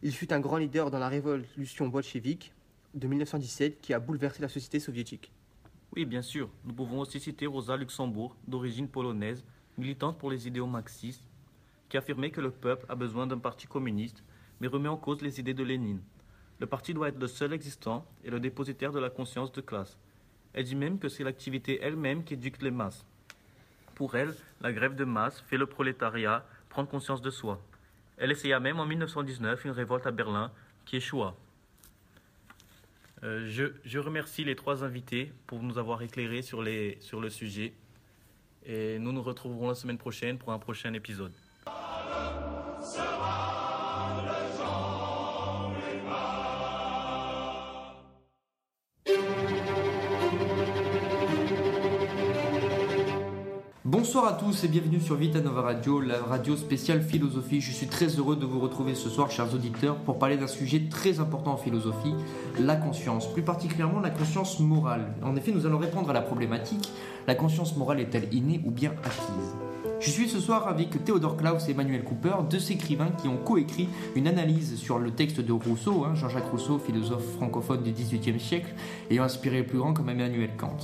Il 0.01 0.13
fut 0.13 0.31
un 0.31 0.39
grand 0.39 0.55
leader 0.55 0.91
dans 0.91 0.99
la 0.99 1.09
révolution 1.09 1.89
bolchevique 1.89 2.53
de 2.93 3.05
1917 3.05 3.81
qui 3.81 3.93
a 3.93 3.99
bouleversé 3.99 4.41
la 4.41 4.47
société 4.47 4.79
soviétique. 4.79 5.33
Oui, 5.93 6.05
bien 6.05 6.21
sûr. 6.21 6.49
Nous 6.63 6.73
pouvons 6.73 7.01
aussi 7.01 7.19
citer 7.19 7.47
Rosa 7.47 7.75
Luxembourg, 7.75 8.33
d'origine 8.47 8.87
polonaise, 8.87 9.43
militante 9.77 10.17
pour 10.17 10.31
les 10.31 10.47
idéaux 10.47 10.67
marxistes, 10.67 11.25
qui 11.89 11.97
affirmait 11.97 12.31
que 12.31 12.39
le 12.39 12.51
peuple 12.51 12.85
a 12.87 12.95
besoin 12.95 13.27
d'un 13.27 13.39
parti 13.39 13.67
communiste, 13.67 14.23
mais 14.61 14.67
remet 14.67 14.87
en 14.87 14.95
cause 14.95 15.21
les 15.21 15.37
idées 15.37 15.53
de 15.53 15.63
Lénine. 15.63 16.01
Le 16.59 16.65
parti 16.65 16.93
doit 16.93 17.09
être 17.09 17.19
le 17.19 17.27
seul 17.27 17.51
existant 17.51 18.05
et 18.23 18.29
le 18.29 18.39
dépositaire 18.39 18.93
de 18.93 18.99
la 18.99 19.09
conscience 19.09 19.51
de 19.51 19.59
classe. 19.59 19.97
Elle 20.53 20.63
dit 20.63 20.75
même 20.75 20.99
que 20.99 21.09
c'est 21.09 21.25
l'activité 21.25 21.79
elle-même 21.81 22.23
qui 22.23 22.35
éduque 22.35 22.61
les 22.61 22.71
masses. 22.71 23.05
Pour 23.95 24.15
elle, 24.15 24.33
la 24.61 24.71
grève 24.71 24.95
de 24.95 25.03
masse 25.03 25.41
fait 25.41 25.57
le 25.57 25.65
prolétariat 25.65 26.45
prendre 26.69 26.87
conscience 26.87 27.21
de 27.21 27.29
soi. 27.29 27.59
Elle 28.19 28.31
essaya 28.31 28.59
même 28.59 28.79
en 28.79 28.85
1919 28.85 29.65
une 29.65 29.71
révolte 29.71 30.05
à 30.05 30.11
Berlin 30.11 30.51
qui 30.85 30.97
échoua. 30.97 31.35
Euh, 33.23 33.47
je, 33.47 33.99
remercie 33.99 34.43
les 34.43 34.55
trois 34.55 34.83
invités 34.83 35.33
pour 35.47 35.63
nous 35.63 35.77
avoir 35.77 36.01
éclairés 36.01 36.41
sur, 36.41 36.63
sur 36.99 37.21
le 37.21 37.29
sujet. 37.29 37.73
Et 38.65 38.99
nous 38.99 39.13
nous 39.13 39.23
retrouverons 39.23 39.69
la 39.69 39.75
semaine 39.75 39.97
prochaine 39.97 40.37
pour 40.37 40.51
un 40.51 40.59
prochain 40.59 40.93
épisode. 40.93 41.33
Bonsoir 53.91 54.25
à 54.25 54.33
tous 54.33 54.63
et 54.63 54.67
bienvenue 54.67 55.01
sur 55.01 55.15
Vita 55.15 55.39
Nova 55.39 55.63
Radio, 55.63 55.99
la 55.99 56.19
radio 56.19 56.55
spéciale 56.55 57.01
philosophie. 57.01 57.59
Je 57.59 57.71
suis 57.71 57.87
très 57.87 58.05
heureux 58.05 58.35
de 58.35 58.45
vous 58.45 58.59
retrouver 58.59 58.93
ce 58.93 59.09
soir, 59.09 59.31
chers 59.31 59.51
auditeurs, 59.51 59.95
pour 59.95 60.19
parler 60.19 60.37
d'un 60.37 60.45
sujet 60.45 60.83
très 60.91 61.19
important 61.19 61.53
en 61.53 61.57
philosophie, 61.57 62.13
la 62.59 62.75
conscience, 62.75 63.33
plus 63.33 63.41
particulièrement 63.41 63.99
la 63.99 64.11
conscience 64.11 64.59
morale. 64.59 65.15
En 65.23 65.35
effet, 65.35 65.51
nous 65.51 65.65
allons 65.65 65.79
répondre 65.79 66.11
à 66.11 66.13
la 66.13 66.21
problématique 66.21 66.91
la 67.25 67.33
conscience 67.33 67.75
morale 67.77 67.99
est-elle 67.99 68.31
innée 68.31 68.61
ou 68.63 68.69
bien 68.69 68.91
acquise? 69.03 69.68
Je 69.99 70.09
suis 70.09 70.29
ce 70.29 70.39
soir 70.39 70.67
avec 70.67 71.03
Théodore 71.03 71.35
Klaus 71.35 71.67
et 71.67 71.71
Emmanuel 71.71 72.03
Cooper, 72.03 72.35
deux 72.49 72.71
écrivains 72.71 73.11
qui 73.21 73.27
ont 73.27 73.37
coécrit 73.37 73.89
une 74.15 74.27
analyse 74.27 74.77
sur 74.77 74.97
le 74.97 75.11
texte 75.11 75.41
de 75.41 75.51
Rousseau, 75.51 76.05
hein, 76.05 76.15
Jean-Jacques 76.15 76.49
Rousseau, 76.51 76.79
philosophe 76.79 77.25
francophone 77.35 77.83
du 77.83 77.91
XVIIIe 77.91 78.39
siècle, 78.39 78.73
ayant 79.11 79.23
inspiré 79.23 79.57
les 79.57 79.63
plus 79.63 79.77
grands 79.77 79.93
comme 79.93 80.09
Emmanuel 80.09 80.51
Kant. 80.57 80.77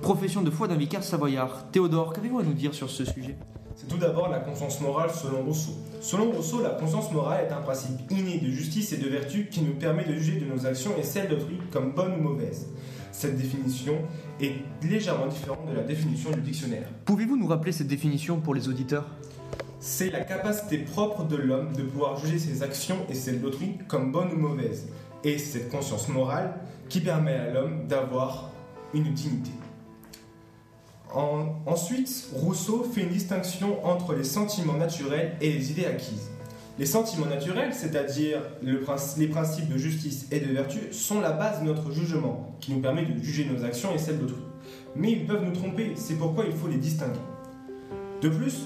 Profession 0.00 0.42
de 0.42 0.50
foi 0.50 0.68
d'un 0.68 0.76
vicaire 0.76 1.02
savoyard. 1.02 1.70
Théodore, 1.72 2.12
qu'avez-vous 2.12 2.38
à 2.38 2.42
nous 2.44 2.52
dire 2.52 2.72
sur 2.72 2.88
ce 2.88 3.04
sujet? 3.04 3.36
C'est 3.74 3.88
tout 3.88 3.98
d'abord 3.98 4.28
la 4.28 4.38
conscience 4.38 4.80
morale 4.80 5.10
selon 5.10 5.42
Rousseau. 5.42 5.72
Selon 6.00 6.30
Rousseau, 6.30 6.62
la 6.62 6.70
conscience 6.70 7.10
morale 7.12 7.46
est 7.48 7.52
un 7.52 7.62
principe 7.62 8.10
inné 8.10 8.38
de 8.38 8.50
justice 8.50 8.92
et 8.92 8.98
de 8.98 9.08
vertu 9.08 9.48
qui 9.50 9.62
nous 9.62 9.74
permet 9.74 10.04
de 10.04 10.14
juger 10.14 10.38
de 10.38 10.44
nos 10.44 10.66
actions 10.66 10.92
et 10.98 11.02
celles 11.02 11.28
d'autrui 11.28 11.58
comme 11.72 11.92
bonnes 11.92 12.14
ou 12.20 12.22
mauvaises. 12.22 12.68
Cette 13.12 13.36
définition 13.36 13.98
est 14.40 14.54
légèrement 14.82 15.26
différente 15.26 15.68
de 15.68 15.74
la 15.74 15.82
définition 15.82 16.30
du 16.30 16.40
dictionnaire. 16.40 16.88
Pouvez-vous 17.04 17.36
nous 17.36 17.46
rappeler 17.46 17.72
cette 17.72 17.88
définition 17.88 18.40
pour 18.40 18.54
les 18.54 18.68
auditeurs? 18.68 19.06
C'est 19.80 20.10
la 20.10 20.20
capacité 20.20 20.78
propre 20.78 21.24
de 21.24 21.36
l'homme 21.36 21.72
de 21.72 21.82
pouvoir 21.82 22.18
juger 22.18 22.38
ses 22.38 22.62
actions 22.62 22.98
et 23.08 23.14
celles 23.14 23.40
d'autrui 23.40 23.78
comme 23.88 24.12
bonnes 24.12 24.32
ou 24.32 24.36
mauvaises. 24.36 24.88
Et 25.24 25.38
cette 25.38 25.70
conscience 25.70 26.08
morale 26.08 26.54
qui 26.88 27.00
permet 27.00 27.34
à 27.34 27.50
l'homme 27.50 27.86
d'avoir 27.86 28.50
une 28.94 29.12
dignité. 29.12 29.50
En, 31.12 31.56
ensuite, 31.66 32.28
Rousseau 32.32 32.84
fait 32.84 33.02
une 33.02 33.08
distinction 33.08 33.84
entre 33.84 34.14
les 34.14 34.24
sentiments 34.24 34.76
naturels 34.76 35.36
et 35.40 35.52
les 35.52 35.72
idées 35.72 35.86
acquises. 35.86 36.30
Les 36.80 36.86
sentiments 36.86 37.26
naturels, 37.26 37.74
c'est-à-dire 37.74 38.40
le, 38.62 38.82
les 39.18 39.28
principes 39.28 39.68
de 39.68 39.76
justice 39.76 40.26
et 40.32 40.40
de 40.40 40.50
vertu, 40.50 40.78
sont 40.92 41.20
la 41.20 41.30
base 41.30 41.60
de 41.60 41.66
notre 41.66 41.92
jugement, 41.92 42.56
qui 42.58 42.72
nous 42.72 42.80
permet 42.80 43.04
de 43.04 43.22
juger 43.22 43.44
nos 43.44 43.62
actions 43.66 43.94
et 43.94 43.98
celles 43.98 44.18
d'autrui. 44.18 44.40
Mais 44.96 45.12
ils 45.12 45.26
peuvent 45.26 45.44
nous 45.44 45.52
tromper, 45.52 45.92
c'est 45.94 46.14
pourquoi 46.14 46.46
il 46.46 46.52
faut 46.52 46.68
les 46.68 46.78
distinguer. 46.78 47.20
De 48.22 48.30
plus, 48.30 48.62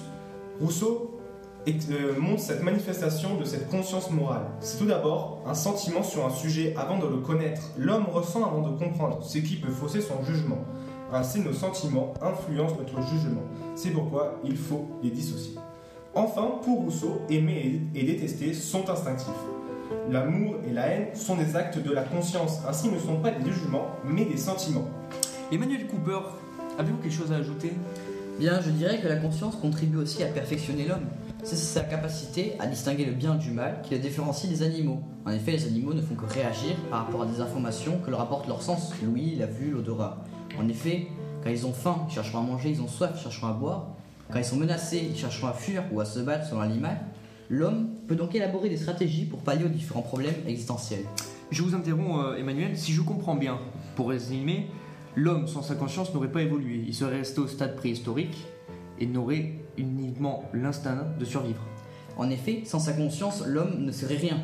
Rousseau 0.60 1.18
euh, 1.66 2.14
montre 2.20 2.40
cette 2.40 2.62
manifestation 2.62 3.36
de 3.36 3.44
cette 3.44 3.68
conscience 3.68 4.08
morale. 4.12 4.46
C'est 4.60 4.78
tout 4.78 4.86
d'abord 4.86 5.42
un 5.44 5.54
sentiment 5.54 6.04
sur 6.04 6.24
un 6.24 6.30
sujet 6.30 6.72
avant 6.76 7.00
de 7.00 7.08
le 7.08 7.16
connaître. 7.16 7.62
L'homme 7.76 8.06
ressent 8.12 8.44
avant 8.44 8.62
de 8.62 8.78
comprendre, 8.78 9.24
ce 9.24 9.38
qui 9.38 9.56
peut 9.56 9.72
fausser 9.72 10.00
son 10.00 10.22
jugement. 10.22 10.58
Ainsi, 11.12 11.40
nos 11.40 11.52
sentiments 11.52 12.14
influencent 12.22 12.76
notre 12.78 13.02
jugement. 13.08 13.42
C'est 13.74 13.90
pourquoi 13.90 14.40
il 14.44 14.56
faut 14.56 14.86
les 15.02 15.10
dissocier. 15.10 15.56
Enfin, 16.14 16.58
pour 16.62 16.82
Rousseau, 16.82 17.20
aimer 17.28 17.80
et 17.94 18.04
détester 18.04 18.54
sont 18.54 18.88
instinctifs. 18.88 19.30
L'amour 20.10 20.56
et 20.68 20.72
la 20.72 20.86
haine 20.86 21.14
sont 21.14 21.36
des 21.36 21.56
actes 21.56 21.78
de 21.78 21.92
la 21.92 22.02
conscience, 22.02 22.60
ainsi 22.68 22.88
ne 22.88 22.98
sont 22.98 23.16
pas 23.16 23.30
des 23.30 23.50
jugements, 23.50 23.88
mais 24.04 24.24
des 24.24 24.36
sentiments. 24.36 24.88
Emmanuel 25.50 25.86
Cooper, 25.86 26.20
Avez-vous 26.76 26.98
quelque 26.98 27.12
chose 27.12 27.30
à 27.30 27.36
ajouter? 27.36 27.72
Bien, 28.40 28.60
je 28.60 28.70
dirais 28.70 29.00
que 29.00 29.06
la 29.06 29.14
conscience 29.16 29.54
contribue 29.54 29.98
aussi 29.98 30.24
à 30.24 30.26
perfectionner 30.26 30.86
l'homme. 30.86 31.06
C'est 31.44 31.54
sa 31.54 31.82
capacité 31.82 32.54
à 32.58 32.66
distinguer 32.66 33.04
le 33.04 33.12
bien 33.12 33.36
du 33.36 33.52
mal 33.52 33.80
qui 33.84 33.94
le 33.94 34.00
différencie 34.00 34.50
des 34.50 34.64
animaux. 34.64 35.00
En 35.24 35.30
effet, 35.30 35.52
les 35.52 35.66
animaux 35.66 35.94
ne 35.94 36.02
font 36.02 36.16
que 36.16 36.26
réagir 36.26 36.74
par 36.90 37.06
rapport 37.06 37.22
à 37.22 37.26
des 37.26 37.40
informations 37.40 38.00
que 38.04 38.10
leur 38.10 38.22
apporte 38.22 38.48
leur 38.48 38.60
sens, 38.60 38.92
l'ouïe, 39.04 39.36
la 39.36 39.46
vue, 39.46 39.70
l'odorat. 39.70 40.24
En 40.58 40.68
effet, 40.68 41.06
quand 41.44 41.50
ils 41.50 41.64
ont 41.64 41.72
faim, 41.72 42.06
ils 42.08 42.14
chercheront 42.14 42.38
à 42.38 42.42
manger, 42.42 42.70
ils 42.70 42.82
ont 42.82 42.88
soif, 42.88 43.12
ils 43.14 43.22
chercheront 43.22 43.48
à 43.48 43.52
boire. 43.52 43.94
Quand 44.30 44.38
ils 44.38 44.44
sont 44.44 44.56
menacés, 44.56 45.06
ils 45.10 45.16
chercheront 45.16 45.48
à 45.48 45.52
fuir 45.52 45.84
ou 45.92 46.00
à 46.00 46.04
se 46.04 46.20
battre 46.20 46.46
selon 46.46 46.60
l'animal. 46.60 46.98
L'homme 47.50 47.88
peut 48.08 48.16
donc 48.16 48.34
élaborer 48.34 48.68
des 48.68 48.76
stratégies 48.76 49.26
pour 49.26 49.40
pallier 49.40 49.64
aux 49.64 49.68
différents 49.68 50.02
problèmes 50.02 50.34
existentiels. 50.46 51.04
Je 51.50 51.62
vous 51.62 51.74
interromps, 51.74 52.24
euh, 52.24 52.36
Emmanuel. 52.38 52.76
Si 52.76 52.92
je 52.92 53.02
comprends 53.02 53.36
bien, 53.36 53.58
pour 53.96 54.08
résumer, 54.08 54.66
l'homme 55.14 55.46
sans 55.46 55.62
sa 55.62 55.74
conscience 55.74 56.12
n'aurait 56.14 56.32
pas 56.32 56.42
évolué. 56.42 56.82
Il 56.86 56.94
serait 56.94 57.18
resté 57.18 57.40
au 57.40 57.46
stade 57.46 57.76
préhistorique 57.76 58.36
et 58.98 59.06
n'aurait 59.06 59.52
uniquement 59.76 60.44
l'instinct 60.54 61.06
de 61.18 61.24
survivre. 61.24 61.60
En 62.16 62.30
effet, 62.30 62.62
sans 62.64 62.78
sa 62.78 62.92
conscience, 62.92 63.44
l'homme 63.46 63.84
ne 63.84 63.92
serait 63.92 64.16
rien. 64.16 64.38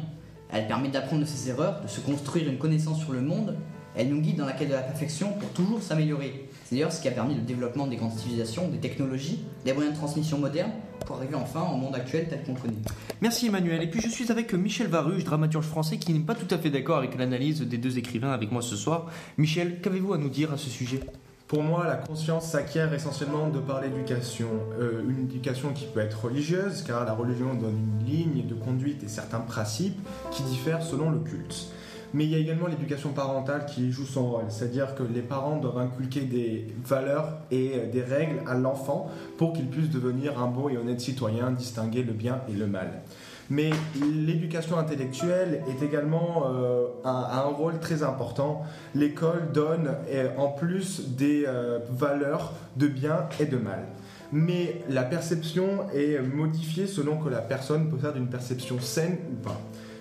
Elle 0.52 0.66
permet 0.66 0.88
d'apprendre 0.88 1.22
de 1.22 1.26
ses 1.26 1.48
erreurs, 1.48 1.80
de 1.80 1.88
se 1.88 2.00
construire 2.00 2.48
une 2.48 2.58
connaissance 2.58 3.00
sur 3.00 3.12
le 3.12 3.22
monde. 3.22 3.56
Elle 3.96 4.08
nous 4.08 4.20
guide 4.20 4.36
dans 4.36 4.46
la 4.46 4.52
quête 4.52 4.68
de 4.68 4.74
la 4.74 4.82
perfection 4.82 5.32
pour 5.32 5.50
toujours 5.50 5.82
s'améliorer. 5.82 6.49
C'est 6.70 6.76
d'ailleurs 6.76 6.92
ce 6.92 7.02
qui 7.02 7.08
a 7.08 7.10
permis 7.10 7.34
le 7.34 7.40
développement 7.40 7.88
des 7.88 7.96
grandes 7.96 8.16
civilisations, 8.16 8.68
des 8.68 8.78
technologies, 8.78 9.40
des 9.64 9.72
moyens 9.72 9.92
de 9.92 9.98
transmission 9.98 10.38
modernes, 10.38 10.70
pour 11.04 11.16
arriver 11.16 11.34
enfin 11.34 11.62
au 11.62 11.76
monde 11.76 11.96
actuel 11.96 12.28
tel 12.30 12.44
qu'on 12.44 12.54
connaît. 12.54 12.76
Merci 13.20 13.48
Emmanuel. 13.48 13.82
Et 13.82 13.88
puis 13.88 14.00
je 14.00 14.08
suis 14.08 14.30
avec 14.30 14.54
Michel 14.54 14.86
Varuge, 14.86 15.24
dramaturge 15.24 15.64
français, 15.64 15.96
qui 15.96 16.12
n'est 16.12 16.20
pas 16.20 16.36
tout 16.36 16.46
à 16.54 16.58
fait 16.58 16.70
d'accord 16.70 16.98
avec 16.98 17.18
l'analyse 17.18 17.60
des 17.62 17.76
deux 17.76 17.98
écrivains 17.98 18.30
avec 18.30 18.52
moi 18.52 18.62
ce 18.62 18.76
soir. 18.76 19.10
Michel, 19.36 19.80
qu'avez-vous 19.80 20.12
à 20.12 20.18
nous 20.18 20.28
dire 20.28 20.52
à 20.52 20.58
ce 20.58 20.70
sujet? 20.70 21.00
Pour 21.48 21.64
moi, 21.64 21.84
la 21.88 21.96
conscience 21.96 22.52
s'acquiert 22.52 22.94
essentiellement 22.94 23.48
de 23.48 23.58
par 23.58 23.80
l'éducation. 23.80 24.50
Euh, 24.78 25.02
une 25.08 25.24
éducation 25.24 25.72
qui 25.72 25.86
peut 25.92 25.98
être 25.98 26.26
religieuse, 26.26 26.84
car 26.86 27.04
la 27.04 27.14
religion 27.14 27.52
donne 27.54 27.98
une 27.98 28.06
ligne 28.06 28.46
de 28.46 28.54
conduite 28.54 29.02
et 29.02 29.08
certains 29.08 29.40
principes 29.40 29.98
qui 30.30 30.44
diffèrent 30.44 30.84
selon 30.84 31.10
le 31.10 31.18
culte. 31.18 31.72
Mais 32.12 32.24
il 32.24 32.30
y 32.30 32.34
a 32.34 32.38
également 32.38 32.66
l'éducation 32.66 33.10
parentale 33.10 33.66
qui 33.66 33.92
joue 33.92 34.04
son 34.04 34.30
rôle, 34.30 34.44
c'est-à-dire 34.48 34.94
que 34.96 35.04
les 35.04 35.22
parents 35.22 35.58
doivent 35.58 35.78
inculquer 35.78 36.22
des 36.22 36.66
valeurs 36.84 37.38
et 37.52 37.72
euh, 37.74 37.90
des 37.90 38.02
règles 38.02 38.40
à 38.48 38.54
l'enfant 38.54 39.10
pour 39.38 39.52
qu'il 39.52 39.68
puisse 39.68 39.90
devenir 39.90 40.40
un 40.40 40.48
bon 40.48 40.68
et 40.68 40.76
honnête 40.76 41.00
citoyen, 41.00 41.52
distinguer 41.52 42.02
le 42.02 42.12
bien 42.12 42.40
et 42.48 42.52
le 42.52 42.66
mal. 42.66 43.02
Mais 43.48 43.70
l'éducation 44.00 44.78
intellectuelle 44.78 45.62
est 45.68 45.84
également 45.84 46.44
euh, 46.48 46.86
un, 47.04 47.40
rôle 47.42 47.78
très 47.80 48.02
important. 48.02 48.62
L'école 48.94 49.50
donne 49.52 49.90
euh, 50.08 50.30
en 50.36 50.48
plus 50.48 51.10
des 51.16 51.46
valeurs 51.90 52.52
de 52.76 52.86
bien 52.86 53.28
et 53.40 53.46
de 53.46 53.56
mal. 53.56 53.86
Mais 54.32 54.82
la 54.88 55.02
perception 55.02 55.90
est 55.92 56.20
modifiée 56.20 56.86
selon 56.86 57.16
que 57.16 57.28
la 57.28 57.40
personne 57.40 57.88
possède 57.88 58.16
une 58.16 58.28
perception 58.28 58.78
saine 58.78 59.18
ou 59.32 59.34
pas. 59.42 59.60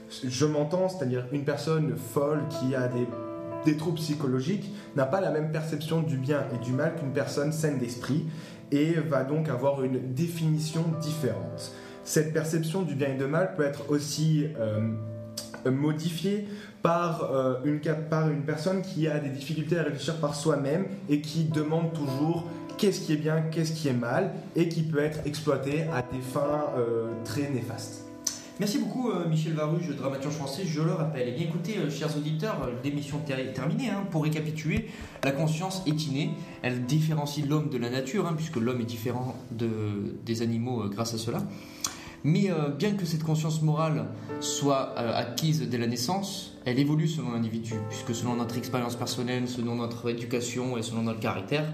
Je 0.09 0.45
m'entends, 0.45 0.89
c'est-à-dire 0.89 1.25
une 1.31 1.43
personne 1.43 1.95
folle 1.95 2.41
qui 2.49 2.75
a 2.75 2.87
des, 2.87 3.77
troubles 3.77 3.97
psychologiques 3.97 4.73
n'a 4.95 5.05
pas 5.05 5.21
la 5.21 5.29
même 5.29 5.51
perception 5.51 6.01
du 6.01 6.17
bien 6.17 6.43
et 6.55 6.63
du 6.63 6.71
mal 6.71 6.95
qu'une 6.95 7.13
personne 7.13 7.51
saine 7.51 7.77
d'esprit 7.77 8.25
et 8.71 8.93
va 8.93 9.23
donc 9.23 9.49
avoir 9.49 9.83
une 9.83 10.13
définition 10.13 10.83
différente. 11.01 11.73
Cette 12.03 12.33
perception 12.33 12.81
du 12.81 12.95
bien 12.95 13.09
et 13.09 13.17
du 13.17 13.25
mal 13.25 13.53
peut 13.55 13.63
être 13.63 13.91
aussi 13.91 14.47
euh, 14.59 14.95
modifiée 15.69 16.47
par, 16.81 17.31
euh, 17.31 17.55
une, 17.63 17.79
par 18.09 18.29
une 18.29 18.41
personne 18.41 18.81
qui 18.81 19.07
a 19.07 19.19
des 19.19 19.29
difficultés 19.29 19.77
à 19.77 19.83
réfléchir 19.83 20.15
par 20.19 20.33
soi-même 20.33 20.85
et 21.09 21.21
qui 21.21 21.43
demande 21.43 21.93
toujours 21.93 22.47
qu'est-ce 22.77 23.01
qui 23.01 23.13
est 23.13 23.17
bien, 23.17 23.41
qu'est-ce 23.51 23.73
qui 23.73 23.89
est 23.89 23.93
mal 23.93 24.31
et 24.55 24.69
qui 24.69 24.81
peut 24.81 25.03
être 25.03 25.19
exploité 25.25 25.83
à 25.93 26.01
des 26.01 26.21
fins 26.21 26.71
euh, 26.77 27.11
très 27.25 27.49
néfastes. 27.49 28.08
Merci 28.59 28.77
beaucoup 28.79 29.09
euh, 29.09 29.25
Michel 29.29 29.53
Varuge, 29.53 29.95
dramaturge 29.95 30.33
français, 30.33 30.63
je 30.65 30.81
le 30.81 30.91
rappelle. 30.91 31.29
Et 31.29 31.31
bien 31.31 31.45
écoutez, 31.45 31.77
euh, 31.77 31.89
chers 31.89 32.17
auditeurs, 32.17 32.61
euh, 32.63 32.73
l'émission 32.83 33.21
est 33.29 33.53
terminée. 33.53 33.87
hein. 33.87 34.03
Pour 34.11 34.23
récapituler, 34.23 34.89
la 35.23 35.31
conscience 35.31 35.81
est 35.87 36.07
innée, 36.07 36.31
elle 36.61 36.85
différencie 36.85 37.47
l'homme 37.47 37.69
de 37.69 37.77
la 37.77 37.89
nature, 37.89 38.27
hein, 38.27 38.33
puisque 38.35 38.57
l'homme 38.57 38.81
est 38.81 38.85
différent 38.85 39.37
de, 39.51 40.17
des 40.25 40.41
animaux 40.41 40.89
grâce 40.89 41.13
à 41.13 41.17
cela. 41.17 41.41
Mais 42.25 42.49
bien 42.77 42.95
que 42.95 43.05
cette 43.05 43.23
conscience 43.23 43.61
morale 43.61 44.07
soit 44.41 44.93
acquise 44.97 45.61
dès 45.69 45.77
la 45.77 45.87
naissance, 45.87 46.57
elle 46.65 46.77
évolue 46.77 47.07
selon 47.07 47.31
l'individu, 47.31 47.75
puisque 47.89 48.13
selon 48.13 48.35
notre 48.35 48.57
expérience 48.57 48.97
personnelle, 48.97 49.47
selon 49.47 49.75
notre 49.75 50.09
éducation 50.09 50.77
et 50.77 50.81
selon 50.81 51.03
notre 51.03 51.21
caractère, 51.21 51.73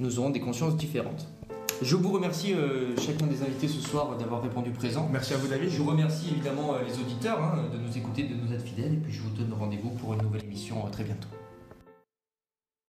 nous 0.00 0.18
aurons 0.18 0.30
des 0.30 0.40
consciences 0.40 0.78
différentes. 0.78 1.28
Je 1.82 1.96
vous 1.96 2.12
remercie 2.12 2.54
euh, 2.54 2.96
chacun 2.96 3.26
des 3.26 3.42
invités 3.42 3.66
ce 3.66 3.80
soir 3.80 4.16
d'avoir 4.16 4.40
répondu 4.40 4.70
présent. 4.70 5.08
Merci 5.10 5.34
à 5.34 5.36
vous 5.36 5.48
David. 5.48 5.68
Je 5.68 5.82
remercie 5.82 6.30
évidemment 6.30 6.74
euh, 6.74 6.78
les 6.86 6.94
auditeurs 6.94 7.42
hein, 7.42 7.64
de 7.72 7.78
nous 7.78 7.98
écouter, 7.98 8.22
de 8.22 8.34
nous 8.36 8.52
être 8.52 8.62
fidèles, 8.62 8.94
et 8.94 8.98
puis 8.98 9.12
je 9.12 9.20
vous 9.20 9.30
donne 9.30 9.52
rendez-vous 9.52 9.90
pour 9.90 10.14
une 10.14 10.22
nouvelle 10.22 10.44
émission 10.44 10.86
euh, 10.86 10.90
très 10.90 11.02
bientôt. 11.02 11.28